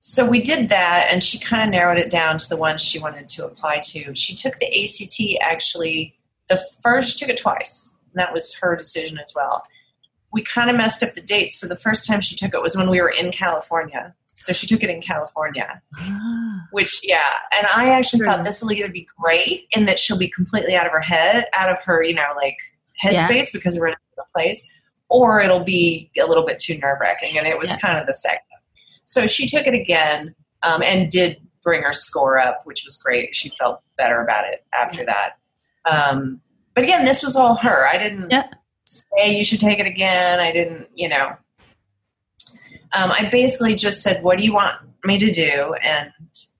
so 0.00 0.28
we 0.28 0.40
did 0.40 0.70
that, 0.70 1.08
and 1.10 1.22
she 1.22 1.38
kind 1.38 1.62
of 1.62 1.70
narrowed 1.70 1.98
it 1.98 2.10
down 2.10 2.38
to 2.38 2.48
the 2.48 2.56
ones 2.56 2.82
she 2.82 2.98
wanted 2.98 3.28
to 3.28 3.44
apply 3.44 3.80
to. 3.84 4.14
She 4.14 4.34
took 4.34 4.58
the 4.58 4.66
ACT 4.66 5.38
actually, 5.42 6.16
the 6.48 6.58
first, 6.82 7.18
took 7.18 7.28
it 7.28 7.36
twice 7.36 7.96
that 8.14 8.32
was 8.32 8.54
her 8.60 8.76
decision 8.76 9.18
as 9.18 9.32
well. 9.34 9.64
We 10.32 10.42
kind 10.42 10.70
of 10.70 10.76
messed 10.76 11.02
up 11.02 11.14
the 11.14 11.20
dates. 11.20 11.60
So 11.60 11.66
the 11.66 11.76
first 11.76 12.06
time 12.06 12.20
she 12.20 12.36
took 12.36 12.54
it 12.54 12.62
was 12.62 12.76
when 12.76 12.90
we 12.90 13.00
were 13.00 13.10
in 13.10 13.32
California. 13.32 14.14
So 14.40 14.54
she 14.54 14.66
took 14.66 14.82
it 14.82 14.88
in 14.88 15.02
California, 15.02 15.82
ah. 15.98 16.66
which, 16.70 17.00
yeah. 17.02 17.34
And 17.58 17.66
I 17.76 17.90
actually 17.90 18.24
thought 18.24 18.42
this 18.42 18.62
will 18.62 18.72
either 18.72 18.88
be 18.88 19.06
great 19.20 19.66
in 19.72 19.84
that 19.84 19.98
she'll 19.98 20.18
be 20.18 20.30
completely 20.30 20.74
out 20.74 20.86
of 20.86 20.92
her 20.92 21.00
head, 21.00 21.44
out 21.52 21.70
of 21.70 21.78
her, 21.82 22.02
you 22.02 22.14
know, 22.14 22.32
like 22.36 22.56
headspace 23.02 23.30
yeah. 23.30 23.44
because 23.52 23.78
we're 23.78 23.88
in 23.88 23.94
a 23.94 24.22
place, 24.32 24.66
or 25.10 25.40
it'll 25.40 25.64
be 25.64 26.10
a 26.18 26.24
little 26.24 26.46
bit 26.46 26.58
too 26.58 26.78
nerve 26.78 27.00
wracking. 27.00 27.36
And 27.36 27.46
it 27.46 27.58
was 27.58 27.68
yeah. 27.68 27.78
kind 27.80 27.98
of 27.98 28.06
the 28.06 28.14
second. 28.14 28.40
So 29.04 29.26
she 29.26 29.46
took 29.46 29.66
it 29.66 29.74
again 29.74 30.34
um, 30.62 30.82
and 30.82 31.10
did 31.10 31.36
bring 31.62 31.82
her 31.82 31.92
score 31.92 32.38
up, 32.38 32.60
which 32.64 32.84
was 32.84 32.96
great. 32.96 33.34
She 33.34 33.50
felt 33.50 33.82
better 33.98 34.22
about 34.22 34.44
it 34.46 34.64
after 34.72 35.04
that. 35.04 35.32
Um, 35.84 36.40
but 36.74 36.84
again, 36.84 37.04
this 37.04 37.22
was 37.22 37.36
all 37.36 37.56
her. 37.56 37.86
I 37.86 37.98
didn't 37.98 38.30
yeah. 38.30 38.48
Say 38.90 39.36
you 39.36 39.44
should 39.44 39.60
take 39.60 39.78
it 39.78 39.86
again. 39.86 40.40
I 40.40 40.52
didn't, 40.52 40.88
you 40.94 41.08
know. 41.08 41.36
Um, 42.92 43.12
I 43.12 43.28
basically 43.30 43.74
just 43.74 44.02
said, 44.02 44.22
"What 44.22 44.38
do 44.38 44.44
you 44.44 44.52
want 44.52 44.76
me 45.04 45.18
to 45.18 45.30
do?" 45.30 45.74
And 45.82 46.10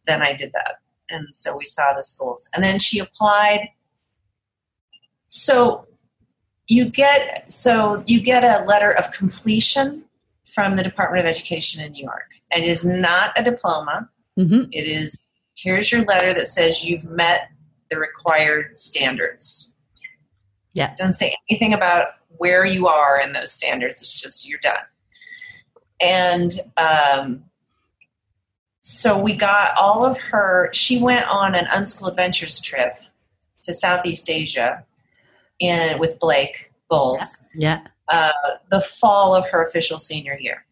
then 0.06 0.22
I 0.22 0.32
did 0.32 0.52
that. 0.52 0.76
And 1.08 1.34
so 1.34 1.56
we 1.56 1.64
saw 1.64 1.92
the 1.94 2.04
schools, 2.04 2.48
and 2.54 2.62
then 2.62 2.78
she 2.78 2.98
applied. 2.98 3.70
So 5.28 5.86
you 6.66 6.84
get 6.84 7.50
so 7.50 8.02
you 8.06 8.20
get 8.20 8.44
a 8.44 8.64
letter 8.64 8.96
of 8.96 9.10
completion 9.10 10.04
from 10.44 10.76
the 10.76 10.82
Department 10.82 11.24
of 11.24 11.30
Education 11.30 11.82
in 11.82 11.92
New 11.92 12.04
York. 12.04 12.30
It 12.50 12.64
is 12.64 12.84
not 12.84 13.38
a 13.38 13.42
diploma. 13.42 14.08
Mm-hmm. 14.38 14.70
It 14.70 14.86
is 14.86 15.18
here's 15.56 15.90
your 15.90 16.04
letter 16.04 16.32
that 16.32 16.46
says 16.46 16.84
you've 16.84 17.04
met 17.04 17.48
the 17.90 17.98
required 17.98 18.78
standards. 18.78 19.74
Yeah. 20.72 20.92
It 20.92 20.96
doesn't 20.96 21.14
say 21.14 21.34
anything 21.48 21.74
about 21.74 22.06
where 22.40 22.64
you 22.64 22.88
are 22.88 23.20
in 23.20 23.32
those 23.32 23.52
standards. 23.52 24.00
It's 24.00 24.18
just 24.18 24.48
you're 24.48 24.58
done. 24.60 24.78
And 26.00 26.50
um, 26.78 27.44
so 28.80 29.18
we 29.18 29.34
got 29.34 29.76
all 29.76 30.06
of 30.06 30.16
her, 30.16 30.70
she 30.72 31.02
went 31.02 31.26
on 31.28 31.54
an 31.54 31.66
Unschool 31.66 32.08
Adventures 32.08 32.58
trip 32.58 32.98
to 33.64 33.74
Southeast 33.74 34.30
Asia 34.30 34.86
in, 35.58 35.98
with 35.98 36.18
Blake 36.18 36.72
Boles. 36.88 37.46
Yeah. 37.54 37.82
yeah. 37.82 37.86
Uh, 38.08 38.56
the 38.70 38.80
fall 38.80 39.34
of 39.34 39.46
her 39.50 39.62
official 39.62 39.98
senior 39.98 40.38
year. 40.40 40.64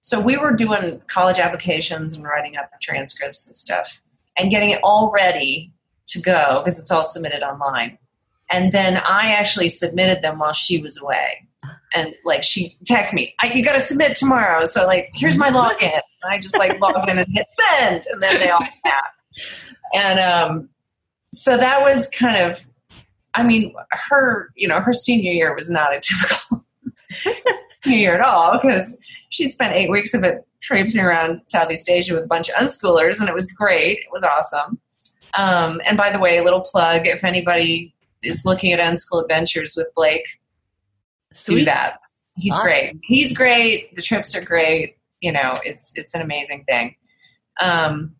So 0.00 0.18
we 0.18 0.36
were 0.36 0.52
doing 0.52 1.00
college 1.06 1.38
applications 1.38 2.16
and 2.16 2.24
writing 2.24 2.56
up 2.56 2.72
transcripts 2.82 3.46
and 3.46 3.54
stuff 3.54 4.02
and 4.36 4.50
getting 4.50 4.70
it 4.70 4.80
all 4.82 5.12
ready 5.12 5.70
to 6.08 6.20
go 6.20 6.58
because 6.58 6.80
it's 6.80 6.90
all 6.90 7.04
submitted 7.04 7.44
online. 7.44 7.98
And 8.50 8.72
then 8.72 8.98
I 8.98 9.32
actually 9.32 9.68
submitted 9.68 10.22
them 10.22 10.38
while 10.38 10.52
she 10.52 10.80
was 10.80 11.00
away. 11.00 11.46
And 11.94 12.14
like 12.24 12.42
she 12.42 12.76
texted 12.84 13.14
me, 13.14 13.34
you 13.54 13.64
got 13.64 13.72
to 13.72 13.80
submit 13.80 14.16
tomorrow. 14.16 14.66
So 14.66 14.86
like, 14.86 15.10
here's 15.14 15.38
my 15.38 15.50
login. 15.50 16.00
I 16.28 16.38
just 16.38 16.58
like 16.58 16.80
log 16.80 17.08
in 17.08 17.18
and 17.18 17.28
hit 17.32 17.46
send, 17.50 18.06
and 18.10 18.22
then 18.22 18.38
they 18.38 18.50
all 18.50 18.62
have. 18.84 19.04
And 19.94 20.18
um, 20.18 20.68
so 21.32 21.56
that 21.56 21.82
was 21.82 22.08
kind 22.08 22.36
of, 22.36 22.66
I 23.34 23.44
mean, 23.44 23.74
her, 23.90 24.50
you 24.56 24.68
know, 24.68 24.80
her 24.80 24.92
senior 24.92 25.32
year 25.32 25.54
was 25.54 25.70
not 25.70 25.94
a 25.94 26.00
typical 26.00 26.64
senior 27.84 27.98
year 27.98 28.14
at 28.14 28.20
all 28.20 28.58
because 28.60 28.96
she 29.28 29.48
spent 29.48 29.74
eight 29.74 29.90
weeks 29.90 30.14
of 30.14 30.24
it 30.24 30.46
traipsing 30.60 31.00
around 31.00 31.40
Southeast 31.46 31.88
Asia 31.88 32.14
with 32.14 32.24
a 32.24 32.28
bunch 32.28 32.48
of 32.48 32.56
unschoolers, 32.56 33.20
and 33.20 33.28
it 33.28 33.34
was 33.34 33.50
great. 33.52 33.98
It 33.98 34.12
was 34.12 34.24
awesome. 34.24 34.80
Um, 35.38 35.80
and 35.86 35.96
by 35.96 36.10
the 36.10 36.18
way, 36.18 36.38
a 36.38 36.44
little 36.44 36.60
plug: 36.60 37.06
if 37.06 37.24
anybody 37.24 37.94
is 38.26 38.44
looking 38.44 38.72
at 38.72 38.80
Unschool 38.80 39.22
Adventures 39.22 39.74
with 39.76 39.88
Blake, 39.94 40.26
Sweet. 41.32 41.60
do 41.60 41.64
that. 41.66 41.98
He's 42.36 42.52
awesome. 42.52 42.64
great. 42.64 42.98
He's 43.02 43.36
great. 43.36 43.96
The 43.96 44.02
trips 44.02 44.34
are 44.34 44.44
great. 44.44 44.96
You 45.20 45.32
know, 45.32 45.58
it's 45.64 45.92
it's 45.96 46.14
an 46.14 46.20
amazing 46.20 46.64
thing. 46.68 46.96
Um, 47.60 48.14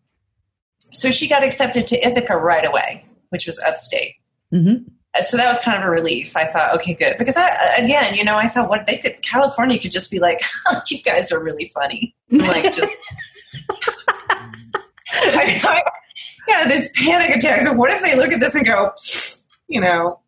so 0.79 1.11
she 1.11 1.27
got 1.27 1.43
accepted 1.43 1.85
to 1.87 2.05
Ithaca 2.05 2.35
right 2.37 2.65
away, 2.65 3.05
which 3.29 3.45
was 3.45 3.59
upstate. 3.59 4.15
Mm-hmm. 4.53 4.87
Uh, 5.13 5.21
so 5.21 5.37
that 5.37 5.49
was 5.49 5.59
kind 5.59 5.77
of 5.77 5.87
a 5.87 5.91
relief. 5.91 6.35
I 6.35 6.45
thought, 6.45 6.73
okay, 6.75 6.93
good, 6.93 7.17
because 7.17 7.37
I 7.37 7.49
again, 7.77 8.15
you 8.15 8.23
know, 8.23 8.37
I 8.37 8.47
thought 8.47 8.69
what 8.69 8.85
they 8.87 8.97
could 8.97 9.21
California 9.21 9.77
could 9.77 9.91
just 9.91 10.09
be 10.09 10.19
like, 10.19 10.39
oh, 10.67 10.81
you 10.89 11.01
guys 11.01 11.31
are 11.31 11.43
really 11.43 11.67
funny, 11.67 12.15
like 12.31 12.63
just. 12.73 12.91
I, 15.19 15.61
I, 15.63 15.81
yeah, 16.47 16.67
this 16.67 16.91
panic 16.95 17.35
attacks. 17.35 17.65
So 17.65 17.73
what 17.73 17.91
if 17.91 18.01
they 18.01 18.15
look 18.15 18.31
at 18.31 18.39
this 18.39 18.55
and 18.55 18.65
go, 18.65 18.91
you 19.67 19.81
know, 19.81 20.19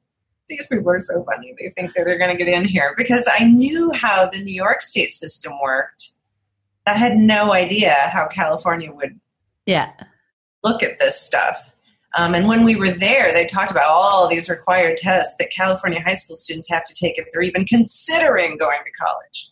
these 0.47 0.65
people 0.67 0.91
are 0.91 0.99
so 0.99 1.23
funny. 1.23 1.53
They 1.59 1.69
think 1.69 1.93
that 1.93 2.05
they're 2.05 2.17
going 2.17 2.35
to 2.35 2.43
get 2.43 2.51
in 2.51 2.67
here 2.67 2.93
because 2.97 3.27
I 3.31 3.45
knew 3.45 3.91
how 3.93 4.27
the 4.27 4.39
New 4.39 4.53
York 4.53 4.81
state 4.81 5.11
system 5.11 5.53
worked. 5.61 6.11
I 6.87 6.93
had 6.93 7.17
no 7.17 7.53
idea 7.53 7.95
how 8.11 8.27
California 8.27 8.91
would 8.91 9.19
yeah 9.65 9.91
look 10.63 10.81
at 10.81 10.99
this 10.99 11.21
stuff. 11.21 11.71
Um, 12.17 12.33
and 12.33 12.47
when 12.47 12.65
we 12.65 12.75
were 12.75 12.89
there, 12.89 13.31
they 13.31 13.45
talked 13.45 13.69
about 13.69 13.87
all 13.87 14.27
these 14.27 14.49
required 14.49 14.97
tests 14.97 15.35
that 15.37 15.51
California 15.51 16.01
high 16.01 16.15
school 16.15 16.35
students 16.35 16.69
have 16.69 16.83
to 16.85 16.93
take 16.93 17.17
if 17.17 17.27
they're 17.31 17.43
even 17.43 17.65
considering 17.65 18.57
going 18.57 18.79
to 18.83 19.05
college. 19.05 19.49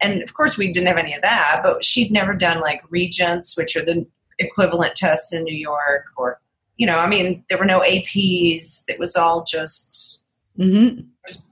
And 0.00 0.22
of 0.22 0.34
course, 0.34 0.56
we 0.56 0.70
didn't 0.70 0.86
have 0.86 0.98
any 0.98 1.14
of 1.14 1.22
that, 1.22 1.60
but 1.64 1.82
she'd 1.82 2.12
never 2.12 2.32
done 2.34 2.60
like 2.60 2.80
regents, 2.90 3.56
which 3.56 3.76
are 3.76 3.84
the 3.84 4.06
equivalent 4.38 4.94
tests 4.94 5.32
in 5.32 5.42
New 5.42 5.56
York, 5.56 6.06
or 6.16 6.40
you 6.76 6.86
know, 6.86 6.98
I 6.98 7.06
mean, 7.06 7.44
there 7.48 7.58
were 7.58 7.64
no 7.64 7.80
APs. 7.80 8.82
It 8.86 8.98
was 8.98 9.16
all 9.16 9.44
just 9.44 10.20
mm-hmm. 10.58 11.00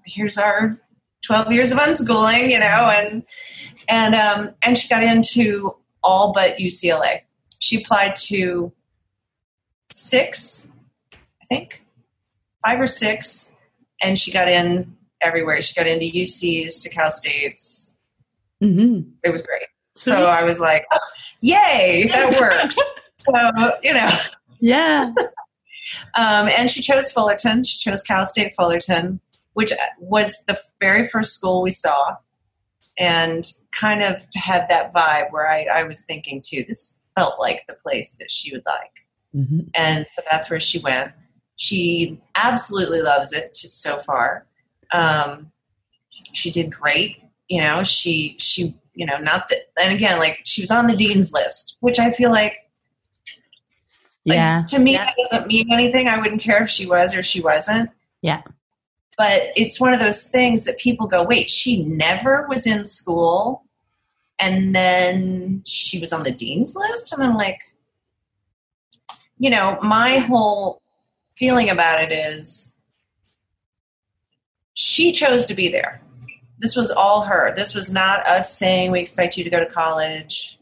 here's 0.04 0.38
our 0.38 0.78
12 1.24 1.52
years 1.52 1.72
of 1.72 1.78
unschooling, 1.78 2.50
you 2.50 2.58
know, 2.58 2.66
and 2.66 3.22
and 3.88 4.14
um, 4.14 4.50
and 4.62 4.76
she 4.76 4.88
got 4.88 5.02
into 5.02 5.72
all 6.02 6.32
but 6.32 6.58
UCLA. 6.58 7.22
She 7.58 7.82
applied 7.82 8.14
to 8.26 8.72
six, 9.90 10.68
I 11.14 11.44
think, 11.48 11.84
five 12.64 12.78
or 12.78 12.86
six, 12.86 13.52
and 14.02 14.18
she 14.18 14.30
got 14.30 14.48
in 14.48 14.96
everywhere. 15.22 15.60
She 15.62 15.74
got 15.74 15.86
into 15.86 16.06
UCs, 16.06 16.82
to 16.82 16.90
Cal 16.90 17.10
States. 17.10 17.96
Mm-hmm. 18.62 19.10
It 19.22 19.30
was 19.30 19.42
great. 19.42 19.62
So 19.96 20.26
I 20.26 20.44
was 20.44 20.60
like, 20.60 20.84
oh, 20.92 20.98
"Yay, 21.40 22.08
that 22.12 22.38
works." 22.38 22.76
so, 23.18 23.72
you 23.82 23.94
know. 23.94 24.10
Yeah. 24.64 25.12
Um, 26.16 26.48
and 26.48 26.70
she 26.70 26.80
chose 26.80 27.12
Fullerton. 27.12 27.62
She 27.62 27.78
chose 27.78 28.02
Cal 28.02 28.26
State 28.26 28.54
Fullerton, 28.56 29.20
which 29.52 29.70
was 29.98 30.42
the 30.48 30.58
very 30.80 31.06
first 31.06 31.34
school 31.34 31.62
we 31.62 31.70
saw, 31.70 32.16
and 32.98 33.44
kind 33.72 34.02
of 34.02 34.26
had 34.34 34.66
that 34.70 34.92
vibe 34.94 35.26
where 35.30 35.46
I, 35.46 35.66
I 35.72 35.84
was 35.84 36.04
thinking 36.04 36.42
too. 36.44 36.64
This 36.66 36.98
felt 37.14 37.38
like 37.38 37.64
the 37.68 37.74
place 37.74 38.16
that 38.18 38.30
she 38.30 38.50
would 38.52 38.64
like, 38.66 38.92
mm-hmm. 39.36 39.68
and 39.74 40.06
so 40.10 40.22
that's 40.28 40.50
where 40.50 40.58
she 40.58 40.78
went. 40.78 41.12
She 41.56 42.20
absolutely 42.34 43.02
loves 43.02 43.32
it 43.32 43.56
so 43.56 43.98
far. 43.98 44.46
Um, 44.90 45.52
she 46.32 46.50
did 46.50 46.72
great. 46.72 47.18
You 47.48 47.60
know, 47.60 47.82
she 47.82 48.36
she 48.38 48.74
you 48.94 49.04
know 49.04 49.18
not 49.18 49.48
that, 49.48 49.58
and 49.80 49.94
again, 49.94 50.18
like 50.18 50.40
she 50.44 50.62
was 50.62 50.70
on 50.70 50.86
the 50.86 50.96
dean's 50.96 51.32
list, 51.32 51.76
which 51.80 51.98
I 51.98 52.10
feel 52.10 52.32
like 52.32 52.56
yeah. 54.24 54.58
Like, 54.58 54.66
to 54.68 54.78
me, 54.78 54.92
yeah. 54.92 55.04
that 55.04 55.14
doesn't 55.30 55.48
mean 55.48 55.72
anything. 55.72 56.08
I 56.08 56.18
wouldn't 56.18 56.40
care 56.40 56.62
if 56.62 56.70
she 56.70 56.86
was 56.86 57.14
or 57.14 57.22
she 57.22 57.40
wasn't. 57.40 57.90
Yeah. 58.22 58.42
But 59.16 59.52
it's 59.54 59.80
one 59.80 59.92
of 59.92 60.00
those 60.00 60.24
things 60.24 60.64
that 60.64 60.78
people 60.78 61.06
go, 61.06 61.22
wait, 61.22 61.50
she 61.50 61.84
never 61.84 62.46
was 62.48 62.66
in 62.66 62.84
school 62.84 63.64
and 64.38 64.74
then 64.74 65.62
she 65.64 66.00
was 66.00 66.12
on 66.12 66.24
the 66.24 66.32
dean's 66.32 66.74
list? 66.74 67.12
And 67.12 67.22
I'm 67.22 67.36
like, 67.36 67.60
you 69.38 69.50
know, 69.50 69.78
my 69.82 70.18
whole 70.18 70.82
feeling 71.36 71.70
about 71.70 72.02
it 72.02 72.12
is 72.12 72.76
she 74.74 75.12
chose 75.12 75.46
to 75.46 75.54
be 75.54 75.68
there. 75.68 76.00
This 76.58 76.74
was 76.74 76.90
all 76.90 77.22
her. 77.22 77.54
This 77.54 77.74
was 77.74 77.92
not 77.92 78.26
us 78.26 78.56
saying 78.56 78.90
we 78.90 79.00
expect 79.00 79.36
you 79.36 79.44
to 79.44 79.50
go 79.50 79.60
to 79.60 79.70
college 79.70 80.58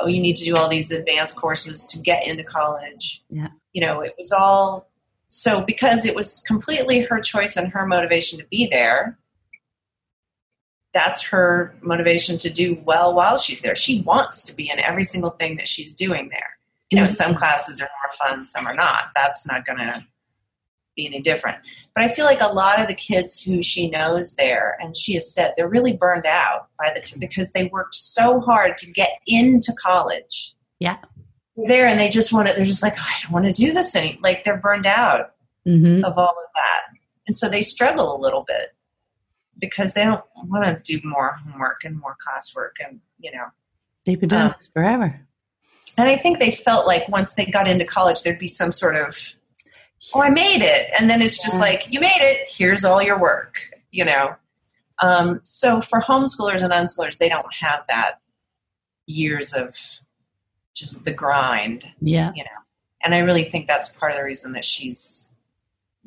oh, 0.00 0.08
you 0.08 0.20
need 0.20 0.36
to 0.36 0.44
do 0.44 0.56
all 0.56 0.68
these 0.68 0.90
advanced 0.90 1.36
courses 1.36 1.86
to 1.88 1.98
get 1.98 2.26
into 2.26 2.42
college. 2.42 3.22
Yeah. 3.30 3.48
You 3.72 3.82
know, 3.82 4.00
it 4.00 4.14
was 4.18 4.32
all 4.32 4.90
so 5.28 5.62
because 5.62 6.04
it 6.04 6.14
was 6.14 6.42
completely 6.46 7.00
her 7.02 7.20
choice 7.20 7.56
and 7.56 7.68
her 7.68 7.86
motivation 7.86 8.38
to 8.38 8.46
be 8.46 8.68
there. 8.70 9.18
That's 10.92 11.22
her 11.28 11.76
motivation 11.82 12.36
to 12.38 12.50
do 12.50 12.80
well 12.84 13.14
while 13.14 13.38
she's 13.38 13.60
there. 13.60 13.76
She 13.76 14.02
wants 14.02 14.42
to 14.44 14.56
be 14.56 14.68
in 14.68 14.80
every 14.80 15.04
single 15.04 15.30
thing 15.30 15.56
that 15.56 15.68
she's 15.68 15.94
doing 15.94 16.30
there. 16.30 16.58
You 16.90 16.98
know, 16.98 17.04
mm-hmm. 17.04 17.12
some 17.12 17.34
classes 17.36 17.80
are 17.80 17.88
more 18.02 18.28
fun, 18.28 18.44
some 18.44 18.66
are 18.66 18.74
not. 18.74 19.10
That's 19.14 19.46
not 19.46 19.64
going 19.64 19.78
to 19.78 20.04
be 21.00 21.06
any 21.06 21.20
different. 21.20 21.58
But 21.94 22.04
I 22.04 22.08
feel 22.08 22.24
like 22.24 22.40
a 22.40 22.52
lot 22.52 22.80
of 22.80 22.86
the 22.86 22.94
kids 22.94 23.42
who 23.42 23.62
she 23.62 23.88
knows 23.88 24.34
there, 24.34 24.76
and 24.80 24.96
she 24.96 25.14
has 25.14 25.32
said 25.32 25.54
they're 25.56 25.68
really 25.68 25.96
burned 25.96 26.26
out 26.26 26.68
by 26.78 26.92
the 26.94 27.00
t- 27.00 27.18
because 27.18 27.52
they 27.52 27.64
worked 27.64 27.94
so 27.94 28.40
hard 28.40 28.76
to 28.78 28.90
get 28.90 29.10
into 29.26 29.72
college. 29.82 30.54
Yeah, 30.78 30.98
they're 31.56 31.68
there 31.68 31.86
and 31.86 31.98
they 31.98 32.08
just 32.08 32.32
want 32.32 32.48
to. 32.48 32.54
They're 32.54 32.64
just 32.64 32.82
like, 32.82 32.94
oh, 32.98 33.06
I 33.06 33.22
don't 33.22 33.32
want 33.32 33.46
to 33.46 33.52
do 33.52 33.72
this 33.72 33.96
anymore. 33.96 34.20
Like 34.22 34.44
they're 34.44 34.58
burned 34.58 34.86
out 34.86 35.32
mm-hmm. 35.66 36.04
of 36.04 36.18
all 36.18 36.24
of 36.28 36.50
that, 36.54 36.82
and 37.26 37.36
so 37.36 37.48
they 37.48 37.62
struggle 37.62 38.14
a 38.14 38.18
little 38.20 38.44
bit 38.46 38.74
because 39.58 39.94
they 39.94 40.04
don't 40.04 40.24
want 40.46 40.64
to 40.64 40.98
do 40.98 41.06
more 41.06 41.36
homework 41.44 41.84
and 41.84 41.98
more 41.98 42.16
classwork, 42.26 42.84
and 42.84 43.00
you 43.18 43.30
know, 43.32 43.46
they've 44.04 44.20
been 44.20 44.28
doing 44.28 44.42
um, 44.42 44.54
this 44.58 44.70
forever. 44.72 45.20
And 45.98 46.08
I 46.08 46.16
think 46.16 46.38
they 46.38 46.50
felt 46.50 46.86
like 46.86 47.08
once 47.08 47.34
they 47.34 47.44
got 47.44 47.68
into 47.68 47.84
college, 47.84 48.22
there'd 48.22 48.38
be 48.38 48.46
some 48.46 48.72
sort 48.72 48.96
of 48.96 49.34
oh, 50.14 50.22
I 50.22 50.30
made 50.30 50.62
it. 50.62 50.90
And 50.98 51.08
then 51.08 51.22
it's 51.22 51.42
just 51.42 51.56
yeah. 51.56 51.60
like, 51.60 51.86
you 51.90 52.00
made 52.00 52.10
it. 52.18 52.48
Here's 52.50 52.84
all 52.84 53.02
your 53.02 53.18
work, 53.18 53.60
you 53.90 54.04
know? 54.04 54.36
Um, 55.02 55.40
so 55.42 55.80
for 55.80 56.00
homeschoolers 56.00 56.62
and 56.62 56.72
unschoolers, 56.72 57.18
they 57.18 57.28
don't 57.28 57.52
have 57.54 57.84
that 57.88 58.20
years 59.06 59.52
of 59.52 59.76
just 60.74 61.04
the 61.04 61.12
grind. 61.12 61.90
Yeah. 62.00 62.32
You 62.34 62.44
know? 62.44 62.50
And 63.02 63.14
I 63.14 63.18
really 63.18 63.44
think 63.44 63.66
that's 63.66 63.88
part 63.88 64.12
of 64.12 64.18
the 64.18 64.24
reason 64.24 64.52
that 64.52 64.64
she's 64.64 65.32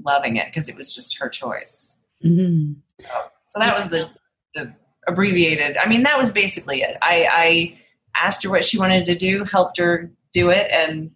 loving 0.03 0.37
it 0.37 0.47
because 0.47 0.69
it 0.69 0.75
was 0.75 0.93
just 0.93 1.17
her 1.19 1.29
choice. 1.29 1.95
Mm-hmm. 2.23 2.73
So, 3.01 3.07
so, 3.47 3.59
that 3.59 3.75
was 3.75 3.87
the, 3.89 4.09
the 4.55 4.73
abbreviated. 5.07 5.77
I 5.77 5.87
mean, 5.87 6.03
that 6.03 6.17
was 6.17 6.31
basically 6.31 6.81
it. 6.81 6.97
I, 7.01 7.27
I 7.29 7.79
asked 8.15 8.43
her 8.43 8.49
what 8.49 8.63
she 8.63 8.79
wanted 8.79 9.05
to 9.05 9.15
do, 9.15 9.43
helped 9.43 9.77
her 9.77 10.11
do 10.31 10.49
it, 10.49 10.71
and 10.71 11.11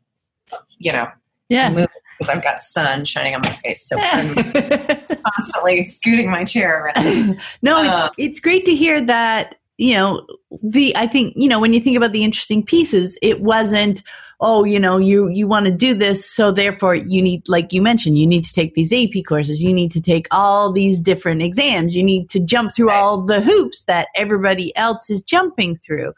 you 0.77 0.91
know, 0.91 1.07
yeah, 1.49 1.69
moved 1.69 1.89
because 2.17 2.33
I've 2.33 2.43
got 2.43 2.61
sun 2.61 3.05
shining 3.05 3.35
on 3.35 3.41
my 3.41 3.51
face. 3.51 3.87
So 3.87 3.97
I'm 3.99 4.35
constantly 5.23 5.83
scooting 5.83 6.29
my 6.29 6.43
chair 6.43 6.85
around. 6.85 7.39
no, 7.61 7.83
it's, 7.83 7.99
uh, 7.99 8.09
it's 8.17 8.39
great 8.39 8.65
to 8.65 8.75
hear 8.75 9.01
that, 9.01 9.55
you 9.77 9.93
know, 9.93 10.25
the, 10.63 10.95
I 10.95 11.07
think, 11.07 11.33
you 11.35 11.47
know, 11.47 11.59
when 11.59 11.73
you 11.73 11.79
think 11.79 11.97
about 11.97 12.11
the 12.11 12.23
interesting 12.23 12.65
pieces, 12.65 13.17
it 13.21 13.41
wasn't, 13.41 14.01
oh, 14.39 14.63
you 14.63 14.79
know, 14.79 14.97
you, 14.97 15.29
you 15.29 15.47
want 15.47 15.65
to 15.65 15.71
do 15.71 15.93
this. 15.93 16.25
So 16.25 16.51
therefore 16.51 16.95
you 16.95 17.21
need, 17.21 17.47
like 17.47 17.73
you 17.73 17.81
mentioned, 17.81 18.17
you 18.17 18.25
need 18.25 18.43
to 18.43 18.53
take 18.53 18.73
these 18.73 18.93
AP 18.93 19.23
courses. 19.27 19.61
You 19.61 19.73
need 19.73 19.91
to 19.91 20.01
take 20.01 20.27
all 20.31 20.71
these 20.71 20.99
different 20.99 21.41
exams. 21.41 21.95
You 21.95 22.03
need 22.03 22.29
to 22.31 22.39
jump 22.39 22.73
through 22.75 22.89
right. 22.89 22.97
all 22.97 23.21
the 23.21 23.41
hoops 23.41 23.83
that 23.83 24.07
everybody 24.15 24.75
else 24.75 25.09
is 25.09 25.21
jumping 25.21 25.75
through 25.75 26.13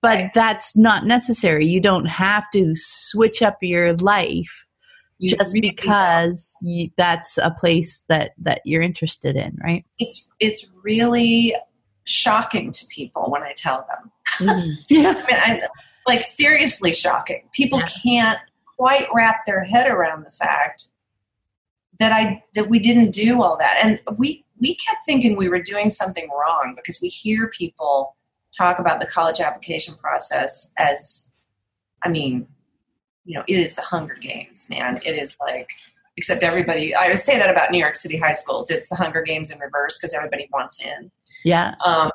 but 0.00 0.26
that's 0.32 0.76
not 0.76 1.06
necessary. 1.06 1.66
You 1.66 1.80
don't 1.80 2.04
have 2.04 2.48
to 2.52 2.72
switch 2.76 3.42
up 3.42 3.58
your 3.62 3.94
life 3.94 4.64
you 5.18 5.36
just 5.36 5.54
really 5.54 5.70
because 5.70 6.54
you, 6.62 6.90
that's 6.96 7.38
a 7.38 7.50
place 7.50 8.04
that 8.08 8.32
that 8.38 8.60
you're 8.64 8.82
interested 8.82 9.36
in 9.36 9.58
right? 9.62 9.84
It's 9.98 10.30
it's 10.40 10.70
really 10.82 11.54
shocking 12.04 12.72
to 12.72 12.86
people 12.86 13.30
when 13.30 13.42
i 13.42 13.52
tell 13.54 13.86
them. 13.88 14.10
Mm-hmm. 14.48 14.70
yeah. 14.88 15.10
I 15.10 15.26
mean, 15.26 15.62
I, 15.62 15.68
like 16.06 16.24
seriously 16.24 16.92
shocking. 16.94 17.42
People 17.52 17.80
yeah. 17.80 17.88
can't 18.02 18.38
quite 18.64 19.06
wrap 19.12 19.44
their 19.44 19.64
head 19.64 19.90
around 19.90 20.24
the 20.24 20.30
fact 20.30 20.86
that 21.98 22.12
i 22.12 22.42
that 22.54 22.68
we 22.68 22.78
didn't 22.78 23.10
do 23.10 23.42
all 23.42 23.56
that. 23.58 23.78
And 23.82 24.00
we 24.16 24.44
we 24.60 24.74
kept 24.76 25.04
thinking 25.04 25.36
we 25.36 25.48
were 25.48 25.62
doing 25.62 25.88
something 25.88 26.28
wrong 26.30 26.74
because 26.76 27.00
we 27.00 27.08
hear 27.08 27.48
people 27.48 28.16
talk 28.56 28.78
about 28.78 29.00
the 29.00 29.06
college 29.06 29.40
application 29.40 29.94
process 29.96 30.72
as 30.78 31.32
i 32.02 32.08
mean 32.08 32.46
you 33.28 33.34
know, 33.34 33.44
it 33.46 33.58
is 33.58 33.74
the 33.74 33.82
Hunger 33.82 34.14
Games, 34.14 34.68
man. 34.70 34.98
It 35.04 35.12
is 35.12 35.36
like, 35.38 35.68
except 36.16 36.42
everybody, 36.42 36.94
I 36.94 37.08
would 37.08 37.18
say 37.18 37.38
that 37.38 37.50
about 37.50 37.70
New 37.70 37.78
York 37.78 37.94
City 37.94 38.16
high 38.16 38.32
schools. 38.32 38.70
It's 38.70 38.88
the 38.88 38.96
Hunger 38.96 39.20
Games 39.20 39.50
in 39.50 39.58
reverse 39.58 39.98
because 39.98 40.14
everybody 40.14 40.48
wants 40.50 40.82
in. 40.82 41.10
Yeah. 41.44 41.74
Um, 41.84 42.10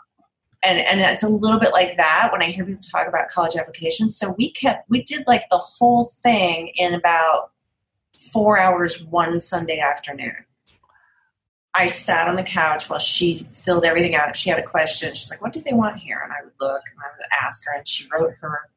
and, 0.64 0.80
and 0.80 1.02
it's 1.02 1.22
a 1.22 1.30
little 1.30 1.60
bit 1.60 1.72
like 1.72 1.98
that 1.98 2.30
when 2.32 2.42
I 2.42 2.48
hear 2.48 2.66
people 2.66 2.82
talk 2.82 3.08
about 3.08 3.30
college 3.30 3.56
applications. 3.56 4.18
So 4.18 4.34
we 4.40 4.50
kept, 4.50 4.90
we 4.90 5.04
did 5.04 5.28
like 5.28 5.44
the 5.52 5.60
whole 5.60 6.06
thing 6.06 6.72
in 6.76 6.96
about 6.96 7.52
four 8.32 8.58
hours 8.58 9.06
one 9.06 9.40
Sunday 9.40 9.78
afternoon. 9.78 10.46
I 11.76 11.86
sat 11.86 12.28
on 12.28 12.38
the 12.38 12.44
couch 12.44 12.90
while 12.90 13.00
she 13.00 13.48
filled 13.52 13.86
everything 13.86 14.16
out. 14.16 14.30
If 14.30 14.36
she 14.36 14.50
had 14.50 14.58
a 14.58 14.64
question, 14.64 15.14
she's 15.16 15.32
like, 15.32 15.42
"What 15.42 15.54
do 15.54 15.62
they 15.62 15.74
want 15.74 15.98
here?" 15.98 16.22
And 16.24 16.32
I 16.32 16.44
would 16.44 16.54
look 16.60 16.84
and 16.92 17.00
I 17.02 17.08
would 17.18 17.26
ask 17.44 17.66
her, 17.66 17.76
and 17.76 17.88
she 17.88 18.08
wrote 18.14 18.36
her 18.42 18.70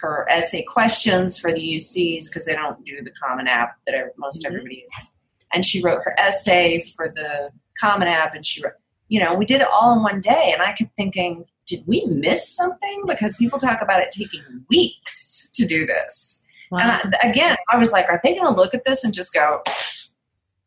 her 0.00 0.26
essay 0.30 0.62
questions 0.62 1.38
for 1.38 1.52
the 1.52 1.76
UCs 1.76 2.26
because 2.28 2.46
they 2.46 2.54
don't 2.54 2.84
do 2.84 3.02
the 3.02 3.12
Common 3.12 3.46
App 3.46 3.76
that 3.86 3.94
most 4.18 4.42
mm-hmm. 4.42 4.54
everybody 4.54 4.84
uses. 4.88 5.16
And 5.52 5.64
she 5.64 5.82
wrote 5.82 6.00
her 6.04 6.18
essay 6.18 6.80
for 6.80 7.08
the 7.08 7.50
Common 7.80 8.08
App, 8.08 8.34
and 8.34 8.44
she 8.44 8.62
wrote, 8.62 8.74
you 9.08 9.20
know, 9.20 9.34
we 9.34 9.44
did 9.44 9.60
it 9.60 9.68
all 9.72 9.92
in 9.92 10.02
one 10.02 10.20
day. 10.20 10.50
And 10.52 10.62
I 10.62 10.72
kept 10.72 10.96
thinking, 10.96 11.44
did 11.66 11.84
we 11.86 12.04
miss 12.06 12.48
something? 12.54 13.04
Because 13.06 13.36
people 13.36 13.58
talk 13.58 13.80
about 13.80 14.02
it 14.02 14.10
taking 14.10 14.42
weeks 14.68 15.48
to 15.54 15.64
do 15.64 15.86
this. 15.86 16.44
Wow. 16.70 16.98
And 17.02 17.14
I, 17.22 17.28
again, 17.28 17.56
I 17.70 17.76
was 17.76 17.92
like, 17.92 18.06
are 18.08 18.20
they 18.24 18.34
going 18.34 18.48
to 18.48 18.54
look 18.54 18.74
at 18.74 18.84
this 18.84 19.04
and 19.04 19.14
just 19.14 19.32
go, 19.32 19.62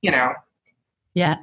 you 0.01 0.11
know, 0.11 0.33
yeah, 1.13 1.37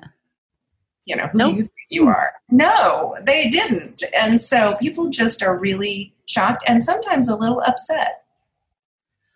you 1.04 1.16
know, 1.16 1.26
who 1.28 1.38
nope. 1.38 1.56
you 1.56 1.62
think 1.62 1.72
you 1.90 2.08
are? 2.08 2.32
No, 2.50 3.16
they 3.22 3.48
didn't. 3.48 4.02
And 4.16 4.40
so 4.40 4.74
people 4.76 5.10
just 5.10 5.42
are 5.42 5.56
really 5.58 6.14
shocked 6.26 6.64
and 6.66 6.82
sometimes 6.82 7.28
a 7.28 7.36
little 7.36 7.60
upset 7.60 8.22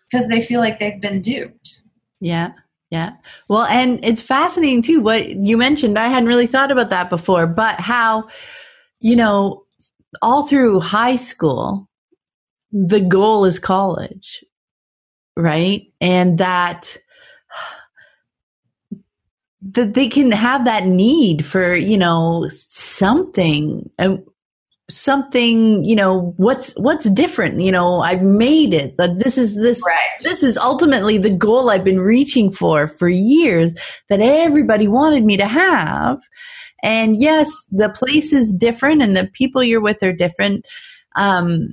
because 0.09 0.27
they 0.27 0.41
feel 0.41 0.59
like 0.59 0.79
they've 0.79 0.99
been 0.99 1.21
duped. 1.21 1.81
Yeah. 2.19 2.53
Yeah. 2.89 3.13
Well, 3.47 3.65
and 3.65 4.03
it's 4.03 4.21
fascinating 4.21 4.81
too 4.81 5.01
what 5.01 5.29
you 5.29 5.57
mentioned. 5.57 5.99
I 5.99 6.07
hadn't 6.07 6.27
really 6.27 6.47
thought 6.47 6.71
about 6.71 6.89
that 6.89 7.09
before, 7.09 7.45
but 7.45 7.79
how, 7.79 8.29
you 8.99 9.15
know, 9.15 9.65
all 10.23 10.47
through 10.47 10.79
high 10.79 11.17
school, 11.17 11.87
the 12.71 12.99
goal 12.99 13.45
is 13.45 13.59
college, 13.59 14.43
right? 15.37 15.83
And 16.01 16.39
that 16.39 16.97
that 19.61 19.93
they 19.93 20.07
can 20.07 20.31
have 20.31 20.65
that 20.65 20.85
need 20.85 21.45
for 21.45 21.75
you 21.75 21.97
know 21.97 22.47
something 22.49 23.89
and 23.97 24.23
something 24.89 25.83
you 25.83 25.95
know 25.95 26.33
what's 26.37 26.71
what's 26.73 27.09
different 27.09 27.59
you 27.59 27.71
know 27.71 27.99
i've 27.99 28.23
made 28.23 28.73
it 28.73 28.97
that 28.97 29.19
this 29.19 29.37
is 29.37 29.55
this 29.55 29.81
right. 29.85 30.23
this 30.23 30.41
is 30.41 30.57
ultimately 30.57 31.17
the 31.17 31.29
goal 31.29 31.69
i've 31.69 31.83
been 31.83 31.99
reaching 31.99 32.51
for 32.51 32.87
for 32.87 33.07
years 33.07 33.75
that 34.07 34.19
everybody 34.19 34.87
wanted 34.87 35.23
me 35.23 35.37
to 35.37 35.45
have 35.45 36.19
and 36.81 37.17
yes 37.17 37.65
the 37.71 37.89
place 37.89 38.33
is 38.33 38.51
different 38.51 39.01
and 39.01 39.15
the 39.15 39.29
people 39.33 39.63
you're 39.63 39.81
with 39.81 40.01
are 40.01 40.13
different 40.13 40.65
um 41.15 41.71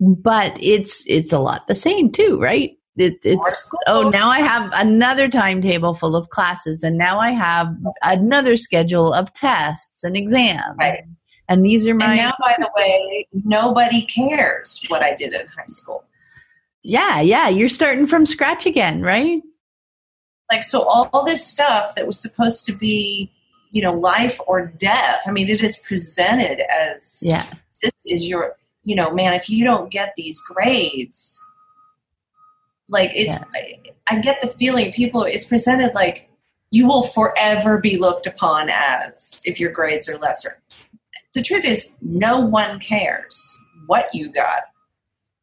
but 0.00 0.56
it's 0.60 1.04
it's 1.06 1.32
a 1.32 1.38
lot 1.38 1.66
the 1.66 1.74
same 1.74 2.10
too, 2.10 2.38
right? 2.40 2.72
It, 3.00 3.18
it's 3.24 3.74
oh 3.86 4.10
now 4.10 4.28
I 4.28 4.40
have 4.40 4.70
another 4.74 5.28
timetable 5.28 5.94
full 5.94 6.14
of 6.14 6.28
classes, 6.28 6.82
and 6.82 6.98
now 6.98 7.18
I 7.18 7.32
have 7.32 7.74
another 8.02 8.56
schedule 8.56 9.12
of 9.12 9.32
tests 9.32 10.04
and 10.04 10.16
exams. 10.16 10.76
Right. 10.78 11.04
And 11.48 11.64
these 11.64 11.86
are 11.86 11.94
my. 11.94 12.14
And 12.14 12.16
now, 12.16 12.34
by 12.40 12.54
the 12.58 12.70
way, 12.76 13.26
nobody 13.32 14.02
cares 14.02 14.84
what 14.88 15.02
I 15.02 15.14
did 15.16 15.32
in 15.32 15.46
high 15.46 15.64
school. 15.66 16.04
Yeah, 16.82 17.20
yeah, 17.20 17.48
you're 17.48 17.68
starting 17.68 18.06
from 18.06 18.26
scratch 18.26 18.66
again, 18.66 19.02
right? 19.02 19.42
Like 20.50 20.64
so, 20.64 20.82
all, 20.82 21.10
all 21.12 21.24
this 21.24 21.46
stuff 21.46 21.94
that 21.94 22.06
was 22.06 22.20
supposed 22.20 22.66
to 22.66 22.72
be, 22.72 23.32
you 23.70 23.82
know, 23.82 23.92
life 23.92 24.38
or 24.46 24.66
death. 24.66 25.22
I 25.26 25.30
mean, 25.30 25.48
it 25.48 25.62
is 25.62 25.76
presented 25.78 26.60
as 26.70 27.20
yeah. 27.22 27.46
This 27.82 27.92
is 28.06 28.28
your 28.28 28.56
you 28.84 28.94
know, 28.94 29.12
man, 29.12 29.34
if 29.34 29.50
you 29.50 29.64
don't 29.64 29.90
get 29.90 30.14
these 30.16 30.40
grades, 30.40 31.44
like 32.90 33.10
it's, 33.14 33.34
yeah. 33.34 33.44
I, 33.54 33.80
I 34.08 34.20
get 34.20 34.40
the 34.42 34.48
feeling 34.48 34.92
people, 34.92 35.22
it's 35.22 35.46
presented 35.46 35.94
like 35.94 36.28
you 36.70 36.86
will 36.86 37.02
forever 37.02 37.78
be 37.78 37.96
looked 37.96 38.26
upon 38.26 38.70
as 38.70 39.40
if 39.44 39.58
your 39.58 39.72
grades 39.72 40.08
are 40.08 40.18
lesser. 40.18 40.60
The 41.34 41.42
truth 41.42 41.64
is, 41.64 41.92
no 42.02 42.40
one 42.40 42.80
cares 42.80 43.58
what 43.86 44.08
you 44.12 44.30
got 44.32 44.64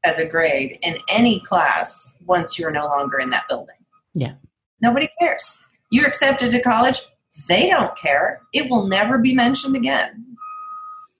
as 0.03 0.19
a 0.19 0.25
grade 0.25 0.79
in 0.81 0.97
any 1.09 1.39
class 1.41 2.15
once 2.25 2.59
you're 2.59 2.71
no 2.71 2.85
longer 2.85 3.19
in 3.19 3.29
that 3.31 3.47
building. 3.49 3.75
Yeah. 4.13 4.33
Nobody 4.81 5.09
cares. 5.19 5.57
You're 5.91 6.07
accepted 6.07 6.51
to 6.51 6.61
college, 6.61 6.99
they 7.47 7.67
don't 7.67 7.97
care. 7.97 8.41
It 8.53 8.69
will 8.69 8.87
never 8.87 9.17
be 9.17 9.33
mentioned 9.33 9.75
again. 9.75 10.37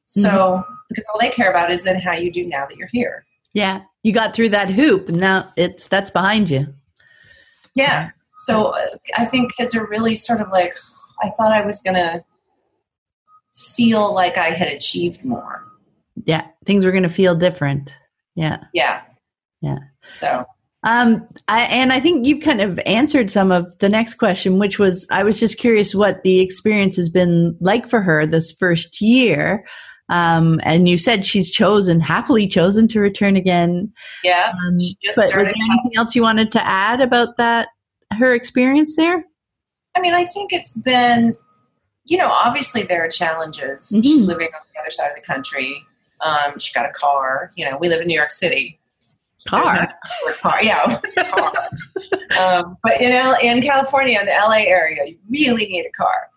So, 0.07 0.29
mm-hmm 0.29 0.73
because 0.89 1.03
all 1.13 1.19
they 1.19 1.29
care 1.29 1.49
about 1.49 1.71
is 1.71 1.83
then 1.83 1.99
how 1.99 2.13
you 2.13 2.31
do 2.31 2.45
now 2.45 2.65
that 2.65 2.77
you're 2.77 2.89
here. 2.91 3.25
Yeah, 3.53 3.81
you 4.07 4.13
got 4.13 4.33
through 4.33 4.47
that 4.47 4.69
hoop, 4.69 5.09
and 5.09 5.19
now 5.19 5.51
it's 5.57 5.89
that's 5.89 6.09
behind 6.09 6.49
you. 6.49 6.65
Yeah. 7.75 8.11
So 8.37 8.67
uh, 8.67 8.97
I 9.17 9.25
think 9.25 9.53
kids 9.57 9.75
are 9.75 9.85
really 9.85 10.15
sort 10.15 10.39
of 10.39 10.47
like, 10.49 10.73
I 11.21 11.29
thought 11.31 11.51
I 11.51 11.65
was 11.65 11.81
gonna 11.81 12.23
feel 13.75 14.15
like 14.15 14.37
I 14.37 14.51
had 14.51 14.69
achieved 14.69 15.25
more. 15.25 15.65
Yeah, 16.23 16.47
things 16.65 16.85
were 16.85 16.93
gonna 16.93 17.09
feel 17.09 17.35
different. 17.35 17.97
Yeah. 18.35 18.63
Yeah. 18.73 19.01
Yeah. 19.61 19.79
So. 20.09 20.45
Um, 20.83 21.27
I, 21.49 21.63
and 21.63 21.91
I 21.91 21.99
think 21.99 22.25
you've 22.25 22.43
kind 22.43 22.61
of 22.61 22.79
answered 22.85 23.29
some 23.29 23.51
of 23.51 23.77
the 23.79 23.89
next 23.89 24.13
question, 24.13 24.57
which 24.57 24.79
was 24.79 25.05
I 25.11 25.23
was 25.25 25.37
just 25.37 25.57
curious 25.57 25.93
what 25.93 26.23
the 26.23 26.39
experience 26.39 26.95
has 26.95 27.09
been 27.09 27.57
like 27.59 27.89
for 27.89 28.01
her 28.01 28.25
this 28.25 28.53
first 28.53 29.01
year. 29.01 29.65
Um, 30.09 30.59
and 30.63 30.87
you 30.87 30.97
said 30.97 31.25
she's 31.25 31.51
chosen, 31.51 31.99
happily 31.99 32.47
chosen 32.47 32.87
to 32.89 32.99
return 32.99 33.35
again. 33.35 33.91
Yeah. 34.23 34.51
Um, 34.51 34.79
but 35.15 35.25
was 35.25 35.31
there 35.31 35.39
anything 35.39 35.91
else 35.95 36.15
you 36.15 36.21
wanted 36.21 36.51
to 36.53 36.65
add 36.65 37.01
about 37.01 37.37
that, 37.37 37.69
her 38.17 38.33
experience 38.33 38.95
there? 38.95 39.25
I 39.95 39.99
mean, 39.99 40.13
I 40.13 40.25
think 40.25 40.53
it's 40.53 40.73
been, 40.73 41.35
you 42.05 42.17
know, 42.17 42.29
obviously 42.29 42.83
there 42.83 43.03
are 43.03 43.09
challenges. 43.09 43.91
Mm-hmm. 43.91 44.01
She's 44.01 44.25
living 44.25 44.47
on 44.47 44.61
the 44.73 44.79
other 44.79 44.91
side 44.91 45.09
of 45.09 45.15
the 45.15 45.21
country. 45.21 45.83
Um, 46.21 46.57
she 46.59 46.73
got 46.73 46.85
a 46.85 46.93
car. 46.93 47.51
You 47.55 47.69
know, 47.69 47.77
we 47.77 47.89
live 47.89 48.01
in 48.01 48.07
New 48.07 48.15
York 48.15 48.31
City. 48.31 48.79
Car, 49.47 49.63
no 50.25 50.33
car, 50.33 50.63
yeah, 50.63 50.99
car. 51.29 51.53
um, 52.39 52.77
but 52.83 52.99
in 52.99 53.11
L- 53.11 53.37
in 53.41 53.61
California, 53.61 54.19
in 54.19 54.25
the 54.25 54.31
LA 54.31 54.65
area, 54.67 55.05
you 55.05 55.17
really 55.29 55.67
need 55.67 55.85
a 55.85 55.91
car. 55.91 56.29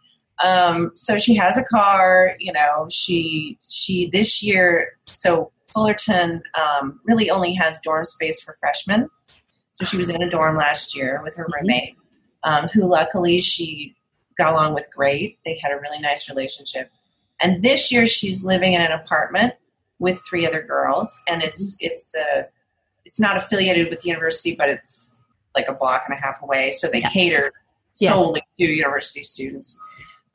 Um, 0.44 0.90
so 0.94 1.18
she 1.18 1.34
has 1.36 1.56
a 1.56 1.64
car. 1.64 2.34
You 2.38 2.52
know, 2.52 2.86
she 2.90 3.58
she 3.60 4.08
this 4.08 4.42
year. 4.42 4.92
So 5.06 5.52
Fullerton 5.68 6.42
um, 6.54 7.00
really 7.04 7.30
only 7.30 7.54
has 7.54 7.80
dorm 7.80 8.04
space 8.04 8.42
for 8.42 8.56
freshmen. 8.60 9.08
So 9.72 9.84
she 9.84 9.96
was 9.96 10.10
in 10.10 10.22
a 10.22 10.28
dorm 10.28 10.56
last 10.56 10.96
year 10.96 11.20
with 11.22 11.36
her 11.36 11.44
mm-hmm. 11.44 11.66
roommate, 11.66 11.96
um, 12.44 12.68
who 12.72 12.90
luckily 12.90 13.38
she 13.38 13.94
got 14.36 14.52
along 14.52 14.74
with 14.74 14.88
great. 14.94 15.38
They 15.44 15.58
had 15.62 15.72
a 15.72 15.76
really 15.76 16.00
nice 16.00 16.28
relationship. 16.28 16.90
And 17.40 17.62
this 17.62 17.90
year 17.90 18.06
she's 18.06 18.44
living 18.44 18.74
in 18.74 18.82
an 18.82 18.92
apartment 18.92 19.54
with 19.98 20.22
three 20.28 20.46
other 20.46 20.62
girls, 20.62 21.22
and 21.28 21.42
it's 21.42 21.76
mm-hmm. 21.76 21.92
it's 21.92 22.14
a 22.14 22.46
it's 23.04 23.20
not 23.20 23.36
affiliated 23.36 23.88
with 23.88 24.00
the 24.00 24.08
university, 24.08 24.54
but 24.54 24.68
it's 24.68 25.16
like 25.54 25.68
a 25.68 25.74
block 25.74 26.04
and 26.08 26.16
a 26.16 26.20
half 26.20 26.42
away. 26.42 26.70
So 26.70 26.88
they 26.88 27.00
cater 27.00 27.52
solely 27.92 28.42
to 28.58 28.64
university 28.64 29.22
students. 29.22 29.78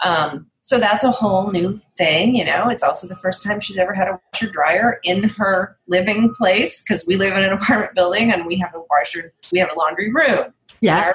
Um, 0.03 0.47
so 0.61 0.79
that's 0.79 1.03
a 1.03 1.11
whole 1.11 1.51
new 1.51 1.79
thing, 1.95 2.35
you 2.35 2.43
know. 2.43 2.69
It's 2.69 2.81
also 2.81 3.07
the 3.07 3.15
first 3.15 3.43
time 3.43 3.59
she's 3.59 3.77
ever 3.77 3.93
had 3.93 4.07
a 4.07 4.19
washer 4.33 4.49
dryer 4.49 4.99
in 5.03 5.29
her 5.29 5.77
living 5.87 6.33
place 6.35 6.81
because 6.81 7.05
we 7.05 7.17
live 7.17 7.37
in 7.37 7.43
an 7.43 7.53
apartment 7.61 7.93
building 7.93 8.33
and 8.33 8.45
we 8.45 8.57
have 8.57 8.73
a 8.73 8.81
washer, 8.89 9.31
we 9.51 9.59
have 9.59 9.69
a 9.71 9.77
laundry 9.77 10.11
room. 10.11 10.53
Yeah. 10.81 11.13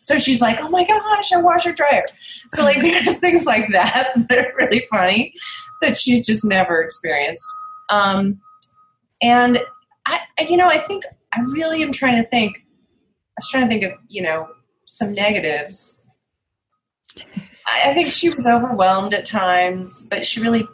So 0.00 0.18
she's 0.18 0.40
like, 0.40 0.58
"Oh 0.60 0.68
my 0.68 0.84
gosh, 0.84 1.32
a 1.32 1.40
washer 1.40 1.72
dryer!" 1.72 2.04
So 2.48 2.62
like, 2.62 2.76
there's 2.82 3.18
things 3.18 3.46
like 3.46 3.68
that 3.72 4.12
that 4.28 4.38
are 4.38 4.52
really 4.58 4.86
funny 4.90 5.32
that 5.82 5.96
she's 5.96 6.24
just 6.24 6.44
never 6.44 6.80
experienced. 6.82 7.46
Um, 7.90 8.40
and 9.20 9.58
I, 10.06 10.20
you 10.48 10.56
know, 10.56 10.68
I 10.68 10.78
think 10.78 11.04
I 11.32 11.40
really 11.40 11.82
am 11.82 11.92
trying 11.92 12.22
to 12.22 12.28
think. 12.28 12.58
I 12.58 13.40
was 13.40 13.48
trying 13.48 13.64
to 13.64 13.68
think 13.68 13.82
of 13.82 13.92
you 14.08 14.22
know 14.22 14.48
some 14.84 15.12
negatives 15.12 16.02
I 17.66 17.94
think 17.94 18.12
she 18.12 18.30
was 18.30 18.46
overwhelmed 18.46 19.14
at 19.14 19.24
times, 19.24 20.06
but 20.10 20.26
she 20.26 20.40
really 20.40 20.66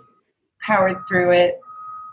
powered 0.60 0.96
through 1.08 1.32
it. 1.32 1.58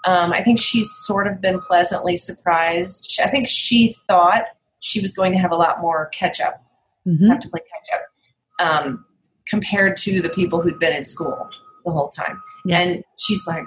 Um, 0.05 0.31
I 0.31 0.43
think 0.43 0.61
she's 0.61 0.91
sort 0.91 1.27
of 1.27 1.41
been 1.41 1.59
pleasantly 1.59 2.15
surprised. 2.15 3.19
I 3.23 3.27
think 3.27 3.49
she 3.49 3.95
thought 4.07 4.43
she 4.79 5.01
was 5.01 5.13
going 5.13 5.31
to 5.33 5.37
have 5.39 5.51
a 5.51 5.55
lot 5.55 5.81
more 5.81 6.09
catch 6.13 6.39
up, 6.39 6.63
mm-hmm. 7.05 7.27
have 7.27 7.39
to 7.39 7.49
play 7.49 7.59
catch 7.59 7.99
up, 7.99 8.67
um, 8.67 9.05
compared 9.47 9.97
to 9.97 10.21
the 10.21 10.29
people 10.29 10.61
who'd 10.61 10.79
been 10.79 10.95
in 10.95 11.05
school 11.05 11.49
the 11.83 11.91
whole 11.91 12.09
time. 12.09 12.41
Yeah. 12.65 12.79
And 12.79 13.03
she's 13.17 13.47
like, 13.47 13.63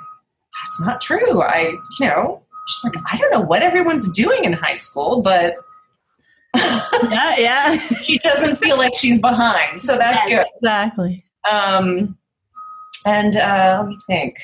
that's 0.63 0.81
not 0.81 1.01
true. 1.01 1.43
I, 1.43 1.75
you 1.99 2.07
know, 2.07 2.43
she's 2.69 2.85
like, 2.85 3.03
I 3.13 3.17
don't 3.17 3.33
know 3.33 3.41
what 3.41 3.63
everyone's 3.63 4.11
doing 4.13 4.45
in 4.45 4.53
high 4.53 4.75
school, 4.75 5.23
but 5.23 5.55
yeah, 6.57 7.37
yeah. 7.37 7.77
she 7.79 8.19
doesn't 8.19 8.57
feel 8.57 8.77
like 8.77 8.93
she's 8.97 9.19
behind, 9.19 9.81
so 9.81 9.97
that's 9.97 10.29
yes, 10.29 10.45
good. 10.45 10.53
Exactly. 10.57 11.25
Um, 11.51 12.19
and 13.07 13.37
uh, 13.37 13.79
let 13.81 13.89
me 13.89 13.99
think. 14.07 14.39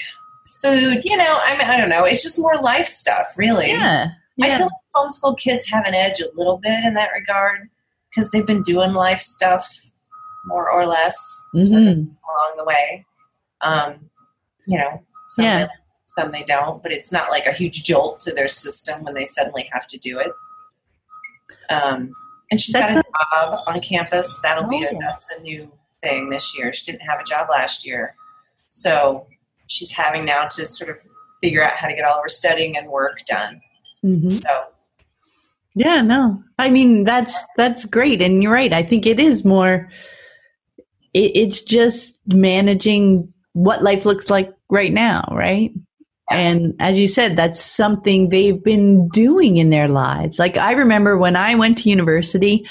Food, 0.62 1.02
you 1.04 1.16
know, 1.16 1.38
I 1.44 1.58
mean, 1.58 1.68
I 1.68 1.76
don't 1.76 1.90
know. 1.90 2.04
It's 2.04 2.22
just 2.22 2.38
more 2.38 2.60
life 2.62 2.88
stuff, 2.88 3.34
really. 3.36 3.68
Yeah. 3.68 4.10
yeah. 4.36 4.46
I 4.46 4.56
feel 4.56 4.66
like 4.66 4.72
homeschool 4.94 5.38
kids 5.38 5.68
have 5.68 5.86
an 5.86 5.94
edge 5.94 6.20
a 6.20 6.28
little 6.34 6.58
bit 6.58 6.84
in 6.84 6.94
that 6.94 7.10
regard 7.12 7.68
because 8.08 8.30
they've 8.30 8.46
been 8.46 8.62
doing 8.62 8.94
life 8.94 9.20
stuff 9.20 9.68
more 10.46 10.70
or 10.70 10.86
less 10.86 11.16
mm-hmm. 11.54 11.66
sort 11.66 11.82
of 11.82 11.96
along 11.98 12.54
the 12.56 12.64
way. 12.64 13.04
Um, 13.60 14.10
you 14.66 14.78
know, 14.78 15.02
some 15.30 15.44
yeah. 15.44 15.66
they, 15.66 15.72
some 16.06 16.32
they 16.32 16.44
don't, 16.44 16.82
but 16.82 16.92
it's 16.92 17.12
not 17.12 17.30
like 17.30 17.46
a 17.46 17.52
huge 17.52 17.84
jolt 17.84 18.20
to 18.20 18.32
their 18.32 18.48
system 18.48 19.04
when 19.04 19.14
they 19.14 19.24
suddenly 19.24 19.68
have 19.72 19.86
to 19.88 19.98
do 19.98 20.18
it. 20.18 20.32
Um, 21.70 22.14
and 22.50 22.60
she's 22.60 22.72
that's 22.72 22.94
got 22.94 23.04
a, 23.04 23.08
a, 23.08 23.48
job 23.48 23.60
on 23.66 23.80
campus. 23.80 24.40
That'll 24.42 24.66
oh, 24.66 24.68
be 24.68 24.84
a, 24.84 24.90
oh. 24.92 24.98
that's 25.00 25.32
a 25.38 25.42
new 25.42 25.70
thing 26.02 26.30
this 26.30 26.56
year. 26.56 26.72
She 26.72 26.90
didn't 26.90 27.02
have 27.02 27.20
a 27.20 27.24
job 27.24 27.48
last 27.50 27.86
year, 27.86 28.14
so 28.68 29.26
she's 29.66 29.90
having 29.90 30.24
now 30.24 30.46
to 30.46 30.64
sort 30.64 30.90
of 30.90 30.98
figure 31.40 31.64
out 31.64 31.74
how 31.76 31.88
to 31.88 31.94
get 31.94 32.04
all 32.04 32.16
of 32.16 32.22
her 32.22 32.28
studying 32.28 32.76
and 32.76 32.88
work 32.88 33.18
done. 33.26 33.60
Mm-hmm. 34.04 34.38
So. 34.38 34.64
Yeah, 35.74 36.00
no. 36.00 36.42
I 36.58 36.70
mean 36.70 37.04
that's 37.04 37.38
that's 37.56 37.84
great, 37.84 38.22
and 38.22 38.42
you're 38.42 38.52
right. 38.52 38.72
I 38.72 38.82
think 38.82 39.06
it 39.06 39.20
is 39.20 39.44
more. 39.44 39.90
It, 41.12 41.36
it's 41.36 41.62
just 41.62 42.18
managing 42.26 43.32
what 43.52 43.82
life 43.82 44.06
looks 44.06 44.30
like 44.30 44.52
right 44.70 44.92
now, 44.92 45.28
right? 45.32 45.72
And 46.30 46.74
as 46.80 46.98
you 46.98 47.06
said, 47.06 47.36
that's 47.36 47.60
something 47.60 48.28
they've 48.28 48.62
been 48.62 49.08
doing 49.08 49.58
in 49.58 49.70
their 49.70 49.88
lives. 49.88 50.38
Like 50.38 50.56
I 50.56 50.72
remember 50.72 51.16
when 51.16 51.36
I 51.36 51.54
went 51.54 51.78
to 51.78 51.90
university, 51.90 52.66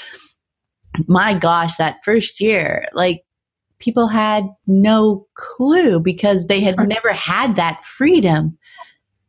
my 1.06 1.34
gosh, 1.34 1.76
that 1.76 2.04
first 2.04 2.40
year, 2.40 2.86
like 2.92 3.22
people 3.78 4.08
had 4.08 4.44
no 4.66 5.26
clue 5.34 6.00
because 6.00 6.46
they 6.46 6.60
had 6.60 6.76
never 6.86 7.12
had 7.12 7.56
that 7.56 7.84
freedom. 7.84 8.58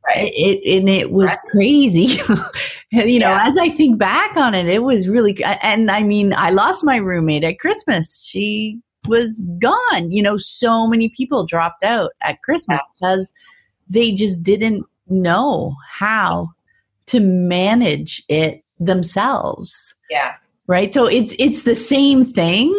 Right. 0.06 0.32
It, 0.34 0.80
and 0.80 0.90
it 0.90 1.12
was 1.12 1.30
right. 1.30 1.38
crazy. 1.50 2.22
you 2.92 3.20
know, 3.20 3.30
yeah. 3.30 3.48
as 3.48 3.58
I 3.58 3.70
think 3.70 4.00
back 4.00 4.38
on 4.38 4.54
it, 4.54 4.68
it 4.68 4.84
was 4.84 5.10
really, 5.10 5.38
and 5.44 5.92
I 5.92 6.04
mean, 6.04 6.34
I 6.34 6.52
lost 6.52 6.86
my 6.86 6.98
roommate 6.98 7.44
at 7.44 7.60
Christmas. 7.60 8.22
She 8.24 8.80
was 9.08 9.46
gone. 9.62 10.12
You 10.12 10.22
know, 10.22 10.38
so 10.38 10.88
many 10.88 11.10
people 11.10 11.46
dropped 11.46 11.84
out 11.84 12.12
at 12.22 12.42
Christmas 12.42 12.80
yeah. 12.80 13.10
because 13.10 13.34
they 13.90 14.12
just 14.14 14.44
didn't 14.44 14.86
know 15.08 15.76
how 15.90 16.50
to 17.08 17.20
manage 17.20 18.24
it 18.28 18.64
themselves. 18.80 19.96
Yeah. 20.10 20.34
Right. 20.68 20.94
So 20.94 21.06
it's 21.06 21.34
it's 21.40 21.64
the 21.64 21.76
same 21.76 22.26
thing, 22.26 22.74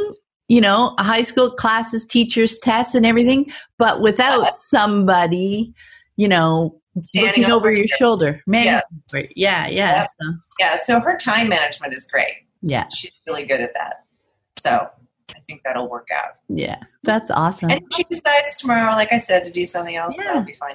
you 0.48 0.60
know, 0.60 0.94
high 0.98 1.22
school 1.22 1.50
classes, 1.50 2.04
teachers, 2.04 2.58
tests 2.58 2.94
and 2.94 3.06
everything, 3.06 3.50
but 3.78 4.02
without 4.02 4.56
somebody, 4.98 5.72
you 6.16 6.28
know, 6.28 6.74
Looking 7.14 7.44
over, 7.52 7.70
your 7.72 7.86
shoulder. 7.86 8.42
Man, 8.48 8.64
Yeah. 8.64 8.80
yeah, 9.36 9.68
yeah. 9.68 10.06
So, 10.20 10.32
Yeah, 10.58 10.76
so 10.82 10.98
her 11.00 11.16
time 11.16 11.48
management 11.48 11.94
is 11.94 12.04
great. 12.10 12.32
yeah, 12.60 12.88
She's 12.88 13.12
really 13.24 13.44
good 13.46 13.60
at 13.60 13.72
that. 13.74 14.02
So 14.58 14.88
I 15.30 15.40
think 15.48 15.62
that'll 15.64 15.88
work 15.88 16.08
out. 16.12 16.32
yeah. 16.48 16.80
That's 17.04 17.30
awesome. 17.30 17.70
And 17.70 17.82
if 17.88 17.96
she 17.96 18.02
decides 18.10 18.56
tomorrow, 18.56 18.92
like 18.94 19.12
I 19.12 19.18
said, 19.18 19.44
to 19.44 19.50
do 19.52 19.64
something 19.64 19.94
else, 19.94 20.16
Yeah. 20.18 20.24
that'll 20.24 20.42
be 20.42 20.54
fine. 20.54 20.74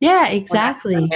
Yeah, 0.00 0.28
exactly. 0.28 1.10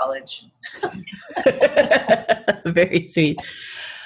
college. 0.00 0.46
Very 2.66 3.08
sweet. 3.08 3.38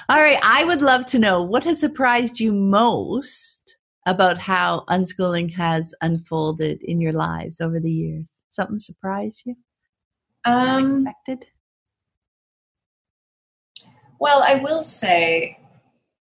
All 0.08 0.18
right. 0.18 0.38
I 0.42 0.64
would 0.64 0.82
love 0.82 1.06
to 1.06 1.18
know 1.18 1.42
what 1.42 1.64
has 1.64 1.80
surprised 1.80 2.40
you 2.40 2.52
most 2.52 3.76
about 4.06 4.38
how 4.38 4.84
unschooling 4.88 5.52
has 5.52 5.92
unfolded 6.00 6.80
in 6.82 7.00
your 7.00 7.12
lives 7.12 7.60
over 7.60 7.80
the 7.80 7.90
years. 7.90 8.42
Something 8.50 8.78
surprised 8.78 9.42
you? 9.44 9.56
Um, 10.44 11.06
Unexpected? 11.06 11.46
well, 14.18 14.42
I 14.46 14.54
will 14.56 14.82
say, 14.82 15.58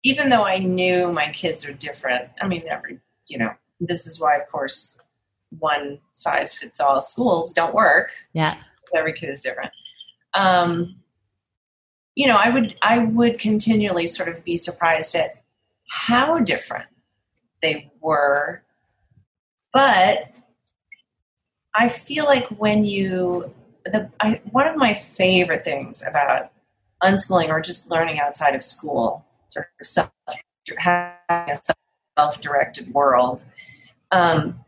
even 0.03 0.31
though 0.31 0.45
I 0.45 0.59
knew 0.59 1.13
my 1.13 1.31
kids 1.31 1.67
are 1.67 1.73
different, 1.73 2.31
I 2.41 2.49
mean, 2.49 2.65
every, 2.69 2.99
you 3.27 3.39
know, 3.39 3.53
this 3.81 4.07
is 4.07 4.21
why, 4.21 4.37
of 4.37 4.49
course, 4.49 4.99
one 5.59 5.99
size 6.13 6.55
fits 6.55 6.81
all 6.81 7.01
schools 7.01 7.53
don't 7.53 7.75
work. 7.75 8.11
Yeah. 8.33 8.57
every 8.95 9.13
kid 9.13 9.29
is 9.29 9.41
different. 9.41 9.73
Um, 10.35 10.97
you 12.15 12.27
know, 12.27 12.37
I 12.37 12.51
would 12.51 12.77
I 12.83 12.99
would 12.99 13.39
continually 13.39 14.07
sort 14.07 14.29
of 14.29 14.45
be 14.45 14.57
surprised 14.57 15.15
at 15.15 15.43
how 15.89 16.39
different 16.41 16.87
they 17.63 17.91
were, 18.01 18.63
but 19.73 20.33
I 21.75 21.89
feel 21.89 22.25
like 22.25 22.49
when 22.49 22.85
you 22.85 23.55
the 23.85 24.11
I, 24.21 24.41
one 24.51 24.67
of 24.67 24.77
my 24.77 24.95
favorite 24.95 25.65
things 25.65 26.03
about 26.07 26.51
unschooling 27.03 27.49
or 27.49 27.61
just 27.61 27.89
learning 27.91 28.19
outside 28.19 28.55
of 28.55 28.65
school, 28.65 29.25
sort 29.49 29.69
of 29.81 29.87
self 29.87 30.11
having 30.77 31.55
a 31.55 31.75
self-directed 32.19 32.93
world, 32.93 33.45
um, 34.11 34.59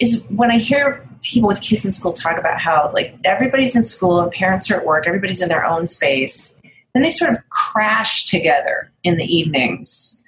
is 0.00 0.26
when 0.30 0.50
I 0.50 0.58
hear 0.58 1.06
people 1.22 1.48
with 1.48 1.60
kids 1.60 1.84
in 1.84 1.92
school 1.92 2.12
talk 2.12 2.38
about 2.38 2.58
how 2.58 2.90
like 2.94 3.14
everybody's 3.24 3.76
in 3.76 3.84
school 3.84 4.20
and 4.20 4.32
parents 4.32 4.70
are 4.70 4.80
at 4.80 4.86
work, 4.86 5.06
everybody's 5.06 5.42
in 5.42 5.48
their 5.48 5.64
own 5.64 5.86
space, 5.86 6.58
then 6.94 7.02
they 7.02 7.10
sort 7.10 7.30
of 7.32 7.38
crash 7.50 8.26
together 8.26 8.90
in 9.04 9.16
the 9.16 9.24
evenings. 9.24 10.22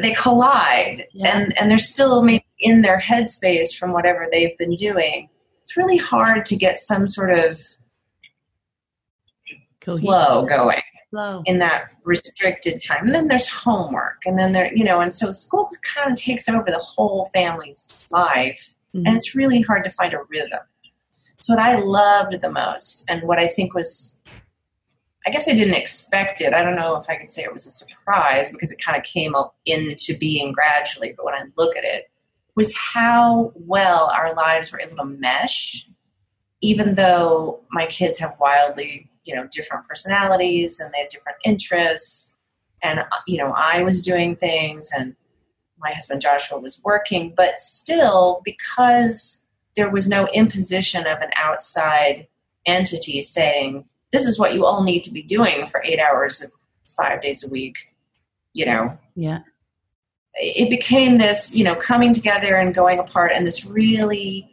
They 0.00 0.14
collide 0.14 1.06
Yeah. 1.12 1.36
and, 1.38 1.58
and 1.58 1.70
they're 1.70 1.78
still 1.78 2.22
maybe 2.22 2.44
in 2.60 2.82
their 2.82 3.00
headspace 3.00 3.74
from 3.76 3.92
whatever 3.92 4.28
they've 4.30 4.56
been 4.58 4.74
doing. 4.74 5.28
It's 5.62 5.76
really 5.76 5.96
hard 5.96 6.44
to 6.46 6.56
get 6.56 6.78
some 6.78 7.08
sort 7.08 7.30
of 7.38 7.58
flow 9.84 10.46
going 10.46 10.80
Flow. 11.10 11.42
in 11.46 11.58
that 11.58 11.90
restricted 12.04 12.82
time. 12.82 13.06
And 13.06 13.14
then 13.14 13.28
there's 13.28 13.48
homework, 13.48 14.18
and 14.24 14.38
then 14.38 14.52
there, 14.52 14.72
you 14.74 14.84
know, 14.84 15.00
and 15.00 15.14
so 15.14 15.32
school 15.32 15.68
kind 15.82 16.10
of 16.12 16.18
takes 16.18 16.48
over 16.48 16.64
the 16.66 16.78
whole 16.78 17.28
family's 17.34 18.04
life, 18.10 18.74
Mhm. 18.94 19.06
and 19.06 19.16
it's 19.16 19.34
really 19.34 19.62
hard 19.62 19.84
to 19.84 19.90
find 19.90 20.12
a 20.14 20.22
rhythm. 20.28 20.60
So, 21.40 21.54
what 21.54 21.62
I 21.62 21.76
loved 21.76 22.40
the 22.40 22.50
most, 22.50 23.04
and 23.08 23.22
what 23.22 23.38
I 23.38 23.48
think 23.48 23.74
was, 23.74 24.20
I 25.26 25.30
guess 25.30 25.48
I 25.48 25.54
didn't 25.54 25.74
expect 25.74 26.40
it. 26.40 26.54
I 26.54 26.62
don't 26.62 26.76
know 26.76 26.96
if 26.96 27.08
I 27.08 27.16
could 27.16 27.30
say 27.30 27.42
it 27.42 27.52
was 27.52 27.66
a 27.66 27.70
surprise 27.70 28.50
because 28.50 28.70
it 28.70 28.80
kind 28.84 28.96
of 28.96 29.04
came 29.04 29.34
into 29.66 30.16
being 30.18 30.52
gradually, 30.52 31.14
but 31.16 31.24
when 31.24 31.34
I 31.34 31.44
look 31.56 31.76
at 31.76 31.84
it, 31.84 32.10
was 32.54 32.76
how 32.76 33.52
well 33.54 34.10
our 34.14 34.34
lives 34.34 34.72
were 34.72 34.80
able 34.80 34.96
to 34.96 35.04
mesh, 35.04 35.88
even 36.60 36.94
though 36.94 37.60
my 37.70 37.86
kids 37.86 38.18
have 38.18 38.36
wildly, 38.38 39.08
you 39.24 39.34
know, 39.34 39.48
different 39.52 39.86
personalities 39.88 40.78
and 40.80 40.92
they 40.92 40.98
have 41.00 41.08
different 41.08 41.38
interests. 41.44 42.36
And, 42.84 43.00
uh, 43.00 43.04
you 43.26 43.38
know, 43.38 43.52
I 43.56 43.82
was 43.82 44.02
doing 44.02 44.36
things 44.36 44.90
and 44.96 45.16
my 45.82 45.92
husband 45.92 46.20
Joshua 46.22 46.58
was 46.58 46.80
working, 46.84 47.32
but 47.36 47.60
still, 47.60 48.40
because 48.44 49.42
there 49.76 49.90
was 49.90 50.08
no 50.08 50.26
imposition 50.28 51.06
of 51.06 51.18
an 51.20 51.30
outside 51.36 52.26
entity 52.66 53.20
saying, 53.22 53.84
this 54.12 54.26
is 54.26 54.38
what 54.38 54.54
you 54.54 54.64
all 54.66 54.82
need 54.82 55.02
to 55.04 55.10
be 55.12 55.22
doing 55.22 55.66
for 55.66 55.82
eight 55.84 55.98
hours 55.98 56.42
of 56.42 56.52
five 56.96 57.22
days 57.22 57.42
a 57.42 57.50
week, 57.50 57.76
you 58.52 58.66
know, 58.66 58.98
Yeah. 59.16 59.40
it 60.34 60.70
became 60.70 61.18
this, 61.18 61.54
you 61.54 61.64
know, 61.64 61.74
coming 61.74 62.12
together 62.12 62.56
and 62.56 62.74
going 62.74 62.98
apart 62.98 63.32
and 63.34 63.46
this 63.46 63.64
really 63.64 64.48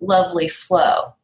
lovely 0.00 0.48
flow. 0.48 1.14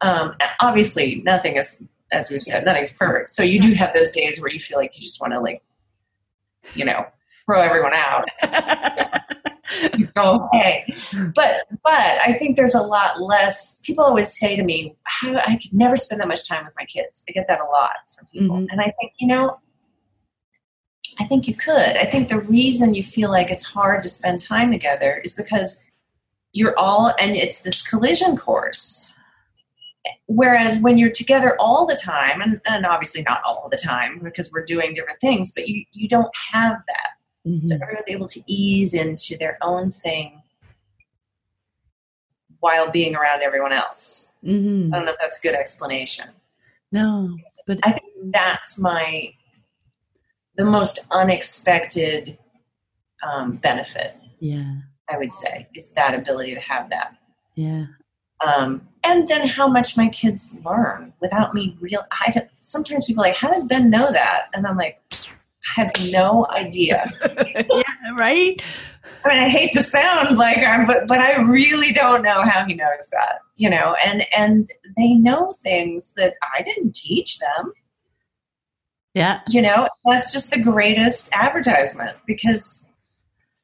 Um, 0.00 0.36
obviously, 0.60 1.16
nothing 1.24 1.56
is, 1.56 1.82
as 2.12 2.30
we've 2.30 2.42
said, 2.42 2.64
nothing's 2.64 2.92
perfect. 2.92 3.28
So 3.30 3.42
you 3.42 3.60
do 3.60 3.74
have 3.74 3.92
those 3.94 4.12
days 4.12 4.40
where 4.40 4.50
you 4.50 4.60
feel 4.60 4.78
like 4.78 4.96
you 4.96 5.02
just 5.02 5.20
want 5.20 5.32
to, 5.32 5.40
like, 5.40 5.62
you 6.74 6.84
know, 6.84 7.06
throw 7.48 7.60
everyone 7.62 7.94
out. 7.94 8.28
Go 10.14 10.48
away. 10.52 10.86
But 11.34 11.62
but 11.84 11.92
I 12.26 12.34
think 12.38 12.56
there's 12.56 12.74
a 12.74 12.82
lot 12.82 13.20
less. 13.20 13.80
People 13.82 14.04
always 14.04 14.36
say 14.38 14.56
to 14.56 14.62
me, 14.62 14.96
"How 15.04 15.36
I 15.36 15.56
could 15.62 15.72
never 15.72 15.94
spend 15.96 16.20
that 16.20 16.28
much 16.28 16.48
time 16.48 16.64
with 16.64 16.74
my 16.78 16.84
kids." 16.86 17.22
I 17.28 17.32
get 17.32 17.46
that 17.48 17.60
a 17.60 17.64
lot 17.64 17.92
from 18.16 18.26
people, 18.32 18.56
Mhm. 18.56 18.66
and 18.70 18.80
I 18.80 18.92
think 18.98 19.12
you 19.18 19.26
know, 19.28 19.58
I 21.20 21.24
think 21.24 21.46
you 21.46 21.54
could. 21.54 21.96
I 21.96 22.04
think 22.06 22.28
the 22.28 22.40
reason 22.40 22.94
you 22.94 23.04
feel 23.04 23.30
like 23.30 23.50
it's 23.50 23.64
hard 23.64 24.02
to 24.04 24.08
spend 24.08 24.40
time 24.40 24.70
together 24.72 25.20
is 25.22 25.34
because 25.34 25.84
you're 26.52 26.76
all, 26.78 27.12
and 27.20 27.36
it's 27.36 27.60
this 27.62 27.86
collision 27.86 28.36
course. 28.36 29.14
Whereas 30.26 30.80
when 30.80 30.96
you're 30.96 31.10
together 31.10 31.56
all 31.60 31.84
the 31.86 31.96
time, 31.96 32.40
and, 32.40 32.60
and 32.66 32.86
obviously 32.86 33.22
not 33.22 33.42
all 33.44 33.68
the 33.70 33.76
time 33.76 34.20
because 34.24 34.50
we're 34.50 34.64
doing 34.64 34.94
different 34.94 35.20
things, 35.20 35.50
but 35.52 35.68
you, 35.68 35.84
you 35.92 36.08
don't 36.08 36.30
have 36.52 36.78
that. 36.86 37.10
Mhm. 37.48 37.66
So 37.66 37.74
everyone's 37.80 38.08
able 38.08 38.28
to 38.28 38.42
ease 38.46 38.92
into 38.94 39.36
their 39.38 39.56
own 39.62 39.90
thing 39.90 40.42
while 42.60 42.90
being 42.90 43.14
around 43.14 43.42
everyone 43.42 43.72
else. 43.72 44.32
Mhm. 44.44 44.92
I 44.92 44.96
don't 44.96 45.06
know 45.06 45.12
if 45.12 45.18
that's 45.20 45.38
a 45.38 45.42
good 45.42 45.54
explanation. 45.54 46.30
No, 46.90 47.36
but 47.66 47.78
I 47.82 47.92
think 47.92 48.06
that's 48.32 48.78
my 48.78 49.32
the 50.56 50.64
most 50.64 50.98
unexpected 51.12 52.38
um, 53.22 53.52
benefit. 53.56 54.16
yeah, 54.40 54.74
I 55.08 55.16
would 55.18 55.32
say 55.32 55.68
is 55.74 55.90
that 55.90 56.14
ability 56.14 56.54
to 56.54 56.60
have 56.60 56.88
that, 56.90 57.16
yeah. 57.56 57.86
um, 58.44 58.88
and 59.04 59.26
then 59.28 59.46
how 59.48 59.68
much 59.68 59.96
my 59.96 60.08
kids 60.08 60.50
learn 60.64 61.12
without 61.20 61.54
me 61.54 61.76
real. 61.80 62.02
I 62.10 62.30
don't, 62.32 62.48
sometimes 62.58 63.06
people 63.06 63.22
are 63.24 63.28
like, 63.28 63.36
"How 63.36 63.52
does 63.52 63.66
Ben 63.66 63.90
know 63.90 64.10
that?" 64.12 64.46
And 64.54 64.66
I'm 64.66 64.76
like, 64.76 65.00
have 65.74 65.92
no 66.10 66.46
idea. 66.50 67.12
yeah, 67.70 67.82
right? 68.16 68.62
I 69.24 69.28
mean, 69.28 69.38
I 69.38 69.48
hate 69.48 69.72
to 69.72 69.82
sound 69.82 70.38
like 70.38 70.58
I'm, 70.58 70.86
but 70.86 71.06
but 71.06 71.18
I 71.18 71.40
really 71.42 71.92
don't 71.92 72.22
know 72.22 72.42
how 72.42 72.64
he 72.66 72.74
knows 72.74 73.08
that. 73.12 73.40
You 73.56 73.70
know, 73.70 73.96
and 74.04 74.24
and 74.36 74.68
they 74.96 75.14
know 75.14 75.54
things 75.62 76.12
that 76.16 76.34
I 76.42 76.62
didn't 76.62 76.94
teach 76.94 77.38
them. 77.38 77.72
Yeah, 79.14 79.40
You 79.48 79.62
know, 79.62 79.88
that's 80.04 80.32
just 80.32 80.52
the 80.52 80.62
greatest 80.62 81.30
advertisement 81.32 82.18
because 82.26 82.86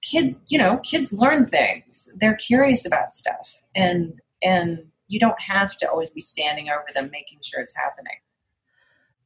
kids, 0.02 0.34
you 0.48 0.58
know, 0.58 0.78
kids 0.78 1.12
learn 1.12 1.46
things. 1.46 2.08
They're 2.16 2.36
curious 2.36 2.84
about 2.84 3.12
stuff, 3.12 3.62
and 3.74 4.20
and 4.42 4.86
you 5.06 5.20
don't 5.20 5.40
have 5.40 5.76
to 5.76 5.88
always 5.88 6.10
be 6.10 6.20
standing 6.20 6.70
over 6.70 6.86
them 6.94 7.10
making 7.12 7.38
sure 7.42 7.60
it's 7.60 7.76
happening. 7.76 8.16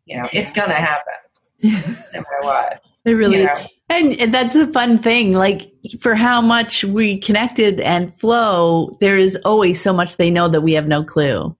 You 0.05 0.18
know, 0.18 0.29
it's 0.33 0.53
gonna 0.53 0.74
happen 0.74 1.14
no 1.63 1.71
matter 2.13 2.27
what. 2.43 2.83
it 3.05 3.13
really 3.13 3.39
You 3.39 3.47
know? 3.47 3.67
And, 3.91 4.21
and 4.21 4.35
that's 4.35 4.55
a 4.55 4.67
fun 4.67 4.99
thing. 4.99 5.33
Like 5.33 5.73
for 6.01 6.15
how 6.15 6.41
much 6.41 6.85
we 6.85 7.19
connected 7.19 7.81
and 7.81 8.19
flow, 8.19 8.91
there 9.01 9.17
is 9.17 9.37
always 9.45 9.81
so 9.81 9.93
much 9.93 10.17
they 10.17 10.31
know 10.31 10.49
that 10.49 10.61
we 10.61 10.75
have 10.75 10.87
no 10.87 11.03
clue. 11.03 11.57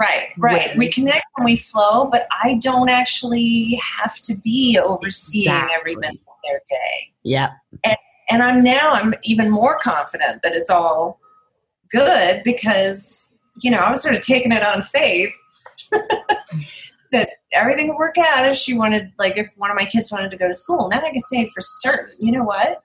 Right, 0.00 0.28
right. 0.38 0.76
We 0.76 0.88
connect 0.88 1.24
when 1.36 1.44
we 1.44 1.56
flow, 1.56 2.06
but 2.10 2.26
I 2.42 2.58
don't 2.60 2.88
actually 2.88 3.80
have 4.00 4.16
to 4.22 4.36
be 4.36 4.78
overseeing 4.78 5.68
every 5.72 5.94
minute 5.94 6.20
of 6.26 6.34
their 6.44 6.60
day. 6.68 7.12
Yeah. 7.22 7.50
And 8.30 8.42
I'm 8.42 8.62
now 8.62 8.92
I'm 8.92 9.14
even 9.22 9.50
more 9.50 9.78
confident 9.78 10.42
that 10.42 10.54
it's 10.54 10.70
all 10.70 11.20
good 11.90 12.42
because 12.44 13.36
you 13.62 13.70
know 13.70 13.78
I 13.78 13.90
was 13.90 14.02
sort 14.02 14.14
of 14.14 14.22
taking 14.22 14.50
it 14.50 14.64
on 14.64 14.82
faith 14.82 15.32
that 17.14 17.30
everything 17.52 17.88
would 17.88 17.96
work 17.96 18.18
out 18.18 18.46
if 18.46 18.56
she 18.56 18.76
wanted, 18.76 19.12
like 19.18 19.38
if 19.38 19.48
one 19.56 19.70
of 19.70 19.76
my 19.76 19.86
kids 19.86 20.12
wanted 20.12 20.30
to 20.30 20.36
go 20.36 20.48
to 20.48 20.54
school. 20.54 20.88
Now 20.90 21.00
I 21.00 21.12
could 21.12 21.26
say 21.26 21.46
for 21.54 21.62
certain, 21.62 22.14
you 22.20 22.32
know 22.32 22.44
what? 22.44 22.82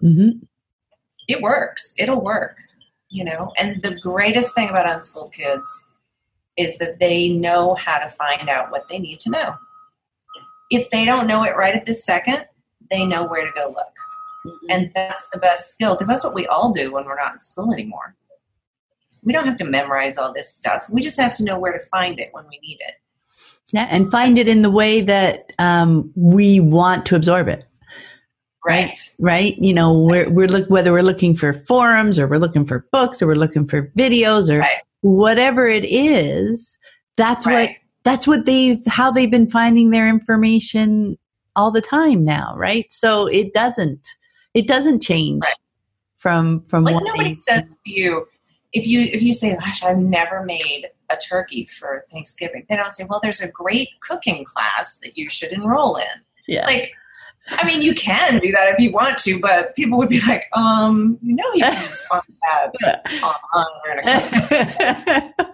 hmm 0.00 0.30
it 1.28 1.40
works. 1.40 1.94
It'll 1.98 2.20
work, 2.20 2.56
you 3.08 3.24
know. 3.24 3.52
And 3.58 3.82
the 3.82 3.98
greatest 4.00 4.54
thing 4.54 4.68
about 4.68 4.90
unschooled 4.92 5.32
kids 5.32 5.88
is 6.58 6.78
that 6.78 6.98
they 7.00 7.30
know 7.30 7.74
how 7.74 7.98
to 7.98 8.08
find 8.10 8.48
out 8.50 8.70
what 8.70 8.88
they 8.88 8.98
need 8.98 9.20
to 9.20 9.30
know. 9.30 9.54
If 10.70 10.90
they 10.90 11.04
don't 11.06 11.26
know 11.26 11.42
it 11.44 11.56
right 11.56 11.74
at 11.74 11.86
this 11.86 12.04
second, 12.04 12.46
they 12.90 13.04
know 13.06 13.24
where 13.26 13.44
to 13.44 13.52
go 13.54 13.68
look. 13.68 13.94
And 14.68 14.90
that's 14.94 15.28
the 15.32 15.38
best 15.38 15.70
skill 15.72 15.94
because 15.94 16.08
that's 16.08 16.24
what 16.24 16.34
we 16.34 16.46
all 16.46 16.72
do 16.72 16.92
when 16.92 17.06
we're 17.06 17.16
not 17.16 17.32
in 17.34 17.40
school 17.40 17.72
anymore. 17.72 18.14
we 19.22 19.32
don't 19.32 19.46
have 19.46 19.56
to 19.56 19.64
memorize 19.64 20.18
all 20.18 20.32
this 20.34 20.54
stuff. 20.54 20.86
We 20.90 21.00
just 21.00 21.18
have 21.18 21.34
to 21.34 21.44
know 21.44 21.58
where 21.58 21.72
to 21.72 21.84
find 21.86 22.20
it 22.20 22.28
when 22.32 22.44
we 22.48 22.58
need 22.62 22.78
it. 22.80 22.96
Yeah, 23.72 23.86
and 23.90 24.10
find 24.10 24.38
it 24.38 24.46
in 24.46 24.62
the 24.62 24.70
way 24.70 25.00
that 25.00 25.52
um, 25.58 26.12
we 26.14 26.60
want 26.60 27.06
to 27.06 27.16
absorb 27.16 27.48
it. 27.48 27.64
Right. 28.64 28.98
Right. 29.18 29.56
You 29.58 29.74
know, 29.74 30.00
we're 30.02 30.28
we're 30.30 30.48
look 30.48 30.70
whether 30.70 30.92
we're 30.92 31.02
looking 31.02 31.36
for 31.36 31.52
forums 31.52 32.18
or 32.18 32.26
we're 32.26 32.38
looking 32.38 32.64
for 32.66 32.86
books 32.92 33.20
or 33.20 33.26
we're 33.26 33.34
looking 33.34 33.66
for 33.66 33.88
videos 33.96 34.50
or 34.50 34.60
Right. 34.60 34.78
whatever 35.02 35.66
it 35.66 35.84
is. 35.84 36.78
That's 37.16 37.46
what 37.46 37.70
that's 38.04 38.26
what 38.26 38.46
they've 38.46 38.82
how 38.86 39.10
they've 39.10 39.30
been 39.30 39.50
finding 39.50 39.90
their 39.90 40.08
information 40.08 41.18
all 41.56 41.70
the 41.70 41.82
time 41.82 42.24
now, 42.24 42.54
right? 42.56 42.86
So 42.90 43.26
it 43.26 43.52
doesn't 43.52 44.08
it 44.54 44.66
doesn't 44.66 45.00
change 45.02 45.42
Right. 45.42 45.54
from 46.16 46.62
from 46.62 46.84
Like 46.84 46.94
what 46.94 47.04
nobody 47.06 47.34
says 47.34 47.68
to 47.68 47.90
you 47.90 48.26
if 48.72 48.86
you 48.86 49.02
if 49.02 49.22
you 49.22 49.34
say, 49.34 49.56
"Gosh, 49.56 49.82
I've 49.82 49.98
never 49.98 50.42
made 50.42 50.86
a 51.10 51.16
turkey 51.16 51.66
for 51.66 52.04
Thanksgiving," 52.12 52.66
they 52.68 52.76
don't 52.76 52.92
say, 52.92 53.04
"Well, 53.08 53.20
there's 53.22 53.40
a 53.40 53.48
great 53.48 53.88
cooking 54.00 54.44
class 54.44 54.98
that 54.98 55.16
you 55.16 55.28
should 55.28 55.52
enroll 55.52 55.96
in." 55.96 56.24
yeah. 56.46 56.66
Like, 56.66 56.92
I 57.48 57.66
mean, 57.66 57.82
you 57.82 57.94
can 57.94 58.40
do 58.40 58.50
that 58.52 58.72
if 58.72 58.80
you 58.80 58.90
want 58.90 59.18
to, 59.18 59.38
but 59.38 59.74
people 59.74 59.98
would 59.98 60.08
be 60.08 60.20
like, 60.26 60.48
"Um, 60.54 61.18
you 61.22 61.36
know, 61.36 61.44
you 61.54 61.62
can 61.62 61.92
find 62.08 62.22
that 62.42 63.02
online 63.22 63.66
where 63.84 64.02
to 64.02 65.34
cook," 65.36 65.48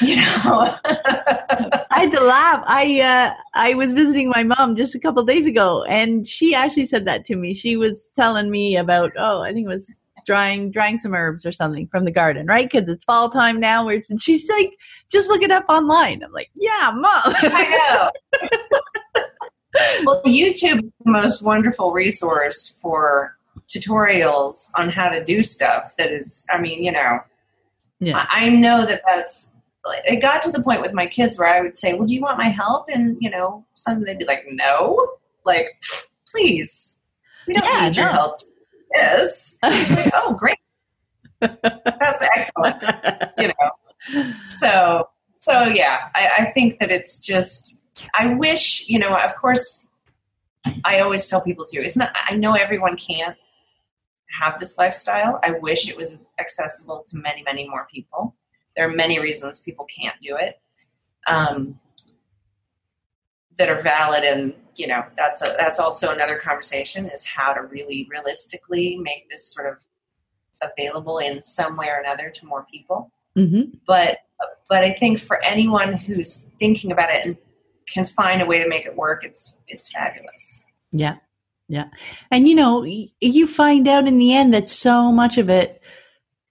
you 0.00 0.16
know." 0.16 0.76
I 0.84 2.00
had 2.00 2.10
to 2.12 2.20
laugh. 2.20 2.64
I 2.66 3.00
uh, 3.00 3.34
I 3.54 3.74
was 3.74 3.92
visiting 3.92 4.30
my 4.30 4.42
mom 4.42 4.76
just 4.76 4.94
a 4.94 4.98
couple 4.98 5.22
days 5.24 5.46
ago, 5.46 5.84
and 5.84 6.26
she 6.26 6.54
actually 6.54 6.86
said 6.86 7.04
that 7.04 7.26
to 7.26 7.36
me. 7.36 7.52
She 7.52 7.76
was 7.76 8.08
telling 8.14 8.50
me 8.50 8.76
about 8.76 9.12
oh, 9.18 9.42
I 9.42 9.52
think 9.52 9.66
it 9.66 9.68
was 9.68 9.98
drying 10.24 10.70
drying 10.70 10.98
some 10.98 11.14
herbs 11.14 11.44
or 11.46 11.52
something 11.52 11.86
from 11.88 12.04
the 12.04 12.10
garden, 12.12 12.46
right? 12.46 12.70
Because 12.70 12.88
it's 12.88 13.04
fall 13.04 13.30
time 13.30 13.60
now. 13.60 13.84
Where 13.84 14.00
and 14.08 14.20
she's 14.20 14.48
like, 14.48 14.78
just 15.10 15.28
look 15.28 15.42
it 15.42 15.50
up 15.50 15.64
online. 15.68 16.22
I'm 16.22 16.32
like, 16.32 16.50
yeah, 16.54 16.90
mom. 16.94 17.02
I 17.26 18.10
know. 19.14 19.22
well, 20.04 20.22
YouTube 20.24 20.84
is 20.84 20.90
the 21.04 21.10
most 21.10 21.42
wonderful 21.42 21.92
resource 21.92 22.78
for 22.80 23.36
tutorials 23.68 24.70
on 24.76 24.88
how 24.90 25.08
to 25.08 25.22
do 25.24 25.42
stuff. 25.42 25.94
That 25.96 26.10
is, 26.10 26.46
I 26.50 26.58
mean, 26.60 26.82
you 26.82 26.92
know, 26.92 27.20
yeah, 28.00 28.26
I, 28.30 28.46
I 28.46 28.48
know 28.48 28.84
that 28.86 29.02
that's. 29.06 29.48
It 30.04 30.22
got 30.22 30.42
to 30.42 30.52
the 30.52 30.62
point 30.62 30.80
with 30.80 30.94
my 30.94 31.06
kids 31.06 31.36
where 31.36 31.48
I 31.48 31.60
would 31.60 31.76
say, 31.76 31.94
"Well, 31.94 32.06
do 32.06 32.14
you 32.14 32.20
want 32.20 32.38
my 32.38 32.48
help?" 32.48 32.86
And 32.88 33.16
you 33.20 33.28
know, 33.28 33.64
something 33.74 34.04
they'd 34.04 34.18
be 34.18 34.24
like, 34.24 34.44
"No," 34.48 35.08
like, 35.44 35.66
please, 36.30 36.96
we 37.46 37.54
don't 37.54 37.64
Yeah, 37.64 37.88
need 37.88 37.96
your 37.96 38.06
no. 38.06 38.12
help. 38.12 38.40
To 38.94 39.00
This, 39.00 39.58
like, 39.62 40.12
oh, 40.14 40.34
great, 40.34 40.56
that's 41.40 42.26
excellent. 42.36 42.82
you 43.38 43.48
know. 43.48 44.32
So 44.50 45.08
so 45.34 45.64
yeah 45.64 46.08
I, 46.14 46.30
I 46.38 46.44
think 46.52 46.78
that 46.78 46.90
it's 46.92 47.18
just 47.18 47.76
i 48.14 48.32
wish 48.34 48.88
you 48.88 48.98
know 48.98 49.12
of 49.12 49.34
course 49.36 49.88
i 50.84 51.00
always 51.00 51.28
tell 51.28 51.40
people 51.40 51.64
too 51.64 51.80
it's 51.80 51.96
not 51.96 52.10
i 52.28 52.34
know 52.36 52.54
everyone 52.54 52.96
can't 52.96 53.36
have 54.32 54.58
this 54.58 54.78
lifestyle. 54.78 55.38
I 55.42 55.52
wish 55.52 55.88
it 55.88 55.96
was 55.96 56.16
accessible 56.38 57.04
to 57.06 57.16
many 57.16 57.42
many 57.42 57.68
more 57.68 57.86
people. 57.92 58.34
There 58.76 58.88
are 58.88 58.92
many 58.92 59.20
reasons 59.20 59.60
people 59.60 59.86
can't 59.86 60.16
do 60.22 60.36
it. 60.36 60.60
Um, 61.26 61.78
that 63.58 63.68
are 63.68 63.80
valid 63.80 64.24
and 64.24 64.54
you 64.76 64.86
know 64.86 65.02
that's 65.16 65.42
a, 65.42 65.54
that's 65.58 65.78
also 65.78 66.10
another 66.12 66.36
conversation 66.36 67.08
is 67.08 67.24
how 67.26 67.52
to 67.52 67.62
really 67.62 68.06
realistically 68.10 68.96
make 68.96 69.28
this 69.28 69.46
sort 69.46 69.70
of 69.72 69.78
available 70.62 71.18
in 71.18 71.42
some 71.42 71.76
way 71.76 71.88
or 71.88 72.00
another 72.02 72.30
to 72.30 72.46
more 72.46 72.66
people 72.70 73.10
hmm 73.34 73.62
but 73.86 74.18
but 74.68 74.84
I 74.84 74.94
think 74.94 75.18
for 75.18 75.42
anyone 75.44 75.94
who's 75.94 76.46
thinking 76.58 76.92
about 76.92 77.10
it 77.10 77.26
and 77.26 77.36
can 77.88 78.06
find 78.06 78.40
a 78.40 78.46
way 78.46 78.62
to 78.62 78.68
make 78.68 78.86
it 78.86 78.96
work, 78.96 79.24
it's 79.24 79.58
it's 79.68 79.90
fabulous. 79.90 80.64
Yeah. 80.92 81.16
Yeah. 81.68 81.88
And 82.30 82.48
you 82.48 82.54
know, 82.54 82.84
you 82.84 83.46
find 83.46 83.88
out 83.88 84.06
in 84.06 84.18
the 84.18 84.34
end 84.34 84.54
that 84.54 84.68
so 84.68 85.12
much 85.12 85.38
of 85.38 85.48
it 85.48 85.82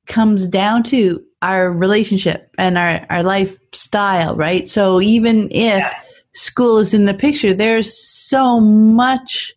comes 0.07 0.47
down 0.47 0.83
to 0.83 1.23
our 1.41 1.71
relationship 1.71 2.53
and 2.57 2.77
our, 2.77 3.05
our 3.09 3.23
lifestyle, 3.23 4.35
right? 4.35 4.69
So 4.69 5.01
even 5.01 5.49
if 5.51 5.79
Yeah. 5.79 6.00
School 6.33 6.77
is 6.77 6.93
in 6.93 7.05
the 7.05 7.13
picture, 7.13 7.53
there's 7.53 7.97
so 7.97 8.59
much 8.59 9.53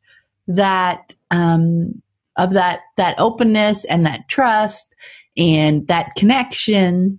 that 0.47 1.14
um, 1.31 2.03
of 2.37 2.53
that 2.53 2.81
that 2.97 3.18
openness 3.18 3.85
and 3.85 4.05
that 4.07 4.29
trust 4.29 4.95
and 5.37 5.87
that 5.89 6.14
connection 6.16 7.18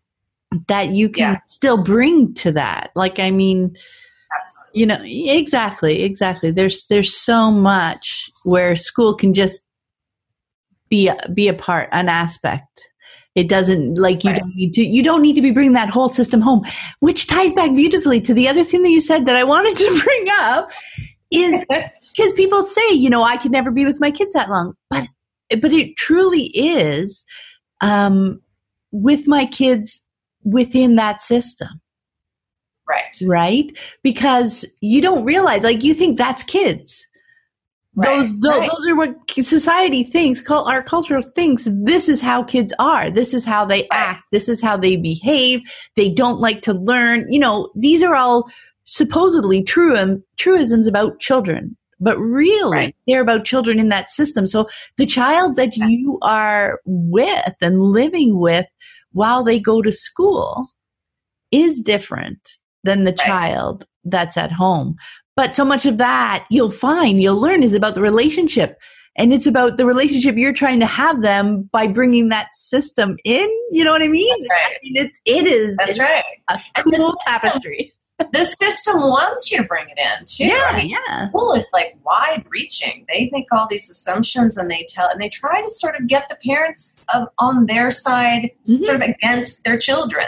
that 0.68 0.90
you 0.92 1.10
can 1.10 1.34
Yeah. 1.34 1.40
still 1.48 1.82
bring 1.84 2.34
to 2.36 2.52
that. 2.54 2.92
Like 2.96 3.20
I 3.20 3.32
mean, 3.32 3.76
Absolutely. 4.40 4.80
you 4.80 4.86
know 4.86 5.00
exactly 5.34 6.04
exactly 6.04 6.52
there's 6.52 6.86
there's 6.88 7.16
so 7.16 7.50
much 7.52 8.30
where 8.44 8.76
school 8.76 9.16
can 9.16 9.34
just 9.34 9.62
be 10.90 11.08
a, 11.08 11.18
be 11.34 11.48
a 11.48 11.54
part 11.54 11.90
an 11.92 12.10
aspect 12.10 12.90
it 13.36 13.50
doesn't 13.50 13.96
like 13.96 14.24
you 14.24 14.32
Right. 14.32 14.40
don't 14.40 14.56
need 14.56 14.74
to 14.76 14.84
you 14.86 15.04
don't 15.04 15.22
need 15.22 15.34
to 15.36 15.42
be 15.42 15.52
bringing 15.52 15.74
that 15.74 15.90
whole 15.90 16.10
system 16.10 16.42
home 16.42 16.64
which 17.00 17.28
ties 17.28 17.54
back 17.54 17.74
beautifully 17.74 18.22
to 18.22 18.34
the 18.34 18.48
other 18.48 18.64
thing 18.64 18.84
that 18.84 18.90
you 18.92 19.02
said 19.02 19.26
that 19.26 19.36
i 19.36 19.44
wanted 19.44 19.78
to 19.78 20.02
bring 20.04 20.28
up 20.40 20.72
is 21.32 21.54
because 22.16 22.34
people 22.34 22.64
say 22.64 22.92
you 22.92 23.10
know 23.10 23.24
i 23.24 23.38
could 23.38 23.52
never 23.52 23.72
be 23.72 23.86
with 23.86 24.00
my 24.00 24.12
kids 24.12 24.34
that 24.34 24.50
long 24.50 24.74
but 24.90 25.08
but 25.62 25.74
it 25.74 25.96
truly 25.98 26.46
is 26.48 27.26
um 27.82 28.42
with 28.92 29.28
my 29.28 29.46
kids 29.46 30.02
within 30.44 30.96
that 30.96 31.22
system 31.22 31.82
right. 32.88 33.18
right? 33.26 33.78
Because 34.04 34.66
you 34.82 35.02
don't 35.02 35.26
realize, 35.26 35.64
like, 35.64 35.84
you 35.84 35.94
think 35.94 36.18
that's 36.18 36.44
kids. 36.44 37.08
Right, 37.98 38.20
Those, 38.20 38.40
those, 38.40 38.60
right. 38.60 38.70
those 38.72 38.88
are 38.88 38.96
what 38.96 39.16
society 39.32 40.04
thinks. 40.04 40.44
Our 40.50 40.84
culture 40.84 41.22
thinks 41.22 41.68
this 41.72 42.10
is 42.10 42.20
how 42.20 42.44
kids 42.44 42.74
are. 42.78 43.10
This 43.10 43.34
is 43.34 43.46
how 43.46 43.64
they 43.66 43.88
act. 43.92 44.24
This 44.32 44.50
is 44.50 44.62
how 44.62 44.76
they 44.76 44.98
behave. 44.98 45.62
They 45.96 46.10
don't 46.10 46.40
like 46.40 46.62
to 46.64 46.74
learn. 46.74 47.32
You 47.32 47.40
know, 47.40 47.72
these 47.76 48.04
are 48.04 48.16
all 48.16 48.50
supposedly 48.84 49.64
true 49.64 49.96
um, 49.96 50.24
truisms 50.38 50.88
about 50.88 51.20
children, 51.20 51.78
but 52.00 52.18
really 52.20 52.72
Right. 52.78 52.96
they're 53.08 53.22
about 53.22 53.46
children 53.46 53.80
in 53.80 53.90
that 53.90 54.10
system. 54.10 54.46
So 54.46 54.68
the 54.98 55.06
child 55.06 55.56
that 55.56 55.78
you 55.78 56.20
are 56.22 56.82
with 56.86 57.56
and 57.62 57.82
living 57.82 58.38
with 58.40 58.68
while 59.14 59.44
they 59.44 59.58
go 59.60 59.82
to 59.82 59.92
school 59.92 60.68
is 61.52 61.80
different 61.80 62.58
than 62.84 63.06
the 63.06 63.14
child 63.14 63.86
that's 64.04 64.36
at 64.38 64.52
home. 64.52 64.96
But 65.36 65.56
so 65.56 65.66
much 65.66 65.86
of 65.86 65.98
that 65.98 66.46
you'll 66.50 66.72
find, 66.72 67.22
you'll 67.22 67.40
learn 67.40 67.64
is 67.64 67.74
about 67.74 67.96
the 67.96 68.02
relationship. 68.02 68.80
And 69.18 69.34
it's 69.34 69.46
about 69.48 69.78
the 69.78 69.86
relationship 69.86 70.36
you're 70.38 70.52
trying 70.54 70.82
to 70.82 70.86
have 70.86 71.22
them 71.22 71.70
by 71.72 71.88
bringing 71.88 72.28
that 72.30 72.54
system 72.54 73.16
in. 73.24 73.50
You 73.72 73.84
know 73.86 73.92
what 73.92 74.02
I 74.02 74.10
mean? 74.10 74.48
Right. 74.50 74.72
I 74.72 74.78
mean, 74.84 74.98
it, 75.06 75.12
it 75.26 75.48
is 75.48 75.78
That's 75.78 75.98
right. 76.00 76.24
a 76.50 76.60
cool 76.84 76.94
is- 77.12 77.16
tapestry. 77.26 77.92
The 78.32 78.46
system 78.46 79.02
wants 79.02 79.52
you 79.52 79.58
to 79.58 79.66
bring 79.66 79.88
it 79.90 80.00
in 80.00 80.24
too. 80.26 80.46
Yeah, 80.46 80.70
I 80.72 80.78
mean, 80.84 80.90
yeah. 81.10 81.28
school 81.28 81.52
is 81.52 81.68
like 81.74 81.98
wide 82.06 82.46
reaching. 82.50 83.06
They 83.10 83.30
make 83.34 83.44
all 83.52 83.68
these 83.70 83.90
assumptions 83.90 84.56
and 84.56 84.72
they 84.72 84.86
tell 84.88 85.10
and 85.10 85.20
they 85.20 85.28
try 85.28 85.62
to 85.62 85.70
sort 85.70 86.00
of 86.00 86.08
get 86.08 86.30
the 86.30 86.38
parents 86.48 87.06
of, 87.14 87.28
on 87.40 87.66
their 87.66 87.92
side 87.92 88.52
Mhm. 88.70 88.86
sort 88.86 88.96
of 88.96 89.10
against 89.10 89.66
their 89.66 89.78
children. 89.78 90.28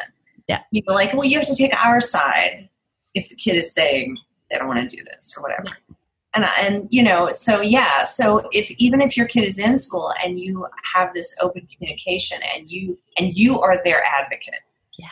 Yeah. 0.50 0.64
You 0.72 0.82
know, 0.86 0.94
like, 0.96 1.14
well, 1.14 1.24
you 1.24 1.40
have 1.40 1.48
to 1.48 1.56
take 1.56 1.74
our 1.76 2.02
side 2.02 2.68
if 3.16 3.30
the 3.30 3.36
kid 3.36 3.56
is 3.56 3.74
saying 3.74 4.18
they 4.50 4.58
don't 4.58 4.68
want 4.68 4.90
to 4.90 4.96
do 4.96 5.04
this 5.04 5.34
or 5.36 5.44
whatever. 5.44 5.68
And, 6.34 6.46
and 6.60 6.88
you 6.92 7.02
know, 7.02 7.30
so 7.30 7.62
yeah, 7.62 8.04
so 8.04 8.48
if 8.52 8.70
even 8.72 9.02
if 9.02 9.18
your 9.18 9.26
kid 9.28 9.44
is 9.44 9.58
in 9.58 9.78
school 9.78 10.14
and 10.24 10.40
you 10.40 10.68
have 10.94 11.14
this 11.14 11.36
open 11.42 11.68
communication 11.74 12.40
and 12.56 12.70
you 12.70 13.00
and 13.18 13.36
you 13.36 13.60
are 13.60 13.82
their 13.84 14.04
advocate, 14.04 14.62
Yeah. 15.00 15.08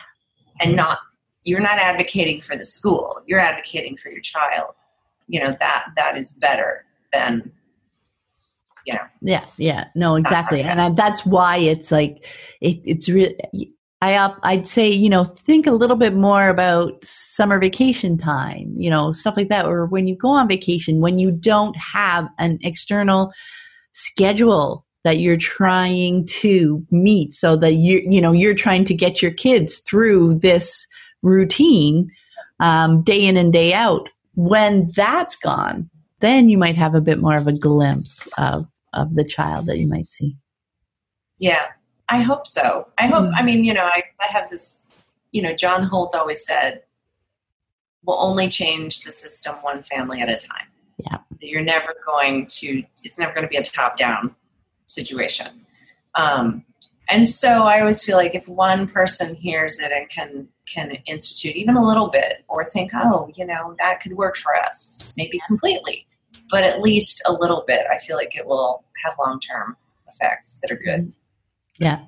and 0.60 0.76
not 0.76 0.98
you're 1.44 1.60
not 1.60 1.78
advocating 1.78 2.40
for 2.40 2.56
the 2.56 2.64
school, 2.64 3.22
you're 3.26 3.40
advocating 3.40 3.96
for 3.96 4.10
your 4.10 4.20
child. 4.20 4.74
You 5.26 5.40
know 5.40 5.56
that 5.58 5.86
that 5.96 6.16
is 6.16 6.34
better 6.34 6.84
than 7.12 7.50
you 8.86 8.94
know 8.94 9.00
Yeah, 9.20 9.44
yeah, 9.56 9.88
no, 9.96 10.14
exactly, 10.16 10.62
and 10.62 10.80
I, 10.80 10.90
that's 10.90 11.26
why 11.26 11.56
it's 11.56 11.90
like 11.90 12.24
it, 12.60 12.80
it's 12.84 13.08
really. 13.08 13.36
I 14.02 14.34
I'd 14.42 14.68
say 14.68 14.88
you 14.88 15.08
know 15.08 15.24
think 15.24 15.66
a 15.66 15.72
little 15.72 15.96
bit 15.96 16.14
more 16.14 16.48
about 16.48 17.02
summer 17.02 17.58
vacation 17.58 18.18
time, 18.18 18.74
you 18.76 18.90
know 18.90 19.12
stuff 19.12 19.36
like 19.36 19.48
that, 19.48 19.66
or 19.66 19.86
when 19.86 20.06
you 20.06 20.14
go 20.16 20.28
on 20.28 20.48
vacation 20.48 21.00
when 21.00 21.18
you 21.18 21.30
don't 21.32 21.76
have 21.76 22.28
an 22.38 22.58
external 22.62 23.32
schedule 23.92 24.84
that 25.04 25.18
you're 25.18 25.38
trying 25.38 26.26
to 26.26 26.84
meet, 26.90 27.34
so 27.34 27.56
that 27.56 27.74
you 27.74 28.06
you 28.08 28.20
know 28.20 28.32
you're 28.32 28.54
trying 28.54 28.84
to 28.84 28.94
get 28.94 29.22
your 29.22 29.32
kids 29.32 29.78
through 29.78 30.34
this 30.34 30.86
routine 31.22 32.10
um, 32.60 33.02
day 33.02 33.24
in 33.24 33.36
and 33.36 33.52
day 33.52 33.72
out. 33.72 34.08
When 34.34 34.90
that's 34.94 35.36
gone, 35.36 35.88
then 36.20 36.50
you 36.50 36.58
might 36.58 36.76
have 36.76 36.94
a 36.94 37.00
bit 37.00 37.18
more 37.18 37.36
of 37.38 37.46
a 37.46 37.52
glimpse 37.52 38.28
of 38.36 38.66
of 38.92 39.14
the 39.14 39.24
child 39.24 39.66
that 39.66 39.78
you 39.78 39.88
might 39.88 40.10
see. 40.10 40.36
yeah 41.38 41.66
I 42.08 42.20
hope 42.20 42.46
so. 42.46 42.88
I 42.98 43.08
hope. 43.08 43.32
I 43.34 43.42
mean, 43.42 43.64
you 43.64 43.74
know, 43.74 43.84
I, 43.84 44.02
I 44.20 44.26
have 44.30 44.50
this. 44.50 44.90
You 45.32 45.42
know, 45.42 45.54
John 45.54 45.82
Holt 45.82 46.14
always 46.14 46.44
said, 46.46 46.82
"We'll 48.04 48.20
only 48.20 48.48
change 48.48 49.00
the 49.00 49.12
system 49.12 49.56
one 49.62 49.82
family 49.82 50.20
at 50.20 50.28
a 50.28 50.36
time." 50.36 50.68
Yeah. 50.98 51.18
You're 51.40 51.64
never 51.64 51.94
going 52.06 52.46
to. 52.46 52.82
It's 53.02 53.18
never 53.18 53.32
going 53.32 53.44
to 53.44 53.48
be 53.48 53.56
a 53.56 53.62
top-down 53.62 54.34
situation. 54.86 55.66
Um, 56.14 56.64
and 57.08 57.28
so 57.28 57.64
I 57.64 57.80
always 57.80 58.02
feel 58.02 58.16
like 58.16 58.34
if 58.34 58.48
one 58.48 58.88
person 58.88 59.34
hears 59.34 59.78
it 59.78 59.92
and 59.92 60.08
can 60.08 60.48
can 60.66 60.92
institute 61.06 61.54
even 61.54 61.76
a 61.76 61.86
little 61.86 62.08
bit, 62.08 62.44
or 62.48 62.64
think, 62.64 62.90
oh, 62.94 63.30
you 63.36 63.46
know, 63.46 63.76
that 63.78 64.00
could 64.00 64.14
work 64.14 64.36
for 64.36 64.56
us, 64.56 65.14
maybe 65.16 65.40
completely, 65.46 66.06
but 66.50 66.64
at 66.64 66.80
least 66.80 67.22
a 67.26 67.32
little 67.32 67.62
bit, 67.66 67.86
I 67.90 67.98
feel 67.98 68.16
like 68.16 68.34
it 68.34 68.46
will 68.46 68.84
have 69.04 69.14
long 69.18 69.38
term 69.38 69.76
effects 70.08 70.58
that 70.62 70.70
are 70.72 70.76
good. 70.76 71.12
Yeah. 71.78 72.00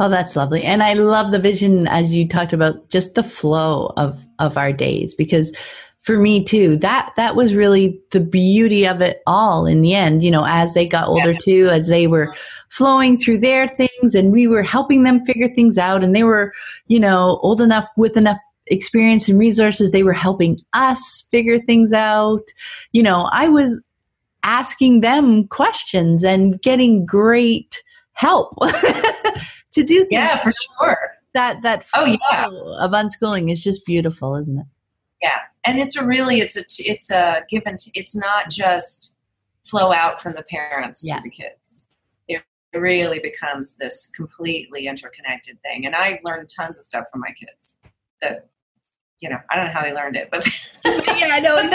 Oh, 0.00 0.08
that's 0.08 0.36
lovely. 0.36 0.62
And 0.62 0.82
I 0.82 0.94
love 0.94 1.30
the 1.30 1.38
vision 1.38 1.86
as 1.88 2.14
you 2.14 2.26
talked 2.26 2.52
about 2.52 2.88
just 2.88 3.14
the 3.14 3.22
flow 3.22 3.92
of, 3.96 4.18
of 4.38 4.56
our 4.56 4.72
days 4.72 5.14
because 5.14 5.52
for 6.00 6.18
me 6.18 6.42
too, 6.42 6.76
that, 6.78 7.12
that 7.16 7.36
was 7.36 7.54
really 7.54 8.00
the 8.12 8.20
beauty 8.20 8.86
of 8.86 9.02
it 9.02 9.20
all 9.26 9.66
in 9.66 9.82
the 9.82 9.94
end, 9.94 10.22
you 10.22 10.30
know, 10.30 10.44
as 10.46 10.72
they 10.72 10.86
got 10.86 11.08
older 11.08 11.32
yeah. 11.32 11.38
too, 11.42 11.68
as 11.70 11.88
they 11.88 12.06
were 12.06 12.34
flowing 12.70 13.18
through 13.18 13.38
their 13.38 13.68
things 13.68 14.14
and 14.14 14.32
we 14.32 14.46
were 14.46 14.62
helping 14.62 15.02
them 15.02 15.24
figure 15.24 15.48
things 15.48 15.76
out 15.76 16.02
and 16.02 16.14
they 16.14 16.22
were, 16.22 16.52
you 16.86 16.98
know, 16.98 17.38
old 17.42 17.60
enough 17.60 17.86
with 17.96 18.16
enough 18.16 18.38
experience 18.68 19.28
and 19.28 19.38
resources. 19.38 19.90
They 19.90 20.02
were 20.02 20.14
helping 20.14 20.58
us 20.72 21.24
figure 21.30 21.58
things 21.58 21.92
out. 21.92 22.44
You 22.92 23.02
know, 23.02 23.28
I 23.32 23.48
was 23.48 23.80
asking 24.44 25.00
them 25.00 25.46
questions 25.48 26.24
and 26.24 26.60
getting 26.62 27.04
great 27.04 27.82
help 28.18 28.54
to 29.72 29.82
do 29.84 30.00
things. 30.00 30.08
Yeah, 30.10 30.36
for 30.38 30.52
sure. 30.52 30.98
That 31.34 31.62
that 31.62 31.86
oh 31.94 32.04
yeah 32.04 32.46
of 32.46 32.90
unschooling 32.90 33.50
is 33.50 33.62
just 33.62 33.86
beautiful, 33.86 34.34
isn't 34.36 34.58
it? 34.58 34.66
Yeah, 35.22 35.38
and 35.64 35.78
it's 35.78 35.96
a 35.96 36.04
really 36.04 36.40
it's 36.40 36.56
a 36.56 36.64
it's 36.78 37.10
a 37.10 37.42
given. 37.48 37.76
It's 37.94 38.16
not 38.16 38.50
just 38.50 39.14
flow 39.64 39.92
out 39.92 40.20
from 40.20 40.34
the 40.34 40.42
parents 40.42 41.02
yeah. 41.04 41.16
to 41.16 41.22
the 41.22 41.30
kids. 41.30 41.86
It 42.26 42.42
really 42.74 43.18
becomes 43.18 43.76
this 43.78 44.10
completely 44.14 44.88
interconnected 44.88 45.58
thing. 45.62 45.86
And 45.86 45.96
I 45.96 46.20
learned 46.22 46.50
tons 46.54 46.76
of 46.76 46.84
stuff 46.84 47.04
from 47.10 47.22
my 47.22 47.30
kids 47.30 47.76
that 48.20 48.50
you 49.20 49.30
know, 49.30 49.38
I 49.50 49.56
don't 49.56 49.66
know 49.66 49.72
how 49.72 49.82
they 49.82 49.94
learned 49.94 50.16
it, 50.16 50.28
but 50.30 50.46
yeah, 50.84 51.28
I 51.32 51.40
know. 51.40 51.56
so 51.66 51.70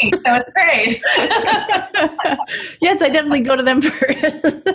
it's 0.00 0.50
great. 0.52 1.02
yes, 2.80 3.02
I 3.02 3.08
definitely 3.08 3.40
go 3.40 3.56
to 3.56 3.62
them 3.62 3.80
first. 3.80 4.68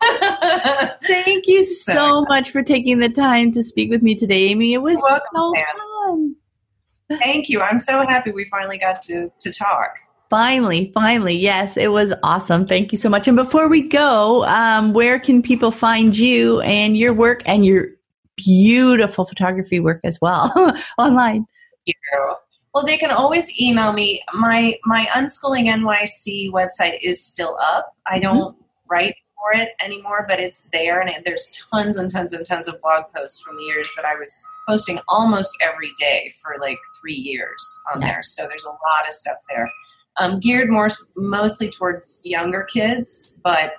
Thank 1.06 1.46
you 1.46 1.64
so 1.64 2.24
much 2.28 2.50
for 2.50 2.62
taking 2.62 2.98
the 2.98 3.08
time 3.08 3.52
to 3.52 3.62
speak 3.62 3.90
with 3.90 4.02
me 4.02 4.14
today, 4.14 4.48
Amy. 4.48 4.74
It 4.74 4.82
was 4.82 4.98
welcome, 5.02 5.26
so 5.34 5.54
fun. 6.06 6.36
Thank 7.18 7.48
you. 7.48 7.60
I'm 7.60 7.78
so 7.78 8.06
happy 8.06 8.32
we 8.32 8.44
finally 8.46 8.78
got 8.78 9.02
to, 9.02 9.30
to 9.40 9.52
talk. 9.52 9.98
Finally, 10.28 10.90
finally. 10.92 11.34
Yes, 11.34 11.76
it 11.76 11.92
was 11.92 12.12
awesome. 12.24 12.66
Thank 12.66 12.90
you 12.90 12.98
so 12.98 13.08
much. 13.08 13.28
And 13.28 13.36
before 13.36 13.68
we 13.68 13.82
go, 13.82 14.44
um, 14.44 14.92
where 14.92 15.20
can 15.20 15.40
people 15.40 15.70
find 15.70 16.16
you 16.16 16.60
and 16.62 16.96
your 16.96 17.14
work 17.14 17.42
and 17.46 17.64
your 17.64 17.88
beautiful 18.36 19.24
photography 19.24 19.78
work 19.78 20.00
as 20.02 20.20
well 20.20 20.52
online? 20.98 21.46
Well, 22.74 22.84
they 22.84 22.98
can 22.98 23.10
always 23.10 23.48
email 23.58 23.92
me. 23.92 24.22
My 24.34 24.76
my 24.84 25.08
Unschooling 25.14 25.66
NYC 25.66 26.50
website 26.50 26.98
is 27.02 27.24
still 27.24 27.56
up. 27.62 27.94
I 28.06 28.14
mm-hmm. 28.14 28.22
don't 28.22 28.54
mm-hmm. 28.54 28.90
write 28.90 29.14
for 29.36 29.60
it 29.60 29.70
anymore, 29.84 30.24
but 30.28 30.40
it's 30.40 30.62
there, 30.72 31.00
and 31.00 31.10
there's 31.24 31.50
tons 31.70 31.98
and 31.98 32.10
tons 32.10 32.32
and 32.32 32.44
tons 32.44 32.68
of 32.68 32.80
blog 32.80 33.04
posts 33.14 33.40
from 33.40 33.56
the 33.56 33.64
years 33.64 33.90
that 33.96 34.04
I 34.04 34.14
was 34.16 34.36
posting 34.68 34.98
almost 35.08 35.56
every 35.60 35.92
day 35.98 36.32
for 36.42 36.56
like 36.60 36.78
three 37.00 37.14
years 37.14 37.62
on 37.92 38.00
yeah. 38.00 38.08
there. 38.08 38.22
So 38.22 38.46
there's 38.48 38.64
a 38.64 38.68
lot 38.68 39.06
of 39.06 39.14
stuff 39.14 39.36
there, 39.48 39.70
um, 40.16 40.40
geared 40.40 40.70
more 40.70 40.90
mostly 41.16 41.70
towards 41.70 42.20
younger 42.24 42.64
kids. 42.64 43.38
But 43.42 43.74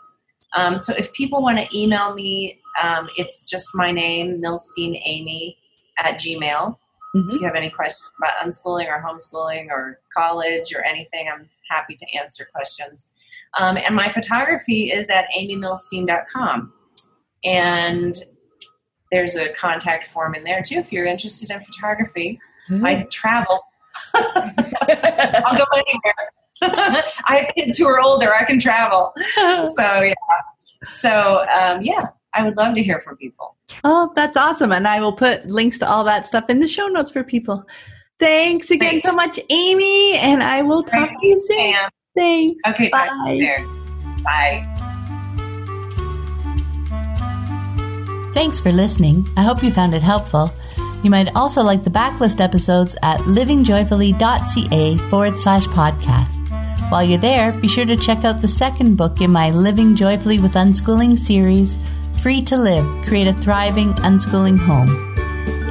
um, 0.55 0.79
so 0.79 0.93
if 0.95 1.11
people 1.13 1.41
want 1.41 1.59
to 1.59 1.77
email 1.77 2.13
me, 2.13 2.61
um, 2.81 3.09
it's 3.17 3.43
just 3.43 3.67
my 3.73 3.91
name, 3.91 4.41
Milstein 4.41 5.01
Amy 5.05 5.57
at 5.97 6.19
Gmail. 6.19 6.77
Mm-hmm. 7.15 7.29
If 7.29 7.41
you 7.41 7.47
have 7.47 7.55
any 7.55 7.69
questions 7.69 8.11
about 8.17 8.33
unschooling 8.45 8.87
or 8.87 9.01
homeschooling 9.01 9.69
or 9.69 9.99
college 10.15 10.73
or 10.75 10.83
anything, 10.83 11.27
I'm 11.33 11.49
happy 11.69 11.95
to 11.95 12.05
answer 12.19 12.47
questions. 12.53 13.11
Um, 13.59 13.77
and 13.77 13.95
my 13.95 14.09
photography 14.09 14.91
is 14.91 15.09
at 15.09 15.25
amymilstein.com. 15.37 16.73
And 17.43 18.17
there's 19.11 19.35
a 19.35 19.49
contact 19.49 20.07
form 20.07 20.35
in 20.35 20.43
there 20.43 20.61
too 20.61 20.75
if 20.75 20.91
you're 20.91 21.05
interested 21.05 21.49
in 21.49 21.63
photography. 21.63 22.39
Mm-hmm. 22.69 22.85
I 22.85 23.07
travel. 23.11 23.59
I'll 24.13 25.57
go 25.57 25.65
anywhere. 25.75 26.31
I 27.27 27.37
have 27.37 27.55
kids 27.55 27.77
who 27.77 27.87
are 27.87 27.99
older. 27.99 28.33
I 28.33 28.43
can 28.43 28.59
travel. 28.59 29.13
So 29.75 30.01
yeah. 30.01 30.13
So 30.89 31.45
um, 31.51 31.81
yeah, 31.81 32.07
I 32.33 32.43
would 32.43 32.57
love 32.57 32.75
to 32.75 32.83
hear 32.83 32.99
from 32.99 33.17
people. 33.17 33.55
Oh, 33.83 34.11
that's 34.15 34.37
awesome. 34.37 34.71
And 34.71 34.87
I 34.87 34.99
will 34.99 35.13
put 35.13 35.45
links 35.47 35.77
to 35.79 35.89
all 35.89 36.03
that 36.05 36.25
stuff 36.25 36.45
in 36.49 36.59
the 36.59 36.67
show 36.67 36.87
notes 36.87 37.11
for 37.11 37.23
people. 37.23 37.65
Thanks 38.19 38.71
again 38.71 38.93
Thanks. 38.93 39.07
so 39.07 39.15
much, 39.15 39.39
Amy. 39.49 40.17
And 40.17 40.41
I 40.41 40.61
will 40.63 40.83
talk 40.83 41.09
Thanks, 41.09 41.21
to 41.21 41.27
you 41.27 41.39
soon. 41.39 41.57
Pam. 41.57 41.89
Thanks. 42.15 42.53
Okay, 42.67 42.89
bye. 42.89 43.65
Bye. 44.23 44.73
Thanks 48.33 48.59
for 48.59 48.71
listening. 48.71 49.27
I 49.35 49.41
hope 49.43 49.63
you 49.63 49.71
found 49.71 49.93
it 49.93 50.01
helpful. 50.01 50.51
You 51.03 51.09
might 51.11 51.35
also 51.35 51.61
like 51.61 51.83
the 51.83 51.89
backlist 51.89 52.39
episodes 52.41 52.95
at 53.03 53.19
livingjoyfully.ca 53.21 54.97
forward 55.09 55.37
slash 55.37 55.65
podcast. 55.67 56.91
While 56.91 57.03
you're 57.03 57.17
there, 57.19 57.51
be 57.51 57.67
sure 57.67 57.85
to 57.85 57.95
check 57.95 58.23
out 58.25 58.41
the 58.41 58.47
second 58.47 58.95
book 58.95 59.21
in 59.21 59.31
my 59.31 59.51
Living 59.51 59.95
Joyfully 59.95 60.39
with 60.39 60.53
Unschooling 60.53 61.17
series, 61.17 61.77
Free 62.21 62.41
to 62.43 62.57
Live 62.57 63.05
Create 63.05 63.27
a 63.27 63.33
Thriving 63.33 63.93
Unschooling 63.93 64.57
Home. 64.57 65.06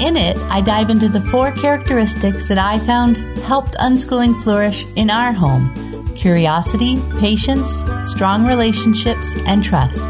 In 0.01 0.17
it, 0.17 0.37
I 0.51 0.61
dive 0.61 0.91
into 0.91 1.09
the 1.09 1.23
four 1.23 1.51
characteristics 1.53 2.49
that 2.49 2.59
I 2.59 2.79
found 2.79 3.17
helped 3.39 3.75
unschooling 3.77 4.43
flourish 4.43 4.87
in 4.95 5.09
our 5.09 5.33
home 5.33 5.73
curiosity, 6.17 6.99
patience, 7.19 7.83
strong 8.05 8.47
relationships, 8.47 9.37
and 9.47 9.63
trust. 9.63 10.01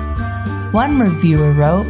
One 0.72 1.00
reviewer 1.00 1.52
wrote, 1.52 1.86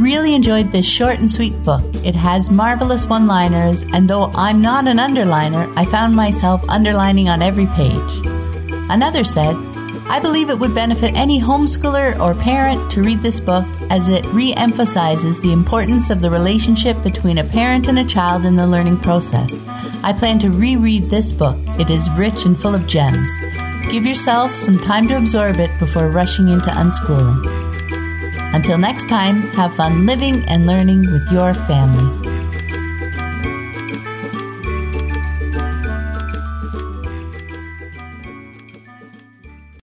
Really 0.00 0.34
enjoyed 0.34 0.72
this 0.72 0.86
short 0.86 1.18
and 1.18 1.30
sweet 1.30 1.60
book. 1.62 1.84
It 2.04 2.14
has 2.14 2.50
marvelous 2.50 3.06
one 3.06 3.26
liners, 3.26 3.82
and 3.92 4.08
though 4.08 4.30
I'm 4.34 4.62
not 4.62 4.88
an 4.88 4.98
underliner, 4.98 5.72
I 5.76 5.84
found 5.84 6.16
myself 6.16 6.64
underlining 6.68 7.28
on 7.28 7.42
every 7.42 7.66
page. 7.66 8.26
Another 8.88 9.24
said, 9.24 9.54
I 10.06 10.20
believe 10.20 10.50
it 10.50 10.58
would 10.58 10.74
benefit 10.74 11.14
any 11.14 11.40
homeschooler 11.40 12.18
or 12.20 12.34
parent 12.34 12.90
to 12.92 13.02
read 13.02 13.20
this 13.20 13.40
book 13.40 13.64
as 13.90 14.08
it 14.08 14.24
re 14.26 14.52
emphasizes 14.54 15.40
the 15.40 15.52
importance 15.52 16.10
of 16.10 16.20
the 16.20 16.30
relationship 16.30 17.02
between 17.02 17.38
a 17.38 17.44
parent 17.44 17.88
and 17.88 17.98
a 17.98 18.04
child 18.04 18.44
in 18.44 18.56
the 18.56 18.66
learning 18.66 18.98
process. 18.98 19.62
I 20.02 20.12
plan 20.12 20.38
to 20.40 20.50
reread 20.50 21.10
this 21.10 21.32
book. 21.32 21.56
It 21.80 21.90
is 21.90 22.10
rich 22.10 22.44
and 22.44 22.60
full 22.60 22.74
of 22.74 22.86
gems. 22.86 23.30
Give 23.90 24.04
yourself 24.04 24.54
some 24.54 24.78
time 24.78 25.08
to 25.08 25.16
absorb 25.16 25.56
it 25.58 25.70
before 25.78 26.08
rushing 26.08 26.48
into 26.48 26.70
unschooling. 26.70 27.42
Until 28.54 28.78
next 28.78 29.08
time, 29.08 29.40
have 29.52 29.74
fun 29.74 30.06
living 30.06 30.42
and 30.48 30.66
learning 30.66 31.10
with 31.10 31.30
your 31.32 31.54
family. 31.54 32.23